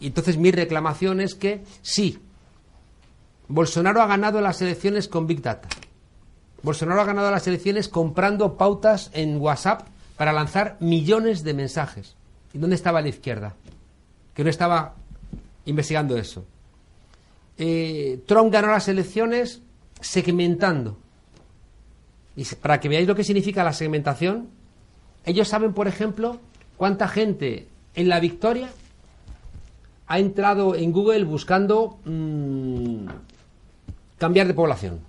Y 0.00 0.08
entonces 0.08 0.36
mi 0.36 0.50
reclamación 0.50 1.22
es 1.22 1.34
que 1.34 1.64
sí, 1.80 2.18
Bolsonaro 3.48 4.02
ha 4.02 4.06
ganado 4.06 4.42
las 4.42 4.60
elecciones 4.60 5.08
con 5.08 5.26
Big 5.26 5.40
Data. 5.40 5.68
Bolsonaro 6.62 7.00
ha 7.00 7.06
ganado 7.06 7.30
las 7.30 7.46
elecciones 7.46 7.88
comprando 7.88 8.58
pautas 8.58 9.10
en 9.14 9.40
WhatsApp 9.40 9.88
para 10.16 10.32
lanzar 10.32 10.76
millones 10.80 11.42
de 11.42 11.54
mensajes. 11.54 12.16
¿Y 12.52 12.58
dónde 12.58 12.76
estaba 12.76 13.00
la 13.00 13.08
izquierda? 13.08 13.54
Que 14.34 14.44
no 14.44 14.50
estaba 14.50 14.94
investigando 15.64 16.16
eso. 16.16 16.44
Eh, 17.58 18.22
Trump 18.26 18.52
ganó 18.52 18.68
las 18.68 18.88
elecciones 18.88 19.60
segmentando. 20.00 20.98
Y 22.34 22.44
para 22.56 22.80
que 22.80 22.88
veáis 22.88 23.06
lo 23.06 23.14
que 23.14 23.24
significa 23.24 23.62
la 23.62 23.72
segmentación, 23.72 24.48
ellos 25.24 25.48
saben, 25.48 25.74
por 25.74 25.86
ejemplo, 25.86 26.40
cuánta 26.76 27.08
gente 27.08 27.68
en 27.94 28.08
la 28.08 28.20
victoria 28.20 28.70
ha 30.06 30.18
entrado 30.18 30.74
en 30.74 30.92
Google 30.92 31.24
buscando 31.24 31.98
mm, 32.04 33.06
cambiar 34.18 34.46
de 34.46 34.54
población. 34.54 35.00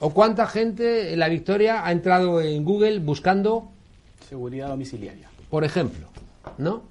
O 0.00 0.10
cuánta 0.10 0.46
gente 0.46 1.12
en 1.12 1.18
la 1.18 1.28
victoria 1.28 1.86
ha 1.86 1.92
entrado 1.92 2.40
en 2.40 2.64
Google 2.64 2.98
buscando 2.98 3.70
seguridad 4.28 4.68
domiciliaria. 4.68 5.30
Por 5.50 5.64
ejemplo, 5.64 6.08
¿no? 6.58 6.82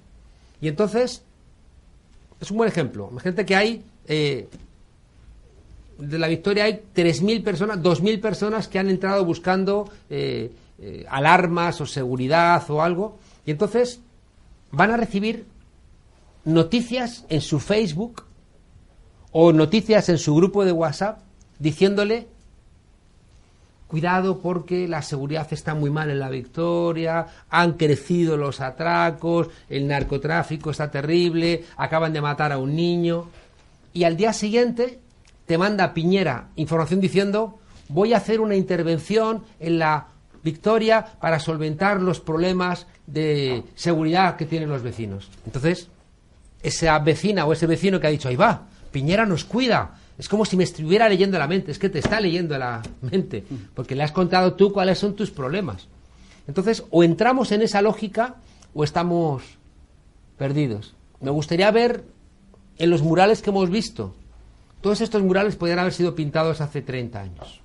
Y 0.63 0.69
entonces, 0.69 1.21
es 2.39 2.49
un 2.49 2.55
buen 2.55 2.69
ejemplo. 2.69 3.09
Imagínate 3.11 3.45
que 3.45 3.53
hay, 3.53 3.83
eh, 4.07 4.47
de 5.97 6.17
la 6.17 6.29
victoria 6.29 6.63
hay 6.63 6.85
3.000 6.95 7.43
personas, 7.43 7.79
2.000 7.79 8.21
personas 8.21 8.69
que 8.69 8.79
han 8.79 8.89
entrado 8.89 9.25
buscando 9.25 9.91
eh, 10.09 10.53
eh, 10.79 11.05
alarmas 11.09 11.81
o 11.81 11.85
seguridad 11.85 12.63
o 12.71 12.81
algo. 12.81 13.17
Y 13.45 13.51
entonces 13.51 13.99
van 14.71 14.91
a 14.91 14.95
recibir 14.95 15.45
noticias 16.45 17.25
en 17.27 17.41
su 17.41 17.59
Facebook 17.59 18.23
o 19.33 19.51
noticias 19.51 20.07
en 20.07 20.17
su 20.17 20.33
grupo 20.33 20.63
de 20.63 20.71
WhatsApp 20.71 21.19
diciéndole 21.59 22.27
cuidado 23.93 24.39
porque 24.39 24.87
la 24.87 25.03
seguridad 25.03 25.45
está 25.51 25.75
muy 25.75 25.91
mal 25.91 26.09
en 26.09 26.17
la 26.17 26.31
Victoria, 26.31 27.27
han 27.51 27.73
crecido 27.73 28.37
los 28.37 28.59
atracos, 28.59 29.49
el 29.69 29.87
narcotráfico 29.87 30.71
está 30.71 30.89
terrible, 30.89 31.65
acaban 31.77 32.11
de 32.11 32.19
matar 32.19 32.51
a 32.51 32.57
un 32.57 32.75
niño. 32.75 33.29
Y 33.93 34.05
al 34.05 34.17
día 34.17 34.33
siguiente 34.33 34.97
te 35.45 35.59
manda 35.59 35.93
Piñera 35.93 36.47
información 36.55 37.01
diciendo 37.01 37.59
voy 37.87 38.13
a 38.13 38.17
hacer 38.17 38.41
una 38.41 38.55
intervención 38.55 39.43
en 39.59 39.77
la 39.77 40.07
Victoria 40.43 41.05
para 41.21 41.39
solventar 41.39 42.01
los 42.01 42.19
problemas 42.19 42.87
de 43.05 43.63
seguridad 43.75 44.37
que 44.37 44.47
tienen 44.47 44.69
los 44.69 44.81
vecinos. 44.81 45.29
Entonces, 45.45 45.87
esa 46.63 46.97
vecina 46.97 47.45
o 47.45 47.53
ese 47.53 47.67
vecino 47.67 47.99
que 47.99 48.07
ha 48.07 48.09
dicho, 48.09 48.27
ahí 48.27 48.37
va, 48.37 48.63
Piñera 48.91 49.27
nos 49.27 49.43
cuida. 49.45 49.99
Es 50.17 50.29
como 50.29 50.45
si 50.45 50.55
me 50.55 50.63
estuviera 50.63 51.09
leyendo 51.09 51.39
la 51.39 51.47
mente, 51.47 51.71
es 51.71 51.79
que 51.79 51.89
te 51.89 51.99
está 51.99 52.19
leyendo 52.19 52.57
la 52.57 52.81
mente, 53.01 53.43
porque 53.73 53.95
le 53.95 54.03
has 54.03 54.11
contado 54.11 54.53
tú 54.53 54.71
cuáles 54.71 54.99
son 54.99 55.15
tus 55.15 55.31
problemas. 55.31 55.87
Entonces, 56.47 56.83
o 56.91 57.03
entramos 57.03 57.51
en 57.51 57.61
esa 57.61 57.81
lógica 57.81 58.35
o 58.73 58.83
estamos 58.83 59.43
perdidos. 60.37 60.93
Me 61.21 61.31
gustaría 61.31 61.71
ver 61.71 62.03
en 62.77 62.89
los 62.89 63.01
murales 63.01 63.41
que 63.41 63.49
hemos 63.49 63.69
visto, 63.69 64.13
todos 64.81 65.01
estos 65.01 65.23
murales 65.23 65.55
podrían 65.55 65.79
haber 65.79 65.93
sido 65.93 66.13
pintados 66.13 66.59
hace 66.59 66.81
30 66.81 67.19
años. 67.19 67.61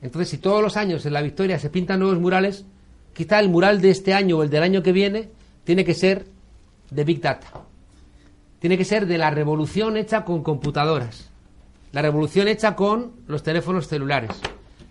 Entonces, 0.00 0.28
si 0.28 0.38
todos 0.38 0.62
los 0.62 0.76
años 0.76 1.04
en 1.04 1.12
la 1.12 1.22
Victoria 1.22 1.58
se 1.58 1.70
pintan 1.70 2.00
nuevos 2.00 2.20
murales, 2.20 2.64
quizá 3.12 3.40
el 3.40 3.48
mural 3.48 3.80
de 3.80 3.90
este 3.90 4.14
año 4.14 4.38
o 4.38 4.42
el 4.42 4.50
del 4.50 4.62
año 4.62 4.82
que 4.82 4.92
viene 4.92 5.30
tiene 5.64 5.84
que 5.84 5.94
ser 5.94 6.26
de 6.90 7.04
Big 7.04 7.20
Data. 7.20 7.65
Tiene 8.66 8.78
que 8.78 8.84
ser 8.84 9.06
de 9.06 9.16
la 9.16 9.30
revolución 9.30 9.96
hecha 9.96 10.24
con 10.24 10.42
computadoras. 10.42 11.30
La 11.92 12.02
revolución 12.02 12.48
hecha 12.48 12.74
con 12.74 13.12
los 13.28 13.44
teléfonos 13.44 13.86
celulares. 13.86 14.32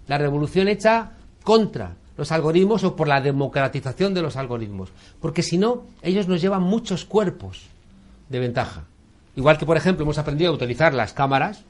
La 0.08 0.18
revolución 0.18 0.70
hecha 0.70 1.12
contra 1.44 1.98
los 2.16 2.32
algoritmos 2.32 2.86
o 2.86 2.96
por 2.96 3.10
la 3.10 3.20
democratización 3.20 4.14
de 4.14 4.22
los 4.22 4.38
algoritmos. 4.38 4.94
Porque 5.20 5.44
si 5.44 5.58
no, 5.58 5.84
ellos 6.04 6.30
nos 6.30 6.40
llevan 6.40 6.64
muchos 6.64 7.04
cuerpos 7.04 7.64
de 8.30 8.40
ventaja. 8.40 8.86
Igual 9.36 9.58
que, 9.58 9.66
por 9.66 9.76
ejemplo, 9.76 10.04
hemos 10.04 10.20
aprendido 10.20 10.52
a 10.52 10.56
utilizar 10.56 10.94
las 10.94 11.12
cámaras, 11.12 11.66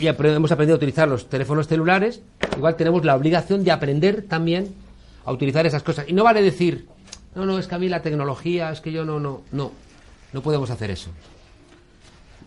y 0.00 0.08
hemos 0.08 0.50
aprendido 0.50 0.74
a 0.74 0.78
utilizar 0.78 1.06
los 1.06 1.28
teléfonos 1.28 1.68
celulares, 1.68 2.20
igual 2.56 2.74
tenemos 2.74 3.04
la 3.04 3.14
obligación 3.14 3.62
de 3.62 3.70
aprender 3.70 4.22
también 4.22 4.74
a 5.24 5.30
utilizar 5.30 5.66
esas 5.66 5.84
cosas. 5.84 6.06
Y 6.08 6.14
no 6.14 6.24
vale 6.24 6.42
decir, 6.42 6.88
no, 7.36 7.46
no, 7.46 7.60
es 7.60 7.68
que 7.68 7.76
a 7.76 7.78
mí 7.78 7.88
la 7.88 8.02
tecnología, 8.02 8.72
es 8.72 8.80
que 8.80 8.90
yo 8.90 9.04
no, 9.04 9.20
no, 9.20 9.42
no, 9.52 9.70
no 10.32 10.42
podemos 10.42 10.70
hacer 10.70 10.90
eso. 10.90 11.10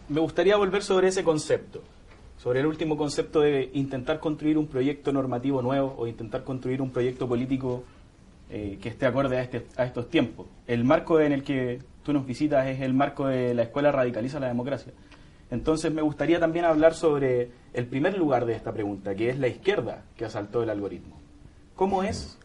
Me 0.08 0.20
gustaría 0.20 0.58
volver 0.58 0.84
sobre 0.84 1.08
ese 1.10 1.24
concepto, 1.24 1.84
sobre 2.38 2.62
el 2.62 2.66
último 2.66 2.98
concepto 2.98 3.42
de 3.42 3.70
intentar 3.74 4.20
construir 4.20 4.58
un 4.58 4.68
proyecto 4.68 5.12
normativo 5.12 5.62
nuevo 5.62 5.96
o 5.98 6.08
intentar 6.08 6.44
construir 6.44 6.82
un 6.82 6.92
proyecto 6.92 7.28
político 7.28 7.84
eh, 8.50 8.80
que 8.82 8.90
esté 8.90 9.06
acorde 9.06 9.38
a, 9.38 9.44
este, 9.44 9.68
a 9.78 9.86
estos 9.86 10.10
tiempos. 10.10 10.48
El 10.66 10.84
marco 10.84 11.20
en 11.20 11.32
el 11.32 11.44
que 11.44 11.80
tú 12.04 12.14
nos 12.14 12.26
visitas 12.26 12.66
es 12.68 12.82
el 12.82 12.94
marco 12.94 13.28
de 13.28 13.54
la 13.54 13.64
Escuela 13.64 13.92
Radicaliza 13.92 14.40
la 14.40 14.48
Democracia. 14.48 14.94
Entonces 15.52 15.94
me 15.94 16.02
gustaría 16.02 16.40
también 16.40 16.66
hablar 16.66 16.94
sobre 16.94 17.52
el 17.74 17.86
primer 17.86 18.18
lugar 18.18 18.46
de 18.46 18.54
esta 18.54 18.72
pregunta, 18.72 19.16
que 19.16 19.30
es 19.30 19.40
la 19.40 19.48
izquierda 19.48 20.04
que 20.16 20.26
asaltó 20.26 20.64
el 20.64 20.70
algoritmo. 20.70 21.20
¿Cómo 21.76 22.04
es 22.04 22.40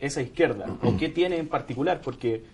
esa 0.00 0.22
izquierda? 0.22 0.66
¿O 0.82 0.96
qué 0.96 1.08
tiene 1.08 1.38
en 1.38 1.48
particular? 1.48 2.00
Porque 2.00 2.44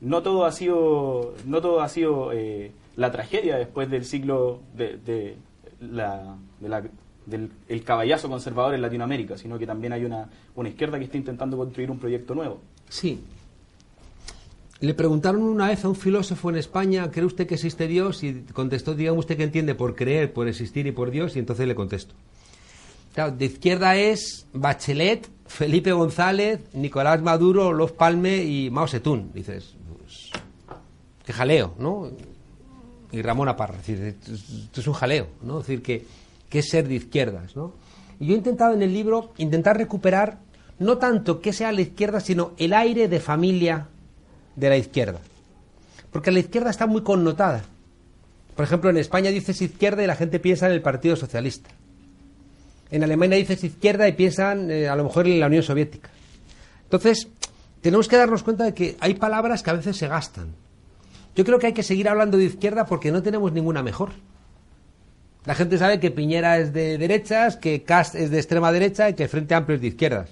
no 0.00 0.22
todo 0.22 0.44
ha 0.44 0.52
sido, 0.52 1.34
no 1.46 1.60
todo 1.60 1.80
ha 1.80 1.88
sido 1.88 2.32
eh, 2.32 2.72
la 2.96 3.10
tragedia 3.10 3.56
después 3.56 3.90
del 3.90 4.04
siglo 4.04 4.60
del 4.74 5.36
el 7.68 7.84
caballazo 7.84 8.28
conservador 8.28 8.74
en 8.74 8.82
Latinoamérica, 8.82 9.36
sino 9.36 9.58
que 9.58 9.66
también 9.66 9.92
hay 9.92 10.04
una, 10.04 10.28
una 10.54 10.68
izquierda 10.68 10.98
que 10.98 11.04
está 11.04 11.16
intentando 11.16 11.56
construir 11.56 11.90
un 11.90 11.98
proyecto 11.98 12.34
nuevo. 12.34 12.60
Sí. 12.88 13.20
Le 14.80 14.94
preguntaron 14.94 15.42
una 15.42 15.68
vez 15.68 15.84
a 15.84 15.88
un 15.88 15.96
filósofo 15.96 16.50
en 16.50 16.56
España, 16.56 17.10
¿cree 17.10 17.24
usted 17.24 17.46
que 17.46 17.54
existe 17.54 17.88
Dios? 17.88 18.22
Y 18.22 18.42
contestó, 18.52 18.94
digamos 18.94 19.20
usted 19.20 19.36
que 19.36 19.44
entiende 19.44 19.74
por 19.74 19.94
creer, 19.94 20.32
por 20.32 20.48
existir 20.48 20.86
y 20.86 20.92
por 20.92 21.10
Dios, 21.10 21.34
y 21.34 21.38
entonces 21.38 21.66
le 21.66 21.74
contesto. 21.74 22.14
De 23.38 23.46
izquierda 23.46 23.96
es 23.96 24.46
Bachelet, 24.52 25.26
Felipe 25.46 25.92
González, 25.92 26.60
Nicolás 26.74 27.22
Maduro, 27.22 27.72
Los 27.72 27.92
Palme 27.92 28.44
y 28.44 28.68
Mao 28.70 28.86
Zedong. 28.86 29.32
Dices, 29.32 29.74
qué 31.26 31.32
jaleo, 31.32 31.74
¿no? 31.78 32.10
Y 33.12 33.20
Ramón 33.20 33.48
Aparra, 33.48 33.78
es 33.80 33.86
decir, 33.86 34.16
esto 34.64 34.80
es 34.80 34.86
un 34.86 34.94
jaleo, 34.94 35.26
¿no? 35.42 35.60
Es 35.60 35.66
decir, 35.66 35.82
que, 35.82 36.06
que 36.48 36.60
es 36.60 36.68
ser 36.70 36.88
de 36.88 36.94
izquierdas, 36.94 37.56
¿no? 37.56 37.72
Y 38.18 38.26
yo 38.26 38.34
he 38.34 38.38
intentado 38.38 38.72
en 38.72 38.82
el 38.82 38.92
libro 38.92 39.32
intentar 39.36 39.76
recuperar 39.76 40.38
no 40.78 40.98
tanto 40.98 41.40
que 41.40 41.52
sea 41.52 41.72
la 41.72 41.80
izquierda, 41.80 42.20
sino 42.20 42.52
el 42.58 42.72
aire 42.72 43.08
de 43.08 43.20
familia 43.20 43.88
de 44.54 44.68
la 44.68 44.76
izquierda. 44.76 45.20
Porque 46.12 46.30
la 46.30 46.38
izquierda 46.38 46.70
está 46.70 46.86
muy 46.86 47.02
connotada. 47.02 47.64
Por 48.54 48.64
ejemplo, 48.64 48.90
en 48.90 48.96
España 48.96 49.30
dices 49.30 49.60
izquierda 49.60 50.02
y 50.02 50.06
la 50.06 50.16
gente 50.16 50.38
piensa 50.38 50.66
en 50.66 50.72
el 50.72 50.82
Partido 50.82 51.16
Socialista. 51.16 51.70
En 52.90 53.02
Alemania 53.02 53.36
dices 53.36 53.64
izquierda 53.64 54.08
y 54.08 54.12
piensan 54.12 54.70
eh, 54.70 54.88
a 54.88 54.96
lo 54.96 55.04
mejor 55.04 55.26
en 55.26 55.40
la 55.40 55.46
Unión 55.46 55.62
Soviética. 55.62 56.10
Entonces, 56.84 57.28
tenemos 57.80 58.08
que 58.08 58.16
darnos 58.16 58.42
cuenta 58.42 58.64
de 58.64 58.74
que 58.74 58.96
hay 59.00 59.14
palabras 59.14 59.62
que 59.62 59.70
a 59.70 59.74
veces 59.74 59.96
se 59.96 60.08
gastan. 60.08 60.54
Yo 61.36 61.44
creo 61.44 61.58
que 61.58 61.68
hay 61.68 61.72
que 61.74 61.82
seguir 61.82 62.08
hablando 62.08 62.38
de 62.38 62.44
izquierda 62.44 62.86
porque 62.86 63.12
no 63.12 63.22
tenemos 63.22 63.52
ninguna 63.52 63.82
mejor. 63.82 64.10
La 65.44 65.54
gente 65.54 65.78
sabe 65.78 66.00
que 66.00 66.10
Piñera 66.10 66.58
es 66.58 66.72
de 66.72 66.98
derechas, 66.98 67.56
que 67.56 67.84
Cast 67.84 68.14
es 68.16 68.30
de 68.30 68.38
extrema 68.38 68.72
derecha 68.72 69.10
y 69.10 69.14
que 69.14 69.28
Frente 69.28 69.54
Amplio 69.54 69.76
es 69.76 69.82
de 69.82 69.88
izquierdas. 69.88 70.30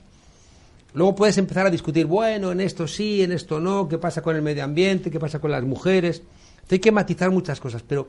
Luego 0.95 1.15
puedes 1.15 1.37
empezar 1.39 1.67
a 1.67 1.71
discutir, 1.71 2.07
bueno, 2.07 2.53
en 2.53 2.61
esto 2.61 2.89
sí, 2.89 3.23
en 3.23 3.33
esto 3.33 3.61
no, 3.61 3.89
qué 3.89 3.99
pasa 3.99 4.23
con 4.23 4.35
el 4.35 4.43
medio 4.43 4.65
ambiente, 4.65 5.11
qué 5.11 5.21
pasa 5.21 5.41
con 5.41 5.51
las 5.51 5.63
mujeres. 5.63 6.23
hay 6.71 6.79
que 6.79 6.91
matizar 6.91 7.31
muchas 7.31 7.61
cosas, 7.61 7.83
pero 7.87 8.09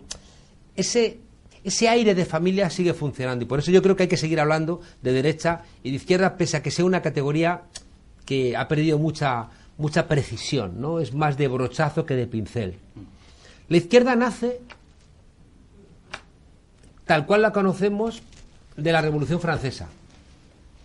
ese, 0.76 1.20
ese 1.64 1.90
aire 1.90 2.16
de 2.16 2.26
familia 2.26 2.70
sigue 2.70 2.94
funcionando 2.94 3.44
y 3.44 3.48
por 3.48 3.60
eso 3.60 3.72
yo 3.72 3.82
creo 3.82 3.96
que 3.96 4.04
hay 4.04 4.10
que 4.10 4.18
seguir 4.18 4.40
hablando 4.40 4.82
de 5.02 5.14
derecha 5.14 5.64
y 5.84 5.90
de 5.90 5.98
izquierda, 5.98 6.38
pese 6.38 6.58
a 6.58 6.64
que 6.64 6.72
sea 6.72 6.86
una 6.86 7.02
categoría 7.02 7.64
que 8.26 8.56
ha 8.56 8.68
perdido 8.68 8.98
mucha, 9.00 9.50
mucha 9.78 10.08
precisión, 10.08 10.80
¿no? 10.80 11.00
Es 11.00 11.14
más 11.14 11.38
de 11.38 11.48
brochazo 11.48 12.06
que 12.06 12.16
de 12.16 12.28
pincel. 12.28 12.76
La 13.68 13.78
izquierda 13.78 14.16
nace 14.16 14.62
tal 17.06 17.26
cual 17.26 17.42
la 17.42 17.52
conocemos 17.52 18.22
de 18.76 18.92
la 18.92 19.02
Revolución 19.02 19.40
Francesa. 19.40 19.88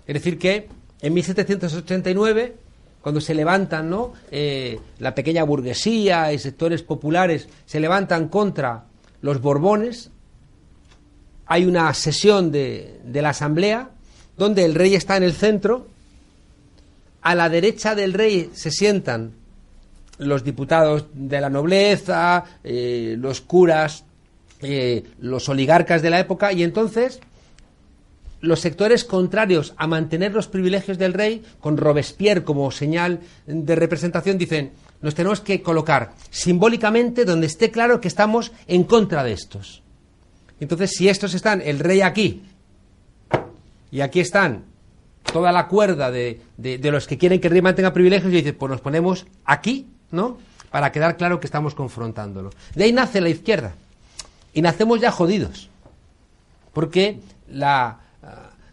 Es 0.07 0.14
decir, 0.14 0.38
que 0.38 0.68
en 1.01 1.14
1789, 1.14 2.57
cuando 3.01 3.20
se 3.20 3.34
levantan, 3.34 3.88
¿no? 3.88 4.12
Eh, 4.30 4.78
la 4.99 5.14
pequeña 5.14 5.45
burguesía 5.45 6.32
y 6.32 6.38
sectores 6.38 6.82
populares 6.82 7.49
se 7.64 7.80
levantan 7.80 8.28
contra 8.28 8.84
los 9.22 9.41
Borbones, 9.41 10.11
hay 11.47 11.64
una 11.64 11.93
sesión 11.95 12.53
de, 12.53 13.01
de 13.05 13.22
la 13.22 13.30
Asamblea 13.30 13.91
donde 14.36 14.64
el 14.64 14.74
rey 14.74 14.95
está 14.95 15.16
en 15.16 15.22
el 15.22 15.32
centro, 15.32 15.86
a 17.22 17.34
la 17.34 17.48
derecha 17.48 17.94
del 17.94 18.12
rey 18.12 18.50
se 18.52 18.70
sientan 18.70 19.32
los 20.18 20.44
diputados 20.44 21.06
de 21.14 21.40
la 21.40 21.50
nobleza, 21.50 22.44
eh, 22.62 23.16
los 23.18 23.40
curas, 23.40 24.04
eh, 24.60 25.04
los 25.20 25.48
oligarcas 25.48 26.02
de 26.02 26.10
la 26.10 26.20
época, 26.20 26.52
y 26.52 26.62
entonces 26.62 27.20
los 28.42 28.60
sectores 28.60 29.04
contrarios 29.04 29.74
a 29.76 29.86
mantener 29.86 30.32
los 30.32 30.48
privilegios 30.48 30.98
del 30.98 31.14
rey, 31.14 31.42
con 31.60 31.76
Robespierre 31.76 32.44
como 32.44 32.70
señal 32.70 33.20
de 33.46 33.74
representación, 33.74 34.38
dicen, 34.38 34.72
nos 35.02 35.14
tenemos 35.14 35.40
que 35.40 35.62
colocar 35.62 36.12
simbólicamente 36.30 37.24
donde 37.24 37.46
esté 37.46 37.70
claro 37.70 38.00
que 38.00 38.08
estamos 38.08 38.52
en 38.66 38.84
contra 38.84 39.24
de 39.24 39.32
estos. 39.32 39.82
Entonces, 40.58 40.90
si 40.90 41.08
estos 41.08 41.34
están, 41.34 41.62
el 41.62 41.78
rey 41.78 42.02
aquí, 42.02 42.42
y 43.90 44.02
aquí 44.02 44.20
están 44.20 44.69
toda 45.33 45.53
la 45.53 45.68
cuerda 45.68 46.11
de, 46.11 46.41
los 46.59 47.07
que 47.07 47.18
quieren 47.18 47.41
que 47.41 47.49
el 47.49 47.53
rey 47.53 47.62
mantenga 47.62 47.93
privilegios, 47.93 48.33
y 48.33 48.37
dicen, 48.37 48.57
pues 48.59 48.70
nos 48.70 48.81
ponemos 48.81 49.26
aquí, 49.45 49.87
¿no? 50.11 50.39
Para 50.70 50.93
quedar 50.93 51.16
claro 51.16 51.41
que 51.41 51.47
estamos 51.47 51.74
confrontándolo. 51.74 52.51
De 52.74 52.85
ahí 52.85 52.93
nace 52.93 53.20
la 53.20 53.28
izquierda. 53.28 53.74
Y 54.53 54.62
nacemos 54.62 55.01
ya 55.01 55.11
jodidos. 55.11 55.68
Porque 56.72 57.20
la, 57.49 58.01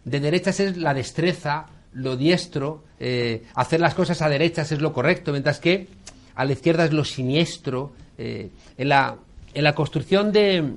de 0.04 0.20
derechas 0.20 0.60
es 0.60 0.76
la 0.76 0.94
destreza, 0.94 1.66
lo 1.92 2.16
diestro, 2.16 2.84
eh, 3.00 3.44
hacer 3.54 3.80
las 3.80 3.94
cosas 3.94 4.22
a 4.22 4.28
derechas 4.28 4.72
es 4.72 4.80
lo 4.80 4.92
correcto, 4.92 5.32
mientras 5.32 5.58
que 5.58 5.88
a 6.34 6.44
la 6.44 6.52
izquierda 6.52 6.84
es 6.84 6.92
lo 6.92 7.04
siniestro. 7.04 7.92
Eh, 8.16 8.50
en, 8.76 8.88
la, 8.88 9.16
en 9.54 9.64
la 9.64 9.74
construcción 9.74 10.32
de, 10.32 10.72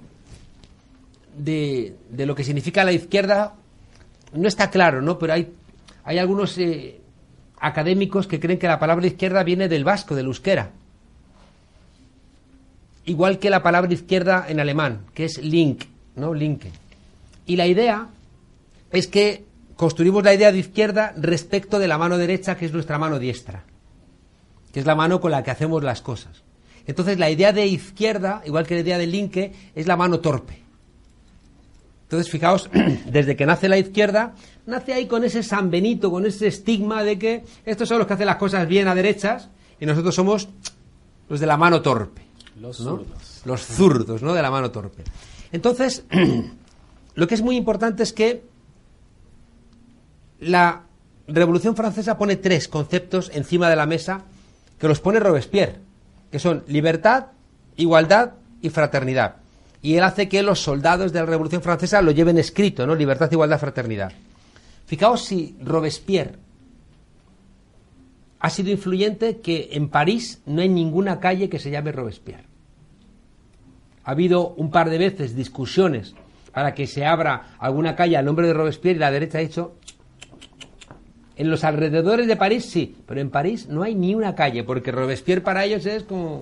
de, 1.38 1.96
de, 2.10 2.26
lo 2.26 2.36
que 2.36 2.44
significa 2.44 2.84
la 2.84 2.92
izquierda 2.92 3.56
no 4.34 4.48
está 4.48 4.70
claro, 4.70 5.02
¿no? 5.02 5.18
Pero 5.18 5.34
hay, 5.34 5.52
hay 6.04 6.18
algunos 6.18 6.58
eh, 6.58 7.02
académicos 7.60 8.28
que 8.28 8.40
creen 8.40 8.60
que 8.60 8.68
la 8.68 8.80
palabra 8.80 9.08
izquierda 9.08 9.44
viene 9.44 9.68
del 9.68 9.84
vasco, 9.84 10.16
del 10.16 10.26
euskera. 10.26 10.72
Igual 13.06 13.40
que 13.40 13.50
la 13.50 13.64
palabra 13.64 13.94
izquierda 13.94 14.46
en 14.48 14.60
alemán, 14.60 15.06
que 15.14 15.26
es 15.26 15.38
link, 15.40 15.86
¿no? 16.16 16.34
Linke. 16.34 16.72
Y 17.46 17.56
la 17.56 17.68
idea 17.68 18.10
es 18.92 19.08
que 19.08 19.46
construimos 19.76 20.24
la 20.24 20.34
idea 20.34 20.52
de 20.52 20.60
izquierda 20.60 21.14
respecto 21.18 21.80
de 21.80 21.88
la 21.88 21.98
mano 21.98 22.18
derecha, 22.18 22.58
que 22.58 22.66
es 22.66 22.74
nuestra 22.74 23.00
mano 23.00 23.18
diestra, 23.18 23.64
que 24.72 24.80
es 24.80 24.86
la 24.86 24.96
mano 24.96 25.20
con 25.20 25.32
la 25.32 25.44
que 25.44 25.52
hacemos 25.52 25.84
las 25.84 26.02
cosas. 26.02 26.44
Entonces 26.86 27.20
la 27.20 27.30
idea 27.30 27.54
de 27.54 27.66
izquierda, 27.68 28.42
igual 28.46 28.68
que 28.68 28.76
la 28.76 28.82
idea 28.82 28.98
de 28.98 29.08
linke, 29.08 29.54
es 29.76 29.88
la 29.88 29.98
mano 29.98 30.20
torpe. 30.20 30.62
Entonces, 32.12 32.30
fijaos, 32.30 32.70
desde 33.06 33.38
que 33.38 33.46
nace 33.46 33.70
la 33.70 33.78
izquierda, 33.78 34.34
nace 34.66 34.92
ahí 34.92 35.08
con 35.08 35.24
ese 35.24 35.44
San 35.44 35.72
Benito, 35.72 36.12
con 36.12 36.26
ese 36.26 36.48
estigma 36.48 37.04
de 37.04 37.18
que 37.18 37.46
estos 37.66 37.88
son 37.88 38.00
los 38.00 38.08
que 38.08 38.16
hacen 38.16 38.26
las 38.26 38.36
cosas 38.36 38.68
bien 38.68 38.90
a 38.90 38.96
derechas 38.96 39.48
y 39.80 39.86
nosotros 39.86 40.14
somos 40.14 40.50
los 41.30 41.40
de 41.40 41.46
la 41.46 41.56
mano 41.56 41.82
torpe. 41.82 42.24
Los 42.60 42.76
zurdos. 42.76 43.42
Los 43.46 43.62
zurdos, 43.62 44.22
¿no? 44.22 44.34
De 44.34 44.42
la 44.42 44.52
mano 44.52 44.72
torpe. 44.72 45.06
Entonces, 45.54 46.04
lo 47.16 47.28
que 47.30 47.36
es 47.36 47.42
muy 47.42 47.56
importante 47.56 48.04
es 48.04 48.12
que 48.12 48.44
la 50.42 50.84
Revolución 51.30 51.78
Francesa 51.78 52.18
pone 52.18 52.36
tres 52.36 52.68
conceptos 52.68 53.32
encima 53.34 53.70
de 53.70 53.78
la 53.78 53.86
mesa 53.86 54.26
que 54.78 54.90
los 54.90 55.00
pone 55.00 55.22
Robespierre, 55.22 55.80
que 56.30 56.40
son 56.40 56.66
libertad, 56.68 57.28
igualdad 57.78 58.34
y 58.62 58.70
fraternidad. 58.70 59.41
Y 59.82 59.96
él 59.96 60.04
hace 60.04 60.30
que 60.30 60.44
los 60.44 60.60
soldados 60.60 61.12
de 61.12 61.20
la 61.20 61.26
Revolución 61.26 61.62
Francesa 61.62 62.02
lo 62.02 62.12
lleven 62.12 62.38
escrito, 62.38 62.86
¿no? 62.86 62.96
Libertad, 62.96 63.32
igualdad, 63.32 63.60
fraternidad. 63.60 64.12
Fijaos 64.86 65.26
si 65.26 65.58
Robespierre 65.62 66.36
ha 68.40 68.50
sido 68.50 68.72
influyente 68.72 69.40
que 69.40 69.70
en 69.72 69.90
París 69.90 70.42
no 70.46 70.62
hay 70.62 70.70
ninguna 70.70 71.20
calle 71.20 71.50
que 71.50 71.60
se 71.60 71.72
llame 71.72 71.92
Robespierre. 71.92 72.46
Ha 74.04 74.12
habido 74.12 74.50
un 74.50 74.72
par 74.72 74.90
de 74.90 74.98
veces 74.98 75.36
discusiones 75.36 76.16
para 76.52 76.74
que 76.74 76.88
se 76.88 77.06
abra 77.06 77.56
alguna 77.60 77.96
calle 77.96 78.18
al 78.18 78.26
nombre 78.26 78.48
de 78.48 78.54
Robespierre 78.54 78.98
y 78.98 79.00
la 79.00 79.12
derecha 79.12 79.38
ha 79.38 79.42
dicho 79.42 79.76
en 81.42 81.50
los 81.50 81.64
alrededores 81.64 82.28
de 82.28 82.36
París 82.36 82.66
sí, 82.66 82.96
pero 83.08 83.20
en 83.20 83.30
París 83.30 83.68
no 83.68 83.84
hay 83.84 83.96
ni 83.96 84.14
una 84.14 84.36
calle, 84.36 84.64
porque 84.64 84.92
Robespierre 84.92 85.42
para 85.42 85.66
ellos 85.66 85.86
es 85.86 86.04
como... 86.04 86.42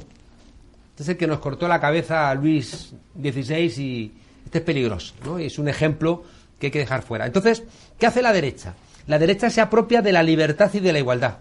Este 1.00 1.14
es 1.14 1.16
el 1.16 1.18
que 1.18 1.28
nos 1.28 1.40
cortó 1.40 1.66
la 1.66 1.80
cabeza 1.80 2.30
a 2.30 2.36
Luis 2.36 2.94
XVI 3.18 3.82
y 3.82 4.12
este 4.44 4.58
es 4.58 4.64
peligroso, 4.66 5.14
¿no? 5.24 5.40
Y 5.40 5.46
es 5.46 5.58
un 5.58 5.70
ejemplo 5.70 6.26
que 6.60 6.68
hay 6.68 6.72
que 6.72 6.80
dejar 6.80 7.04
fuera. 7.04 7.26
Entonces, 7.26 7.64
¿qué 7.98 8.06
hace 8.06 8.22
la 8.22 8.34
derecha? 8.34 8.74
La 9.08 9.18
derecha 9.18 9.50
se 9.50 9.62
apropia 9.62 10.02
de 10.02 10.12
la 10.12 10.22
libertad 10.22 10.70
y 10.74 10.82
de 10.82 10.92
la 10.92 11.00
igualdad. 11.00 11.38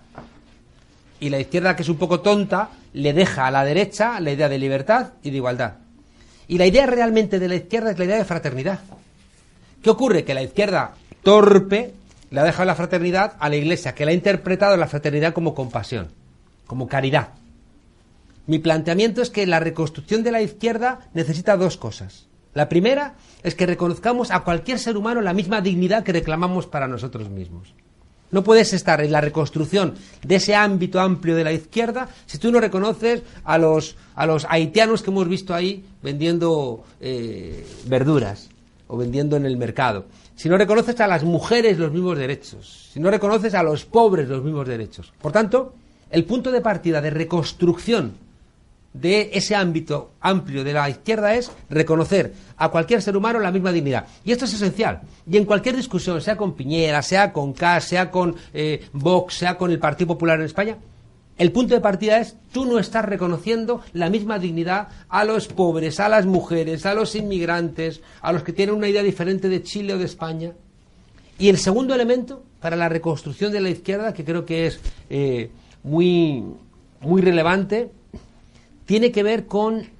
Y 1.18 1.30
la 1.30 1.40
izquierda, 1.40 1.74
que 1.74 1.82
es 1.82 1.88
un 1.88 1.96
poco 1.96 2.20
tonta, 2.20 2.68
le 2.92 3.12
deja 3.12 3.48
a 3.48 3.50
la 3.50 3.64
derecha 3.64 4.20
la 4.20 4.30
idea 4.30 4.48
de 4.48 4.58
libertad 4.58 5.14
y 5.24 5.30
de 5.30 5.38
igualdad. 5.38 5.72
Y 6.46 6.56
la 6.56 6.66
idea 6.66 6.86
realmente 6.86 7.40
de 7.40 7.48
la 7.48 7.56
izquierda 7.56 7.90
es 7.90 7.98
la 7.98 8.04
idea 8.04 8.18
de 8.18 8.24
fraternidad. 8.24 8.78
¿Qué 9.82 9.90
ocurre? 9.90 10.22
Que 10.22 10.34
la 10.34 10.42
izquierda 10.42 10.92
torpe 11.24 11.94
le 12.30 12.38
ha 12.38 12.44
dejado 12.44 12.64
la 12.64 12.76
fraternidad 12.76 13.34
a 13.40 13.48
la 13.48 13.56
Iglesia, 13.56 13.92
que 13.92 14.04
la 14.04 14.12
ha 14.12 14.14
interpretado 14.14 14.76
la 14.76 14.86
fraternidad 14.86 15.32
como 15.32 15.52
compasión, 15.52 16.06
como 16.68 16.86
caridad. 16.86 17.30
Mi 18.48 18.58
planteamiento 18.58 19.20
es 19.20 19.28
que 19.28 19.46
la 19.46 19.60
reconstrucción 19.60 20.22
de 20.22 20.32
la 20.32 20.40
izquierda 20.40 21.00
necesita 21.12 21.58
dos 21.58 21.76
cosas. 21.76 22.26
La 22.54 22.70
primera 22.70 23.14
es 23.42 23.54
que 23.54 23.66
reconozcamos 23.66 24.30
a 24.30 24.40
cualquier 24.40 24.78
ser 24.78 24.96
humano 24.96 25.20
la 25.20 25.34
misma 25.34 25.60
dignidad 25.60 26.02
que 26.02 26.14
reclamamos 26.14 26.66
para 26.66 26.88
nosotros 26.88 27.28
mismos. 27.28 27.74
No 28.30 28.42
puedes 28.42 28.72
estar 28.72 29.02
en 29.02 29.12
la 29.12 29.20
reconstrucción 29.20 29.96
de 30.22 30.36
ese 30.36 30.54
ámbito 30.54 30.98
amplio 30.98 31.36
de 31.36 31.44
la 31.44 31.52
izquierda 31.52 32.08
si 32.24 32.38
tú 32.38 32.50
no 32.50 32.58
reconoces 32.58 33.22
a 33.44 33.58
los, 33.58 33.96
a 34.14 34.24
los 34.24 34.46
haitianos 34.48 35.02
que 35.02 35.10
hemos 35.10 35.28
visto 35.28 35.54
ahí 35.54 35.84
vendiendo 36.02 36.84
eh, 37.02 37.66
verduras 37.84 38.48
o 38.86 38.96
vendiendo 38.96 39.36
en 39.36 39.44
el 39.44 39.58
mercado 39.58 40.06
si 40.36 40.48
no 40.48 40.56
reconoces 40.56 40.98
a 41.00 41.06
las 41.06 41.22
mujeres 41.22 41.78
los 41.78 41.92
mismos 41.92 42.16
derechos, 42.16 42.90
si 42.92 43.00
no 43.00 43.10
reconoces 43.10 43.54
a 43.54 43.62
los 43.62 43.84
pobres 43.84 44.28
los 44.28 44.42
mismos 44.42 44.68
derechos. 44.68 45.12
Por 45.20 45.32
tanto, 45.32 45.74
el 46.10 46.24
punto 46.24 46.52
de 46.52 46.60
partida 46.60 47.00
de 47.00 47.10
reconstrucción 47.10 48.27
de 48.92 49.30
ese 49.32 49.54
ámbito 49.54 50.12
amplio 50.20 50.64
de 50.64 50.72
la 50.72 50.88
izquierda 50.88 51.34
es 51.34 51.50
reconocer 51.68 52.32
a 52.56 52.70
cualquier 52.70 53.02
ser 53.02 53.16
humano 53.16 53.38
la 53.38 53.52
misma 53.52 53.72
dignidad. 53.72 54.06
Y 54.24 54.32
esto 54.32 54.46
es 54.46 54.54
esencial. 54.54 55.02
Y 55.30 55.36
en 55.36 55.44
cualquier 55.44 55.76
discusión, 55.76 56.20
sea 56.20 56.36
con 56.36 56.54
Piñera, 56.54 57.02
sea 57.02 57.32
con 57.32 57.52
Cas, 57.52 57.84
sea 57.84 58.10
con 58.10 58.34
eh, 58.52 58.88
Vox, 58.92 59.34
sea 59.34 59.56
con 59.56 59.70
el 59.70 59.78
Partido 59.78 60.08
Popular 60.08 60.38
en 60.38 60.46
España, 60.46 60.76
el 61.38 61.52
punto 61.52 61.74
de 61.74 61.80
partida 61.80 62.18
es 62.18 62.36
tú 62.52 62.64
no 62.64 62.80
estás 62.80 63.04
reconociendo 63.04 63.80
la 63.92 64.10
misma 64.10 64.40
dignidad 64.40 64.88
a 65.08 65.24
los 65.24 65.46
pobres, 65.46 66.00
a 66.00 66.08
las 66.08 66.26
mujeres, 66.26 66.84
a 66.84 66.94
los 66.94 67.14
inmigrantes, 67.14 68.02
a 68.20 68.32
los 68.32 68.42
que 68.42 68.52
tienen 68.52 68.74
una 68.74 68.88
idea 68.88 69.04
diferente 69.04 69.48
de 69.48 69.62
Chile 69.62 69.94
o 69.94 69.98
de 69.98 70.04
España. 70.04 70.54
Y 71.38 71.48
el 71.48 71.58
segundo 71.58 71.94
elemento 71.94 72.42
para 72.60 72.74
la 72.74 72.88
reconstrucción 72.88 73.52
de 73.52 73.60
la 73.60 73.70
izquierda, 73.70 74.12
que 74.12 74.24
creo 74.24 74.44
que 74.44 74.66
es 74.66 74.80
eh, 75.10 75.50
muy, 75.84 76.42
muy 77.00 77.22
relevante, 77.22 77.92
tiene 78.88 79.12
que 79.12 79.22
ver 79.22 79.44
con 79.44 79.90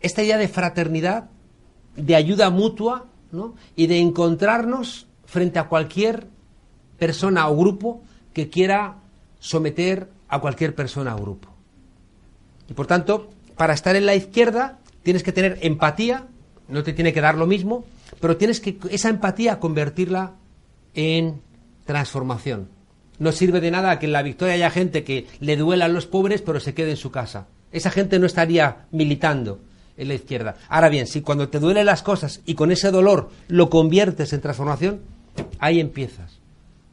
esta 0.00 0.24
idea 0.24 0.38
de 0.38 0.48
fraternidad, 0.48 1.30
de 1.94 2.16
ayuda 2.16 2.50
mutua 2.50 3.06
¿no? 3.30 3.54
y 3.76 3.86
de 3.86 4.00
encontrarnos 4.00 5.06
frente 5.24 5.60
a 5.60 5.68
cualquier 5.68 6.26
persona 6.98 7.48
o 7.48 7.56
grupo 7.56 8.02
que 8.32 8.50
quiera 8.50 8.96
someter 9.38 10.08
a 10.26 10.40
cualquier 10.40 10.74
persona 10.74 11.14
o 11.14 11.18
grupo. 11.20 11.48
Y 12.68 12.74
por 12.74 12.88
tanto, 12.88 13.30
para 13.56 13.72
estar 13.72 13.94
en 13.94 14.06
la 14.06 14.16
izquierda 14.16 14.80
tienes 15.04 15.22
que 15.22 15.30
tener 15.30 15.60
empatía, 15.62 16.26
no 16.66 16.82
te 16.82 16.92
tiene 16.92 17.12
que 17.12 17.20
dar 17.20 17.36
lo 17.36 17.46
mismo, 17.46 17.84
pero 18.20 18.36
tienes 18.36 18.58
que 18.58 18.78
esa 18.90 19.10
empatía 19.10 19.60
convertirla 19.60 20.32
en 20.94 21.40
transformación. 21.84 22.73
No 23.18 23.32
sirve 23.32 23.60
de 23.60 23.70
nada 23.70 23.98
que 23.98 24.06
en 24.06 24.12
la 24.12 24.22
victoria 24.22 24.54
haya 24.54 24.70
gente 24.70 25.04
que 25.04 25.26
le 25.40 25.56
duela 25.56 25.84
a 25.84 25.88
los 25.88 26.06
pobres 26.06 26.42
pero 26.42 26.60
se 26.60 26.74
quede 26.74 26.90
en 26.90 26.96
su 26.96 27.10
casa. 27.10 27.46
Esa 27.72 27.90
gente 27.90 28.18
no 28.18 28.26
estaría 28.26 28.86
militando 28.90 29.60
en 29.96 30.08
la 30.08 30.14
izquierda. 30.14 30.56
Ahora 30.68 30.88
bien, 30.88 31.06
si 31.06 31.20
cuando 31.20 31.48
te 31.48 31.60
duelen 31.60 31.86
las 31.86 32.02
cosas 32.02 32.40
y 32.46 32.54
con 32.54 32.72
ese 32.72 32.90
dolor 32.90 33.30
lo 33.48 33.70
conviertes 33.70 34.32
en 34.32 34.40
transformación, 34.40 35.00
ahí 35.58 35.80
empiezas 35.80 36.40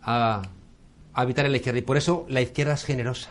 a, 0.01 0.43
habitar 1.13 1.45
en 1.45 1.51
la 1.51 1.57
izquierda. 1.57 1.79
Y 1.79 1.83
por 1.83 1.97
eso 1.97 2.25
la 2.29 2.41
izquierda 2.41 2.73
es 2.73 2.83
generosa. 2.83 3.29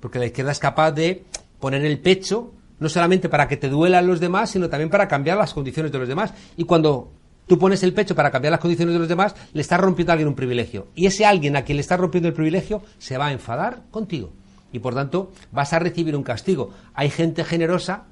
Porque 0.00 0.18
la 0.18 0.26
izquierda 0.26 0.52
es 0.52 0.58
capaz 0.58 0.92
de 0.92 1.24
poner 1.60 1.84
el 1.84 1.98
pecho 1.98 2.52
no 2.80 2.88
solamente 2.88 3.28
para 3.28 3.48
que 3.48 3.56
te 3.56 3.68
duelan 3.68 4.06
los 4.06 4.20
demás, 4.20 4.50
sino 4.50 4.68
también 4.68 4.90
para 4.90 5.08
cambiar 5.08 5.38
las 5.38 5.54
condiciones 5.54 5.92
de 5.92 5.98
los 5.98 6.08
demás. 6.08 6.34
Y 6.56 6.64
cuando 6.64 7.12
tú 7.46 7.58
pones 7.58 7.82
el 7.82 7.92
pecho 7.92 8.14
para 8.14 8.30
cambiar 8.30 8.52
las 8.52 8.60
condiciones 8.60 8.94
de 8.94 8.98
los 8.98 9.08
demás, 9.08 9.34
le 9.52 9.60
estás 9.60 9.80
rompiendo 9.80 10.12
a 10.12 10.14
alguien 10.14 10.28
un 10.28 10.34
privilegio. 10.34 10.88
Y 10.94 11.06
ese 11.06 11.26
alguien 11.26 11.56
a 11.56 11.62
quien 11.62 11.76
le 11.76 11.82
estás 11.82 12.00
rompiendo 12.00 12.28
el 12.28 12.34
privilegio 12.34 12.82
se 12.98 13.18
va 13.18 13.26
a 13.26 13.32
enfadar 13.32 13.82
contigo. 13.90 14.32
Y 14.72 14.80
por 14.80 14.94
tanto, 14.94 15.32
vas 15.52 15.72
a 15.72 15.78
recibir 15.78 16.16
un 16.16 16.22
castigo. 16.22 16.72
Hay 16.94 17.10
gente 17.10 17.44
generosa, 17.44 18.04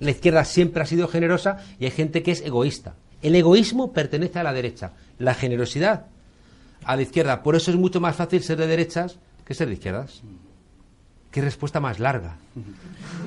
la 0.00 0.10
izquierda 0.10 0.44
siempre 0.44 0.82
ha 0.82 0.86
sido 0.86 1.08
generosa, 1.08 1.58
y 1.78 1.84
hay 1.84 1.90
gente 1.90 2.22
que 2.22 2.32
es 2.32 2.40
egoísta. 2.40 2.94
El 3.22 3.34
egoísmo 3.34 3.92
pertenece 3.92 4.38
a 4.38 4.42
la 4.42 4.52
derecha, 4.52 4.92
la 5.18 5.34
generosidad 5.34 6.06
a 6.84 6.96
la 6.96 7.02
izquierda. 7.02 7.42
Por 7.42 7.56
eso 7.56 7.70
es 7.70 7.76
mucho 7.76 8.00
más 8.00 8.16
fácil 8.16 8.42
ser 8.42 8.58
de 8.58 8.66
derechas 8.66 9.18
que 9.44 9.54
ser 9.54 9.68
de 9.68 9.74
izquierdas. 9.74 10.22
Qué 11.30 11.40
respuesta 11.40 11.80
más 11.80 11.98
larga. 11.98 12.36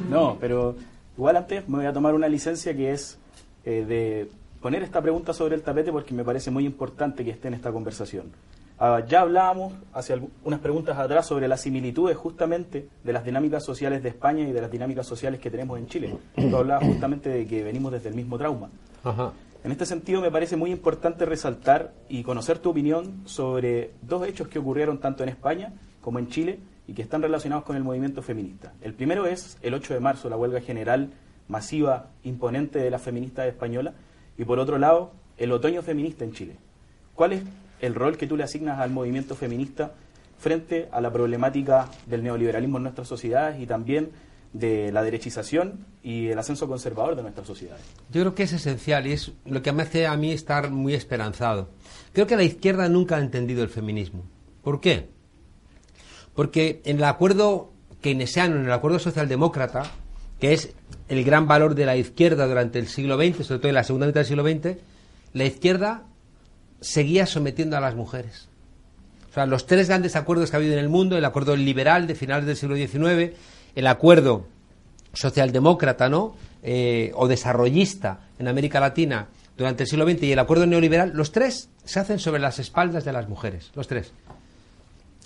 No, 0.09 0.37
pero 0.41 0.75
igual 1.15 1.37
antes 1.37 1.69
me 1.69 1.77
voy 1.77 1.85
a 1.85 1.93
tomar 1.93 2.13
una 2.13 2.27
licencia 2.27 2.75
que 2.75 2.91
es 2.91 3.17
eh, 3.63 3.85
de 3.87 4.29
poner 4.61 4.83
esta 4.83 5.01
pregunta 5.01 5.33
sobre 5.33 5.55
el 5.55 5.63
tapete 5.63 5.91
porque 5.91 6.13
me 6.13 6.23
parece 6.23 6.51
muy 6.51 6.65
importante 6.65 7.25
que 7.25 7.31
esté 7.31 7.47
en 7.47 7.55
esta 7.55 7.71
conversación. 7.71 8.31
Ah, 8.79 9.03
ya 9.07 9.21
hablábamos 9.21 9.73
hace 9.93 10.19
unas 10.43 10.59
preguntas 10.59 10.97
atrás 10.97 11.27
sobre 11.27 11.47
las 11.47 11.61
similitudes 11.61 12.17
justamente 12.17 12.87
de 13.03 13.13
las 13.13 13.23
dinámicas 13.23 13.63
sociales 13.63 14.01
de 14.01 14.09
España 14.09 14.47
y 14.47 14.51
de 14.51 14.61
las 14.61 14.71
dinámicas 14.71 15.05
sociales 15.05 15.39
que 15.39 15.51
tenemos 15.51 15.77
en 15.77 15.87
Chile. 15.87 16.17
Tú 16.35 16.55
hablabas 16.55 16.85
justamente 16.85 17.29
de 17.29 17.45
que 17.45 17.63
venimos 17.63 17.91
desde 17.91 18.09
el 18.09 18.15
mismo 18.15 18.37
trauma. 18.37 18.69
En 19.63 19.71
este 19.71 19.85
sentido 19.85 20.21
me 20.21 20.31
parece 20.31 20.57
muy 20.57 20.71
importante 20.71 21.25
resaltar 21.25 21.93
y 22.09 22.23
conocer 22.23 22.57
tu 22.57 22.71
opinión 22.71 23.21
sobre 23.25 23.91
dos 24.01 24.27
hechos 24.27 24.47
que 24.47 24.57
ocurrieron 24.57 24.99
tanto 24.99 25.21
en 25.21 25.29
España 25.29 25.73
como 26.01 26.17
en 26.17 26.29
Chile 26.29 26.59
y 26.87 26.93
que 26.93 27.03
están 27.03 27.21
relacionados 27.21 27.63
con 27.63 27.75
el 27.75 27.83
movimiento 27.83 28.23
feminista. 28.23 28.73
El 28.81 28.95
primero 28.95 29.27
es 29.27 29.59
el 29.61 29.75
8 29.75 29.93
de 29.93 29.99
marzo, 29.99 30.29
la 30.29 30.37
huelga 30.37 30.59
general 30.59 31.11
masiva, 31.47 32.07
imponente 32.23 32.79
de 32.79 32.89
las 32.89 33.03
feministas 33.03 33.45
españolas, 33.45 33.93
y 34.41 34.43
por 34.43 34.57
otro 34.57 34.79
lado, 34.79 35.11
el 35.37 35.51
otoño 35.51 35.83
feminista 35.83 36.25
en 36.25 36.33
Chile. 36.33 36.55
¿Cuál 37.13 37.33
es 37.33 37.43
el 37.79 37.93
rol 37.93 38.17
que 38.17 38.25
tú 38.25 38.35
le 38.35 38.43
asignas 38.43 38.79
al 38.79 38.89
movimiento 38.89 39.35
feminista 39.35 39.93
frente 40.39 40.89
a 40.91 40.99
la 40.99 41.13
problemática 41.13 41.87
del 42.07 42.23
neoliberalismo 42.23 42.77
en 42.77 42.83
nuestras 42.83 43.07
sociedades 43.07 43.61
y 43.61 43.67
también 43.67 44.09
de 44.51 44.91
la 44.91 45.03
derechización 45.03 45.85
y 46.01 46.29
el 46.29 46.39
ascenso 46.39 46.67
conservador 46.67 47.15
de 47.15 47.21
nuestras 47.21 47.45
sociedades? 47.45 47.85
Yo 48.09 48.21
creo 48.21 48.33
que 48.33 48.41
es 48.41 48.53
esencial 48.53 49.05
y 49.05 49.11
es 49.11 49.31
lo 49.45 49.61
que 49.61 49.71
me 49.73 49.83
hace 49.83 50.07
a 50.07 50.17
mí 50.17 50.31
estar 50.31 50.71
muy 50.71 50.95
esperanzado. 50.95 51.69
Creo 52.11 52.25
que 52.25 52.35
la 52.35 52.43
izquierda 52.43 52.89
nunca 52.89 53.17
ha 53.17 53.19
entendido 53.19 53.61
el 53.61 53.69
feminismo. 53.69 54.23
¿Por 54.63 54.81
qué? 54.81 55.09
Porque 56.33 56.81
en 56.83 56.97
el 56.97 57.03
acuerdo 57.03 57.73
keynesiano, 58.01 58.55
en 58.55 58.65
el 58.65 58.71
acuerdo 58.71 58.97
socialdemócrata, 58.97 59.83
que 60.41 60.53
es 60.53 60.73
el 61.07 61.23
gran 61.23 61.47
valor 61.47 61.75
de 61.75 61.85
la 61.85 61.95
izquierda 61.95 62.47
durante 62.47 62.79
el 62.79 62.87
siglo 62.87 63.15
XX, 63.15 63.45
sobre 63.45 63.59
todo 63.59 63.69
en 63.69 63.75
la 63.75 63.83
segunda 63.83 64.07
mitad 64.07 64.21
del 64.21 64.25
siglo 64.25 64.43
XX, 64.43 64.81
la 65.33 65.45
izquierda 65.45 66.03
seguía 66.81 67.27
sometiendo 67.27 67.77
a 67.77 67.79
las 67.79 67.95
mujeres. 67.95 68.49
O 69.29 69.33
sea, 69.33 69.45
los 69.45 69.67
tres 69.67 69.87
grandes 69.87 70.15
acuerdos 70.15 70.49
que 70.49 70.57
ha 70.57 70.59
habido 70.59 70.73
en 70.73 70.79
el 70.79 70.89
mundo, 70.89 71.15
el 71.15 71.23
acuerdo 71.23 71.55
liberal 71.55 72.07
de 72.07 72.15
finales 72.15 72.47
del 72.47 72.57
siglo 72.57 72.75
XIX, 72.75 73.37
el 73.75 73.87
acuerdo 73.87 74.47
socialdemócrata, 75.13 76.09
¿no? 76.09 76.35
Eh, 76.63 77.11
o 77.13 77.27
desarrollista 77.27 78.21
en 78.39 78.47
América 78.47 78.79
Latina 78.79 79.27
durante 79.57 79.83
el 79.83 79.89
siglo 79.89 80.09
XX 80.09 80.23
y 80.23 80.31
el 80.31 80.39
acuerdo 80.39 80.65
neoliberal, 80.65 81.11
los 81.13 81.31
tres 81.31 81.69
se 81.85 81.99
hacen 81.99 82.17
sobre 82.17 82.41
las 82.41 82.57
espaldas 82.57 83.05
de 83.05 83.13
las 83.13 83.29
mujeres, 83.29 83.71
los 83.75 83.87
tres 83.87 84.11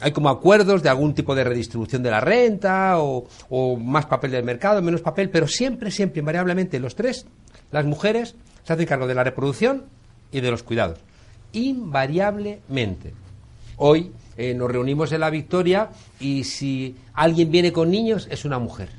hay 0.01 0.11
como 0.11 0.29
acuerdos 0.29 0.83
de 0.83 0.89
algún 0.89 1.13
tipo 1.13 1.35
de 1.35 1.43
redistribución 1.43 2.03
de 2.03 2.11
la 2.11 2.19
renta 2.19 2.95
o, 2.99 3.77
más 3.77 4.05
papel 4.05 4.31
del 4.31 4.43
mercado, 4.43 4.81
menos 4.81 5.01
papel, 5.01 5.29
pero 5.29 5.47
siempre, 5.47 5.91
siempre, 5.91 6.19
invariablemente, 6.19 6.79
los 6.79 6.95
tres, 6.95 7.25
las 7.71 7.85
mujeres, 7.85 8.35
se 8.63 8.73
hacen 8.73 8.85
cargo 8.85 9.07
de 9.07 9.15
la 9.15 9.23
reproducción 9.23 9.85
y 10.31 10.41
de 10.41 10.51
los 10.51 10.63
cuidados. 10.63 10.99
Invariablemente. 11.53 13.13
Hoy 13.77 14.11
eh, 14.37 14.53
nos 14.53 14.69
reunimos 14.69 15.11
en 15.11 15.21
la 15.21 15.29
Victoria 15.29 15.89
y 16.19 16.43
si 16.43 16.95
alguien 17.13 17.51
viene 17.51 17.71
con 17.71 17.89
niños, 17.89 18.27
es 18.29 18.43
una 18.43 18.59
mujer. 18.59 18.89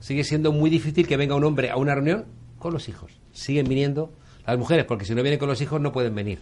Sigue 0.00 0.24
siendo 0.24 0.52
muy 0.52 0.68
difícil 0.68 1.06
que 1.06 1.16
venga 1.16 1.34
un 1.34 1.44
hombre 1.44 1.70
a 1.70 1.76
una 1.76 1.94
reunión 1.94 2.26
con 2.58 2.74
los 2.74 2.88
hijos. 2.90 3.12
Siguen 3.32 3.66
viniendo 3.66 4.12
las 4.46 4.58
mujeres, 4.58 4.84
porque 4.84 5.06
si 5.06 5.14
no 5.14 5.22
vienen 5.22 5.38
con 5.38 5.48
los 5.48 5.60
hijos 5.62 5.80
no 5.80 5.92
pueden 5.92 6.14
venir 6.14 6.40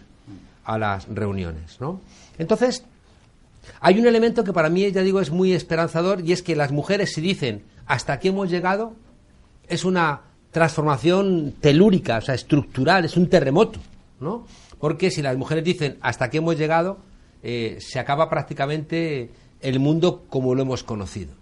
a 0.65 0.77
las 0.77 1.07
reuniones, 1.07 1.79
¿no? 1.79 2.01
Entonces, 2.37 2.85
hay 3.79 3.99
un 3.99 4.07
elemento 4.07 4.43
que 4.43 4.53
para 4.53 4.69
mí, 4.69 4.91
ya 4.91 5.01
digo, 5.01 5.21
es 5.21 5.31
muy 5.31 5.53
esperanzador 5.53 6.21
y 6.21 6.31
es 6.31 6.41
que 6.41 6.55
las 6.55 6.71
mujeres 6.71 7.13
si 7.13 7.21
dicen 7.21 7.63
hasta 7.85 8.13
aquí 8.13 8.29
hemos 8.29 8.49
llegado, 8.49 8.93
es 9.67 9.85
una 9.85 10.21
transformación 10.51 11.55
telúrica, 11.59 12.17
o 12.17 12.21
sea, 12.21 12.35
estructural, 12.35 13.05
es 13.05 13.17
un 13.17 13.27
terremoto, 13.27 13.79
¿no? 14.19 14.45
Porque 14.79 15.11
si 15.11 15.21
las 15.21 15.37
mujeres 15.37 15.63
dicen 15.63 15.97
hasta 16.01 16.25
aquí 16.25 16.37
hemos 16.37 16.57
llegado, 16.57 16.99
eh, 17.41 17.77
se 17.79 17.99
acaba 17.99 18.29
prácticamente 18.29 19.31
el 19.61 19.79
mundo 19.79 20.25
como 20.29 20.55
lo 20.55 20.61
hemos 20.61 20.83
conocido. 20.83 21.33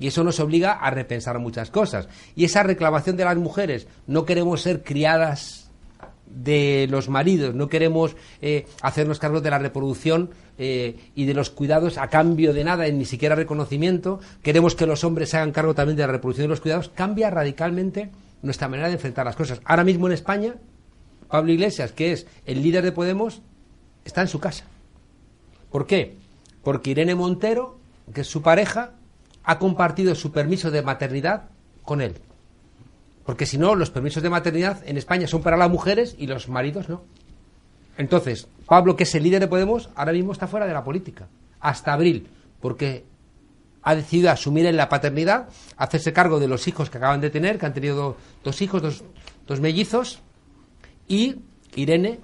Y 0.00 0.06
eso 0.06 0.22
nos 0.22 0.38
obliga 0.38 0.72
a 0.72 0.90
repensar 0.90 1.38
muchas 1.38 1.70
cosas. 1.70 2.08
Y 2.36 2.44
esa 2.44 2.62
reclamación 2.62 3.16
de 3.16 3.24
las 3.24 3.36
mujeres, 3.36 3.88
no 4.06 4.24
queremos 4.24 4.62
ser 4.62 4.84
criadas 4.84 5.67
de 6.30 6.86
los 6.90 7.08
maridos, 7.08 7.54
no 7.54 7.68
queremos 7.68 8.16
eh, 8.40 8.66
hacernos 8.82 9.18
cargo 9.18 9.40
de 9.40 9.50
la 9.50 9.58
reproducción 9.58 10.30
eh, 10.58 11.10
y 11.14 11.24
de 11.24 11.34
los 11.34 11.50
cuidados 11.50 11.98
a 11.98 12.08
cambio 12.08 12.52
de 12.52 12.64
nada, 12.64 12.86
ni 12.88 13.04
siquiera 13.04 13.34
reconocimiento, 13.34 14.20
queremos 14.42 14.74
que 14.74 14.86
los 14.86 15.04
hombres 15.04 15.30
se 15.30 15.36
hagan 15.36 15.52
cargo 15.52 15.74
también 15.74 15.96
de 15.96 16.06
la 16.06 16.12
reproducción 16.12 16.46
y 16.46 16.48
los 16.48 16.60
cuidados, 16.60 16.90
cambia 16.90 17.30
radicalmente 17.30 18.10
nuestra 18.42 18.68
manera 18.68 18.88
de 18.88 18.94
enfrentar 18.94 19.26
las 19.26 19.36
cosas. 19.36 19.60
Ahora 19.64 19.84
mismo 19.84 20.06
en 20.06 20.12
España, 20.12 20.54
Pablo 21.28 21.52
Iglesias, 21.52 21.92
que 21.92 22.12
es 22.12 22.26
el 22.46 22.62
líder 22.62 22.84
de 22.84 22.92
Podemos, 22.92 23.42
está 24.04 24.20
en 24.22 24.28
su 24.28 24.40
casa. 24.40 24.64
¿Por 25.70 25.86
qué? 25.86 26.16
Porque 26.62 26.90
Irene 26.90 27.14
Montero, 27.14 27.78
que 28.14 28.22
es 28.22 28.26
su 28.26 28.42
pareja, 28.42 28.92
ha 29.44 29.58
compartido 29.58 30.14
su 30.14 30.32
permiso 30.32 30.70
de 30.70 30.82
maternidad 30.82 31.50
con 31.82 32.00
él. 32.00 32.14
Porque 33.28 33.44
si 33.44 33.58
no, 33.58 33.74
los 33.74 33.90
permisos 33.90 34.22
de 34.22 34.30
maternidad 34.30 34.82
en 34.86 34.96
España 34.96 35.26
son 35.26 35.42
para 35.42 35.58
las 35.58 35.70
mujeres 35.70 36.16
y 36.18 36.26
los 36.26 36.48
maridos 36.48 36.88
no. 36.88 37.02
Entonces, 37.98 38.48
Pablo, 38.64 38.96
que 38.96 39.02
es 39.02 39.14
el 39.14 39.22
líder 39.22 39.40
de 39.40 39.48
Podemos, 39.48 39.90
ahora 39.96 40.12
mismo 40.12 40.32
está 40.32 40.46
fuera 40.46 40.66
de 40.66 40.72
la 40.72 40.82
política. 40.82 41.28
Hasta 41.60 41.92
abril. 41.92 42.26
Porque 42.58 43.04
ha 43.82 43.94
decidido 43.94 44.30
asumir 44.30 44.64
en 44.64 44.78
la 44.78 44.88
paternidad, 44.88 45.50
hacerse 45.76 46.14
cargo 46.14 46.40
de 46.40 46.48
los 46.48 46.66
hijos 46.68 46.88
que 46.88 46.96
acaban 46.96 47.20
de 47.20 47.28
tener, 47.28 47.58
que 47.58 47.66
han 47.66 47.74
tenido 47.74 48.16
dos 48.42 48.62
hijos, 48.62 48.80
dos, 48.80 49.04
dos 49.46 49.60
mellizos, 49.60 50.20
y 51.06 51.36
Irene 51.76 52.20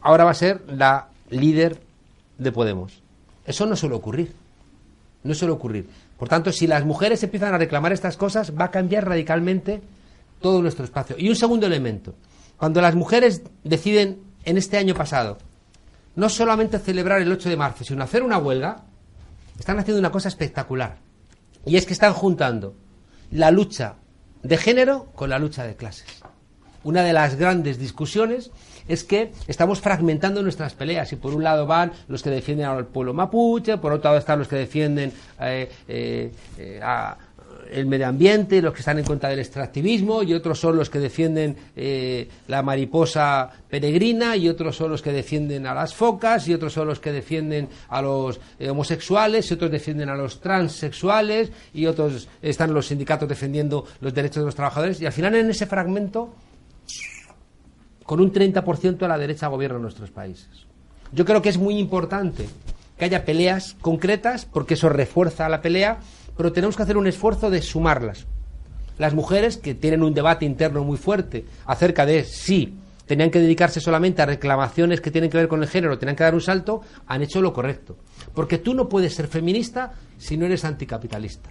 ahora 0.00 0.22
va 0.22 0.30
a 0.30 0.34
ser 0.34 0.62
la 0.68 1.08
líder 1.30 1.80
de 2.38 2.52
Podemos. 2.52 3.02
Eso 3.44 3.66
no 3.66 3.74
suele 3.74 3.96
ocurrir. 3.96 4.32
No 5.24 5.34
suele 5.34 5.54
ocurrir. 5.54 5.88
Por 6.18 6.28
tanto, 6.28 6.52
si 6.52 6.66
las 6.66 6.84
mujeres 6.84 7.22
empiezan 7.22 7.54
a 7.54 7.58
reclamar 7.58 7.92
estas 7.92 8.16
cosas, 8.16 8.52
va 8.58 8.66
a 8.66 8.70
cambiar 8.70 9.08
radicalmente 9.08 9.82
todo 10.40 10.62
nuestro 10.62 10.84
espacio. 10.84 11.16
Y 11.18 11.28
un 11.28 11.36
segundo 11.36 11.66
elemento. 11.66 12.14
Cuando 12.56 12.80
las 12.80 12.94
mujeres 12.94 13.42
deciden, 13.64 14.22
en 14.44 14.56
este 14.56 14.76
año 14.78 14.94
pasado, 14.94 15.38
no 16.16 16.28
solamente 16.28 16.78
celebrar 16.78 17.20
el 17.20 17.32
8 17.32 17.48
de 17.48 17.56
marzo, 17.56 17.84
sino 17.84 18.04
hacer 18.04 18.22
una 18.22 18.38
huelga, 18.38 18.84
están 19.58 19.78
haciendo 19.78 19.98
una 19.98 20.12
cosa 20.12 20.28
espectacular. 20.28 20.98
Y 21.66 21.76
es 21.76 21.86
que 21.86 21.92
están 21.92 22.12
juntando 22.12 22.76
la 23.30 23.50
lucha 23.50 23.96
de 24.42 24.56
género 24.56 25.06
con 25.14 25.30
la 25.30 25.38
lucha 25.38 25.64
de 25.64 25.76
clases. 25.76 26.06
Una 26.84 27.02
de 27.02 27.14
las 27.14 27.36
grandes 27.36 27.78
discusiones 27.78 28.50
es 28.88 29.04
que 29.04 29.32
estamos 29.46 29.80
fragmentando 29.80 30.42
nuestras 30.42 30.74
peleas 30.74 31.12
y 31.12 31.16
por 31.16 31.34
un 31.34 31.42
lado 31.42 31.66
van 31.66 31.92
los 32.08 32.22
que 32.22 32.30
defienden 32.30 32.66
al 32.66 32.86
pueblo 32.86 33.14
mapuche, 33.14 33.78
por 33.78 33.92
otro 33.92 34.10
lado 34.10 34.18
están 34.18 34.38
los 34.38 34.48
que 34.48 34.56
defienden 34.56 35.12
eh, 35.40 35.70
eh, 35.88 36.30
eh, 36.58 36.80
el 37.70 37.86
medio 37.86 38.06
ambiente, 38.06 38.60
los 38.60 38.72
que 38.72 38.80
están 38.80 38.98
en 38.98 39.04
contra 39.04 39.30
del 39.30 39.38
extractivismo 39.38 40.22
y 40.22 40.34
otros 40.34 40.60
son 40.60 40.76
los 40.76 40.90
que 40.90 41.00
defienden 41.00 41.56
la 42.46 42.62
mariposa 42.62 43.50
peregrina 43.68 44.36
y 44.36 44.48
otros 44.48 44.76
son 44.76 44.90
los 44.90 45.02
que 45.02 45.10
defienden 45.10 45.66
a 45.66 45.74
las 45.74 45.94
focas 45.94 46.46
y 46.46 46.54
otros 46.54 46.74
son 46.74 46.86
los 46.86 47.00
que 47.00 47.10
defienden 47.10 47.68
a 47.88 48.02
los 48.02 48.38
homosexuales 48.60 49.50
y 49.50 49.54
otros 49.54 49.70
defienden 49.72 50.08
a 50.10 50.14
los 50.14 50.40
transexuales 50.40 51.50
y 51.72 51.86
otros 51.86 52.28
están 52.42 52.72
los 52.72 52.86
sindicatos 52.86 53.28
defendiendo 53.28 53.86
los 54.00 54.14
derechos 54.14 54.42
de 54.42 54.46
los 54.46 54.54
trabajadores. 54.54 55.00
Y 55.00 55.06
al 55.06 55.12
final 55.12 55.34
en 55.34 55.50
ese 55.50 55.66
fragmento 55.66 56.34
con 58.04 58.20
un 58.20 58.32
30% 58.32 59.02
a 59.02 59.08
la 59.08 59.18
derecha 59.18 59.48
gobierna 59.48 59.78
nuestros 59.78 60.10
países. 60.10 60.66
Yo 61.12 61.24
creo 61.24 61.42
que 61.42 61.48
es 61.48 61.58
muy 61.58 61.78
importante 61.78 62.48
que 62.98 63.04
haya 63.04 63.24
peleas 63.24 63.76
concretas, 63.80 64.44
porque 64.44 64.74
eso 64.74 64.88
refuerza 64.88 65.48
la 65.48 65.62
pelea, 65.62 65.98
pero 66.36 66.52
tenemos 66.52 66.76
que 66.76 66.82
hacer 66.82 66.96
un 66.96 67.06
esfuerzo 67.06 67.50
de 67.50 67.62
sumarlas. 67.62 68.26
Las 68.98 69.14
mujeres, 69.14 69.56
que 69.56 69.74
tienen 69.74 70.02
un 70.02 70.14
debate 70.14 70.44
interno 70.44 70.84
muy 70.84 70.96
fuerte 70.96 71.44
acerca 71.66 72.06
de 72.06 72.24
si 72.24 72.74
tenían 73.06 73.30
que 73.30 73.40
dedicarse 73.40 73.80
solamente 73.80 74.22
a 74.22 74.26
reclamaciones 74.26 75.00
que 75.00 75.10
tienen 75.10 75.30
que 75.30 75.36
ver 75.36 75.48
con 75.48 75.62
el 75.62 75.68
género, 75.68 75.98
tenían 75.98 76.16
que 76.16 76.24
dar 76.24 76.34
un 76.34 76.40
salto, 76.40 76.80
han 77.06 77.22
hecho 77.22 77.42
lo 77.42 77.52
correcto. 77.52 77.96
Porque 78.34 78.58
tú 78.58 78.74
no 78.74 78.88
puedes 78.88 79.14
ser 79.14 79.26
feminista 79.26 79.92
si 80.18 80.36
no 80.36 80.46
eres 80.46 80.64
anticapitalista. 80.64 81.50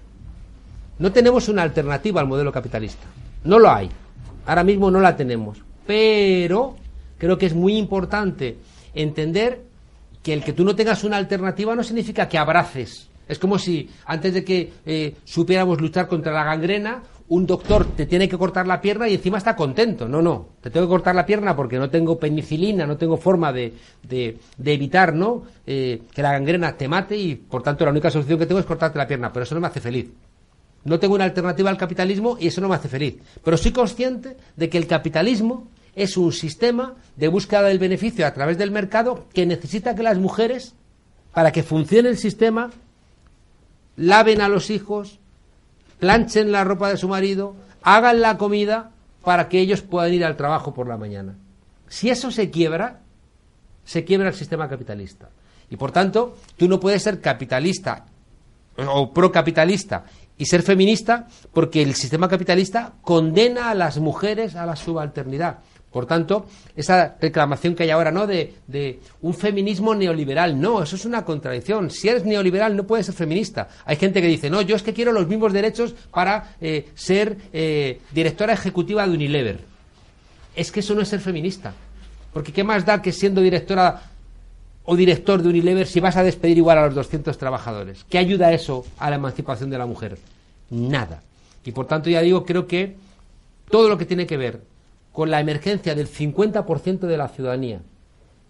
No 1.00 1.12
tenemos 1.12 1.50
una 1.50 1.64
alternativa 1.64 2.22
al 2.22 2.28
modelo 2.28 2.52
capitalista. 2.52 3.06
No 3.44 3.60
lo 3.60 3.70
hay. 3.70 3.90
Ahora 4.46 4.64
mismo 4.64 4.90
no 4.90 5.00
la 5.00 5.16
tenemos. 5.16 5.62
Pero 5.86 6.76
creo 7.18 7.38
que 7.38 7.46
es 7.46 7.54
muy 7.54 7.78
importante 7.78 8.58
entender 8.94 9.62
que 10.22 10.34
el 10.34 10.44
que 10.44 10.54
tú 10.54 10.64
no 10.64 10.76
tengas 10.76 11.04
una 11.04 11.18
alternativa 11.18 11.76
no 11.76 11.84
significa 11.84 12.30
que 12.30 12.38
abraces. 12.38 13.10
Es 13.28 13.40
como 13.40 13.58
si 13.58 13.90
antes 14.06 14.34
de 14.34 14.44
que 14.44 14.74
eh, 14.86 15.16
supiéramos 15.24 15.80
luchar 15.80 16.08
contra 16.08 16.34
la 16.34 16.44
gangrena, 16.44 17.04
un 17.30 17.46
doctor 17.46 17.86
te 17.96 18.06
tiene 18.06 18.28
que 18.28 18.38
cortar 18.38 18.68
la 18.68 18.82
pierna 18.82 19.08
y 19.08 19.16
encima 19.16 19.38
está 19.38 19.56
contento. 19.56 20.08
No, 20.08 20.22
no, 20.22 20.48
te 20.62 20.70
tengo 20.70 20.86
que 20.86 20.92
cortar 20.92 21.16
la 21.16 21.26
pierna 21.26 21.56
porque 21.56 21.78
no 21.78 21.90
tengo 21.90 22.20
penicilina, 22.20 22.86
no 22.86 22.98
tengo 22.98 23.18
forma 23.18 23.52
de, 23.54 23.74
de, 24.04 24.38
evitar 24.66 25.14
¿no? 25.14 25.44
Eh, 25.66 26.04
que 26.14 26.22
la 26.22 26.34
gangrena 26.34 26.76
te 26.76 26.88
mate 26.88 27.16
y 27.16 27.36
por 27.36 27.64
tanto 27.64 27.86
la 27.86 27.92
única 27.92 28.12
solución 28.12 28.38
que 28.40 28.46
tengo 28.46 28.60
es 28.60 28.66
cortarte 28.66 28.98
la 28.98 29.08
pierna, 29.08 29.32
pero 29.32 29.44
eso 29.44 29.56
no 29.56 29.62
me 29.62 29.68
hace 29.68 29.82
feliz. 29.82 30.12
No 30.86 31.00
tengo 31.00 31.16
una 31.16 31.24
alternativa 31.24 31.70
al 31.70 31.78
capitalismo 31.78 32.38
y 32.40 32.48
eso 32.48 32.60
no 32.60 32.68
me 32.68 32.76
hace 32.76 32.90
feliz. 32.90 33.16
Pero 33.42 33.56
soy 33.56 33.72
consciente 33.72 34.36
de 34.56 34.70
que 34.70 34.78
el 34.78 34.86
capitalismo 34.86 35.70
es 35.96 36.18
un 36.18 36.32
sistema 36.32 36.96
de 37.16 37.28
búsqueda 37.28 37.64
del 37.64 37.80
beneficio 37.80 38.26
a 38.26 38.34
través 38.34 38.58
del 38.58 38.72
mercado 38.72 39.28
que 39.34 39.46
necesita 39.46 39.96
que 39.96 40.04
las 40.04 40.18
mujeres, 40.18 40.76
para 41.34 41.52
que 41.52 41.64
funcione 41.64 42.10
el 42.10 42.18
sistema, 42.18 42.72
laven 43.96 44.42
a 44.42 44.50
los 44.50 44.70
hijos, 44.70 45.20
planchen 46.00 46.52
la 46.52 46.64
ropa 46.64 46.90
de 46.90 46.98
su 46.98 47.08
marido, 47.08 47.56
hagan 47.84 48.22
la 48.22 48.38
comida 48.38 48.92
para 49.24 49.50
que 49.50 49.60
ellos 49.60 49.82
puedan 49.82 50.14
ir 50.14 50.26
al 50.26 50.38
trabajo 50.38 50.74
por 50.74 50.88
la 50.88 50.98
mañana. 50.98 51.36
Si 51.88 52.10
eso 52.10 52.32
se 52.32 52.50
quiebra, 52.50 53.02
se 53.86 54.04
quiebra 54.04 54.30
el 54.30 54.36
sistema 54.36 54.68
capitalista. 54.68 55.30
Y 55.70 55.78
por 55.78 55.92
tanto, 55.92 56.38
tú 56.58 56.68
no 56.68 56.80
puedes 56.80 57.04
ser 57.04 57.22
capitalista 57.22 58.06
o 58.78 59.14
procapitalista 59.14 60.06
y 60.38 60.46
ser 60.46 60.64
feminista 60.64 61.28
porque 61.54 61.82
el 61.82 61.96
sistema 61.96 62.28
capitalista 62.28 62.94
condena 63.02 63.70
a 63.70 63.76
las 63.76 64.00
mujeres 64.00 64.56
a 64.56 64.66
la 64.66 64.76
subalternidad. 64.76 65.60
Por 65.94 66.08
tanto, 66.08 66.48
esa 66.76 67.16
reclamación 67.22 67.76
que 67.76 67.84
hay 67.84 67.92
ahora, 67.92 68.12
¿no? 68.12 68.26
De, 68.26 69.00
un 69.22 69.34
feminismo 69.36 69.94
neoliberal. 69.94 70.60
No, 70.60 70.82
eso 70.82 70.96
es 70.96 71.06
una 71.06 71.24
contradicción. 71.24 71.92
Si 71.92 72.10
eres 72.10 72.26
neoliberal, 72.26 72.76
no 72.76 72.88
puedes 72.88 73.06
ser 73.06 73.14
feminista. 73.14 73.70
Hay 73.86 73.98
gente 73.98 74.20
que 74.20 74.28
dice, 74.28 74.50
no, 74.50 74.64
yo 74.64 74.76
es 74.76 74.82
que 74.82 74.92
quiero 74.92 75.12
los 75.12 75.28
mismos 75.28 75.54
derechos 75.54 75.94
para 76.12 76.56
eh, 76.60 76.90
ser 76.96 77.38
eh, 77.54 78.02
directora 78.12 78.54
ejecutiva 78.54 79.06
de 79.06 79.14
Unilever. 79.14 79.60
Es 80.56 80.72
que 80.72 80.80
eso 80.80 80.96
no 80.96 81.02
es 81.02 81.10
ser 81.10 81.20
feminista. 81.20 81.76
Porque 82.34 82.52
¿qué 82.52 82.64
más 82.64 82.88
da 82.88 83.00
que 83.00 83.12
siendo 83.12 83.42
directora 83.42 84.02
o 84.86 84.96
director 84.96 85.44
de 85.44 85.50
Unilever 85.50 85.86
si 85.86 86.00
vas 86.00 86.18
a 86.18 86.24
despedir 86.24 86.58
igual 86.58 86.80
a 86.80 86.88
los 86.88 86.96
200 86.96 87.38
trabajadores? 87.38 88.04
¿Qué 88.10 88.18
ayuda 88.18 88.52
eso 88.52 88.84
a 88.98 89.12
la 89.12 89.18
emancipación 89.18 89.70
de 89.70 89.78
la 89.78 89.86
mujer? 89.86 90.18
Nada. 90.72 91.22
Y 91.64 91.72
por 91.72 91.86
tanto, 91.86 92.10
ya 92.10 92.22
digo, 92.22 92.44
creo 92.44 92.66
que 92.66 92.96
todo 93.70 93.88
lo 93.90 93.98
que 94.00 94.06
tiene 94.06 94.26
que 94.26 94.38
ver 94.38 94.73
con 95.14 95.32
la 95.32 95.40
emergencia 95.40 95.96
del 95.96 96.10
50% 96.10 97.00
de 97.00 97.18
la 97.18 97.30
ciudadanía, 97.30 97.82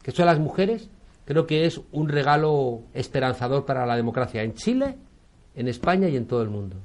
que 0.02 0.12
son 0.12 0.26
las 0.26 0.40
mujeres, 0.40 0.90
creo 1.26 1.46
que 1.46 1.66
es 1.66 1.82
un 1.92 2.10
regalo 2.10 2.82
esperanzador 2.94 3.66
para 3.66 3.86
la 3.86 3.96
democracia 3.96 4.42
en 4.42 4.54
Chile, 4.56 4.98
en 5.56 5.68
España 5.68 6.08
y 6.08 6.16
en 6.16 6.26
todo 6.26 6.42
el 6.42 6.50
mundo. 6.50 6.78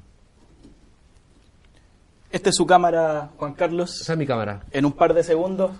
Esta 2.31 2.51
es 2.51 2.57
su 2.57 2.67
cámara, 2.67 3.31
Juan 3.39 3.55
Carlos. 3.55 4.03
Esa 4.03 4.13
es 4.13 4.19
mi 4.19 4.27
cámara. 4.27 4.61
En 4.73 4.85
un 4.85 4.93
par 4.93 5.15
de 5.15 5.23
segundos, 5.23 5.71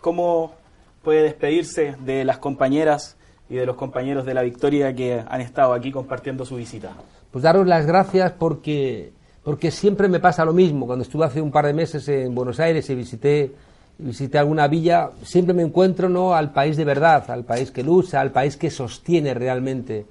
¿cómo 0.00 0.54
puede 1.02 1.22
despedirse 1.22 1.96
de 2.00 2.24
las 2.24 2.38
compañeras 2.38 3.18
y 3.50 3.56
de 3.56 3.66
los 3.66 3.76
compañeros 3.76 4.24
de 4.24 4.32
la 4.32 4.42
Victoria 4.42 4.94
que 4.94 5.22
han 5.28 5.40
estado 5.40 5.74
aquí 5.74 5.90
compartiendo 5.90 6.46
su 6.46 6.56
visita? 6.56 6.92
Pues 7.32 7.42
daros 7.42 7.66
las 7.66 7.84
gracias 7.84 8.32
porque 8.32 9.12
porque 9.42 9.70
siempre 9.70 10.08
me 10.08 10.20
pasa 10.20 10.44
lo 10.44 10.52
mismo. 10.52 10.86
Cuando 10.86 11.02
estuve 11.02 11.24
hace 11.24 11.40
un 11.40 11.50
par 11.50 11.66
de 11.66 11.72
meses 11.72 12.06
en 12.08 12.34
Buenos 12.34 12.60
Aires 12.60 12.88
y 12.90 12.94
visité, 12.94 13.52
visité 13.98 14.38
alguna 14.38 14.68
villa, 14.68 15.10
siempre 15.22 15.54
me 15.54 15.62
encuentro 15.62 16.08
¿no? 16.08 16.34
al 16.34 16.52
país 16.52 16.76
de 16.76 16.84
verdad, 16.84 17.30
al 17.30 17.44
país 17.44 17.70
que 17.70 17.82
lucha, 17.82 18.20
al 18.20 18.32
país 18.32 18.56
que 18.56 18.70
sostiene 18.70 19.34
realmente 19.34 20.06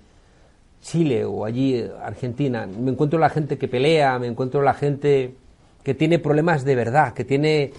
Chile 0.81 1.25
o 1.25 1.45
allí 1.45 1.83
Argentina. 2.01 2.65
Me 2.65 2.91
encuentro 2.91 3.19
la 3.19 3.29
gente 3.29 3.57
que 3.57 3.67
pelea, 3.67 4.17
me 4.17 4.27
encuentro 4.27 4.61
la 4.61 4.73
gente 4.73 5.35
que 5.83 5.93
tiene 5.93 6.19
problemas 6.19 6.63
de 6.63 6.75
verdad, 6.75 7.13
que 7.13 7.25
tiene 7.25 7.71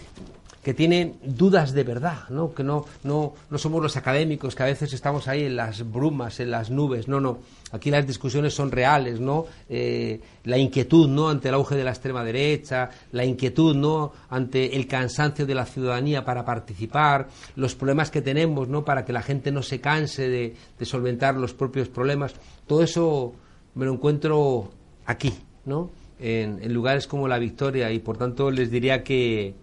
que 0.63 0.75
tiene 0.75 1.15
dudas 1.25 1.73
de 1.73 1.85
verdad, 1.85 2.29
¿no? 2.29 2.53
que 2.53 2.63
no, 2.63 2.85
no, 3.03 3.35
no 3.49 3.59
somos 3.59 3.83
los 3.83 3.97
académicos 3.97 4.55
que 4.55 4.63
a 4.63 4.67
veces 4.67 4.93
estamos 4.93 5.27
ahí 5.27 5.45
en 5.45 5.57
las 5.57 5.91
brumas, 5.91 6.39
en 6.41 6.51
las 6.51 6.71
nubes, 6.71 7.09
no, 7.09 7.19
no, 7.21 7.39
aquí 7.73 7.91
las 7.91 8.07
discusiones 8.07 8.55
son 8.55 8.71
reales, 8.71 9.21
¿no? 9.21 9.47
Eh, 9.69 10.21
la 10.45 10.59
inquietud, 10.59 11.09
¿no? 11.09 11.29
Ante 11.29 11.49
el 11.49 11.55
auge 11.55 11.77
de 11.77 11.85
la 11.85 11.91
extrema 11.91 12.25
derecha, 12.25 12.91
la 13.13 13.25
inquietud, 13.25 13.75
¿no? 13.77 14.13
Ante 14.29 14.77
el 14.77 14.87
cansancio 14.87 15.47
de 15.47 15.55
la 15.55 15.67
ciudadanía 15.67 16.25
para 16.25 16.45
participar, 16.45 17.29
los 17.57 17.75
problemas 17.75 18.11
que 18.11 18.23
tenemos, 18.23 18.69
¿no? 18.69 18.85
Para 18.85 19.05
que 19.05 19.13
la 19.13 19.23
gente 19.23 19.53
no 19.53 19.63
se 19.63 19.81
canse 19.81 20.29
de, 20.29 20.57
solventar 20.83 21.37
los 21.37 21.55
propios 21.55 21.89
problemas, 21.89 22.35
todo 22.67 22.83
eso 22.83 23.35
me 23.75 23.85
lo 23.85 23.93
encuentro 23.93 24.71
aquí, 25.07 25.33
¿no? 25.65 25.91
En, 26.19 26.73
lugares 26.73 27.07
como 27.07 27.29
la 27.29 27.39
Victoria 27.39 27.91
y 27.93 27.99
por 27.99 28.19
tanto 28.19 28.51
les 28.51 28.71
diría 28.71 29.03
que 29.03 29.55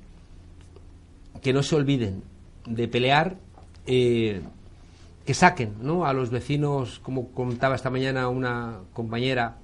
que 1.48 1.54
no 1.54 1.64
se 1.64 1.78
olviden 1.78 2.24
de 2.66 2.90
pelear, 2.90 3.38
eh, 3.86 4.42
que 5.26 5.34
saquen 5.34 5.76
¿no? 5.80 6.06
a 6.06 6.12
los 6.12 6.30
vecinos, 6.30 7.00
como 7.00 7.32
contaba 7.32 7.74
esta 7.74 7.90
mañana 7.90 8.28
una 8.28 8.80
compañera, 8.92 9.56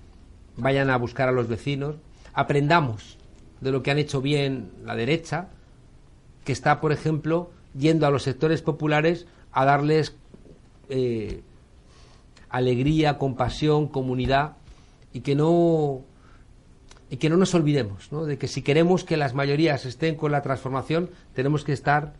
vayan 0.55 0.89
a 0.89 0.95
buscar 0.95 1.27
a 1.27 1.33
los 1.33 1.49
vecinos, 1.49 1.97
aprendamos 2.33 3.17
de 3.59 3.73
lo 3.73 3.83
que 3.83 3.91
han 3.91 3.97
hecho 3.97 4.21
bien 4.21 4.71
la 4.85 4.95
derecha, 4.95 5.49
que 6.45 6.53
está, 6.53 6.79
por 6.79 6.93
ejemplo, 6.93 7.51
yendo 7.77 8.07
a 8.07 8.11
los 8.11 8.23
sectores 8.23 8.61
populares 8.61 9.27
a 9.51 9.65
darles 9.65 10.15
eh, 10.87 11.41
alegría, 12.47 13.17
compasión, 13.17 13.89
comunidad, 13.89 14.53
y 15.11 15.19
que 15.19 15.35
no 15.35 15.99
y 17.13 17.17
que 17.17 17.29
no 17.29 17.37
nos 17.37 17.53
olvidemos 17.53 18.11
¿no? 18.11 18.25
de 18.25 18.39
que 18.39 18.47
si 18.47 18.63
queremos 18.63 19.03
que 19.03 19.17
las 19.17 19.35
mayorías 19.35 19.85
estén 19.85 20.15
con 20.15 20.31
la 20.31 20.41
transformación, 20.41 21.11
tenemos 21.35 21.63
que 21.63 21.71
estar 21.71 22.13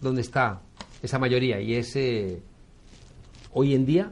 donde 0.00 0.20
está 0.20 0.62
esa 1.00 1.20
mayoría. 1.20 1.60
Y 1.60 1.76
es 1.76 1.94
eh, 1.94 2.42
hoy 3.52 3.72
en 3.72 3.86
día, 3.86 4.10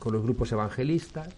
con 0.00 0.14
los 0.14 0.24
grupos 0.24 0.50
evangelistas, 0.50 1.28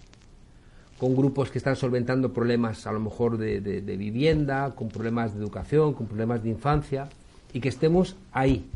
con 0.98 1.14
grupos 1.14 1.50
que 1.50 1.58
están 1.58 1.76
solventando 1.76 2.32
problemas 2.32 2.86
a 2.86 2.92
lo 2.92 3.00
mejor 3.00 3.36
de, 3.36 3.60
de 3.60 3.96
vivienda, 3.98 4.74
con 4.74 4.88
problemas 4.88 5.34
de 5.34 5.40
educación, 5.40 5.92
con 5.92 6.06
problemas 6.06 6.42
de 6.42 6.48
infancia, 6.48 7.10
y 7.52 7.60
que 7.60 7.68
estemos 7.68 8.16
ahí. 8.32 8.70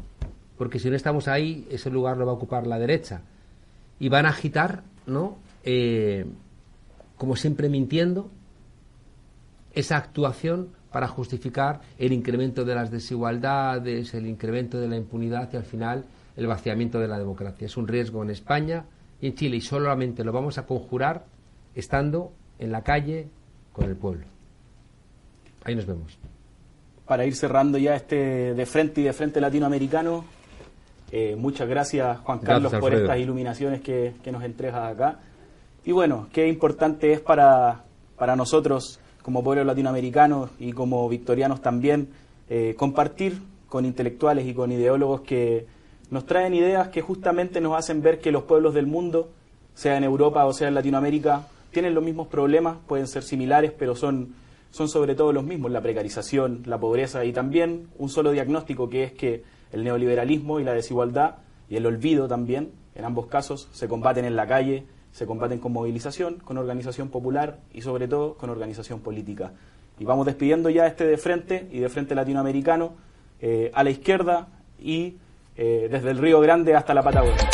Porque 0.58 0.78
si 0.78 0.90
no 0.90 0.96
estamos 0.96 1.26
ahí, 1.26 1.66
ese 1.70 1.88
lugar 1.88 2.18
lo 2.18 2.26
va 2.26 2.32
a 2.32 2.34
ocupar 2.34 2.66
la 2.66 2.78
derecha. 2.78 3.22
y 3.98 4.10
van 4.10 4.26
a 4.26 4.28
agitar, 4.28 4.82
¿no? 5.06 5.38
Eh, 5.64 6.26
como 7.16 7.34
siempre 7.36 7.70
mintiendo, 7.70 8.30
esa 9.72 9.96
actuación 9.96 10.68
para 10.90 11.08
justificar 11.08 11.80
el 11.98 12.12
incremento 12.12 12.64
de 12.64 12.74
las 12.74 12.90
desigualdades, 12.90 14.12
el 14.14 14.26
incremento 14.26 14.78
de 14.78 14.88
la 14.88 14.96
impunidad 14.96 15.48
y 15.52 15.56
al 15.56 15.64
final 15.64 16.04
el 16.36 16.46
vaciamiento 16.46 16.98
de 16.98 17.08
la 17.08 17.18
democracia. 17.18 17.66
Es 17.66 17.76
un 17.76 17.88
riesgo 17.88 18.22
en 18.22 18.30
España 18.30 18.84
y 19.20 19.28
en 19.28 19.34
Chile 19.34 19.56
y 19.56 19.60
solamente 19.60 20.22
lo 20.24 20.32
vamos 20.32 20.58
a 20.58 20.66
conjurar 20.66 21.24
estando 21.74 22.32
en 22.58 22.72
la 22.72 22.82
calle 22.82 23.28
con 23.72 23.86
el 23.88 23.96
pueblo. 23.96 24.26
Ahí 25.64 25.74
nos 25.74 25.86
vemos. 25.86 26.18
Para 27.06 27.24
ir 27.24 27.34
cerrando 27.34 27.78
ya 27.78 27.94
este 27.94 28.54
de 28.54 28.66
frente 28.66 29.00
y 29.00 29.04
de 29.04 29.12
frente 29.12 29.40
latinoamericano, 29.40 30.24
eh, 31.10 31.36
muchas 31.36 31.68
gracias 31.68 32.18
Juan 32.20 32.38
Carlos 32.40 32.72
por 32.74 32.94
estas 32.94 33.18
iluminaciones 33.18 33.80
que, 33.80 34.14
nos 34.30 34.44
entregas 34.44 34.92
acá. 34.92 35.20
Y 35.84 35.92
bueno, 35.92 36.28
qué 36.32 36.48
importante 36.48 37.12
es 37.12 37.20
para, 37.20 37.84
para 38.16 38.36
nosotros 38.36 39.00
como 39.22 39.42
pueblo 39.42 39.64
latinoamericano 39.64 40.50
y 40.58 40.72
como 40.72 41.08
victorianos 41.08 41.62
también 41.62 42.08
eh, 42.48 42.74
compartir 42.76 43.40
con 43.68 43.84
intelectuales 43.84 44.46
y 44.46 44.54
con 44.54 44.70
ideólogos 44.72 45.22
que 45.22 45.66
nos 46.10 46.26
traen 46.26 46.52
ideas 46.52 46.88
que 46.88 47.00
justamente 47.00 47.60
nos 47.60 47.76
hacen 47.76 48.02
ver 48.02 48.20
que 48.20 48.32
los 48.32 48.42
pueblos 48.42 48.74
del 48.74 48.86
mundo, 48.86 49.30
sea 49.74 49.96
en 49.96 50.04
Europa 50.04 50.44
o 50.44 50.52
sea 50.52 50.68
en 50.68 50.74
Latinoamérica, 50.74 51.46
tienen 51.70 51.94
los 51.94 52.04
mismos 52.04 52.28
problemas, 52.28 52.76
pueden 52.86 53.06
ser 53.06 53.22
similares, 53.22 53.72
pero 53.72 53.96
son, 53.96 54.34
son 54.70 54.88
sobre 54.88 55.14
todo 55.14 55.32
los 55.32 55.44
mismos, 55.44 55.70
la 55.70 55.80
precarización, 55.80 56.64
la 56.66 56.78
pobreza 56.78 57.24
y 57.24 57.32
también 57.32 57.88
un 57.96 58.10
solo 58.10 58.32
diagnóstico 58.32 58.90
que 58.90 59.04
es 59.04 59.12
que 59.12 59.44
el 59.72 59.84
neoliberalismo 59.84 60.60
y 60.60 60.64
la 60.64 60.74
desigualdad 60.74 61.36
y 61.70 61.76
el 61.76 61.86
olvido 61.86 62.28
también, 62.28 62.72
en 62.94 63.06
ambos 63.06 63.28
casos, 63.28 63.68
se 63.72 63.88
combaten 63.88 64.26
en 64.26 64.36
la 64.36 64.46
calle, 64.46 64.84
se 65.12 65.26
combaten 65.26 65.58
con 65.58 65.72
movilización, 65.72 66.38
con 66.38 66.58
organización 66.58 67.08
popular 67.08 67.58
y 67.72 67.82
sobre 67.82 68.08
todo 68.08 68.34
con 68.34 68.50
organización 68.50 69.00
política. 69.00 69.52
Y 69.98 70.04
vamos 70.04 70.26
despidiendo 70.26 70.70
ya 70.70 70.86
este 70.86 71.06
de 71.06 71.18
frente 71.18 71.68
y 71.70 71.78
de 71.78 71.88
frente 71.88 72.14
latinoamericano 72.14 72.94
eh, 73.40 73.70
a 73.74 73.84
la 73.84 73.90
izquierda 73.90 74.48
y 74.78 75.16
eh, 75.56 75.88
desde 75.90 76.10
el 76.10 76.18
Río 76.18 76.40
Grande 76.40 76.74
hasta 76.74 76.94
la 76.94 77.02
Patagonia. 77.02 77.48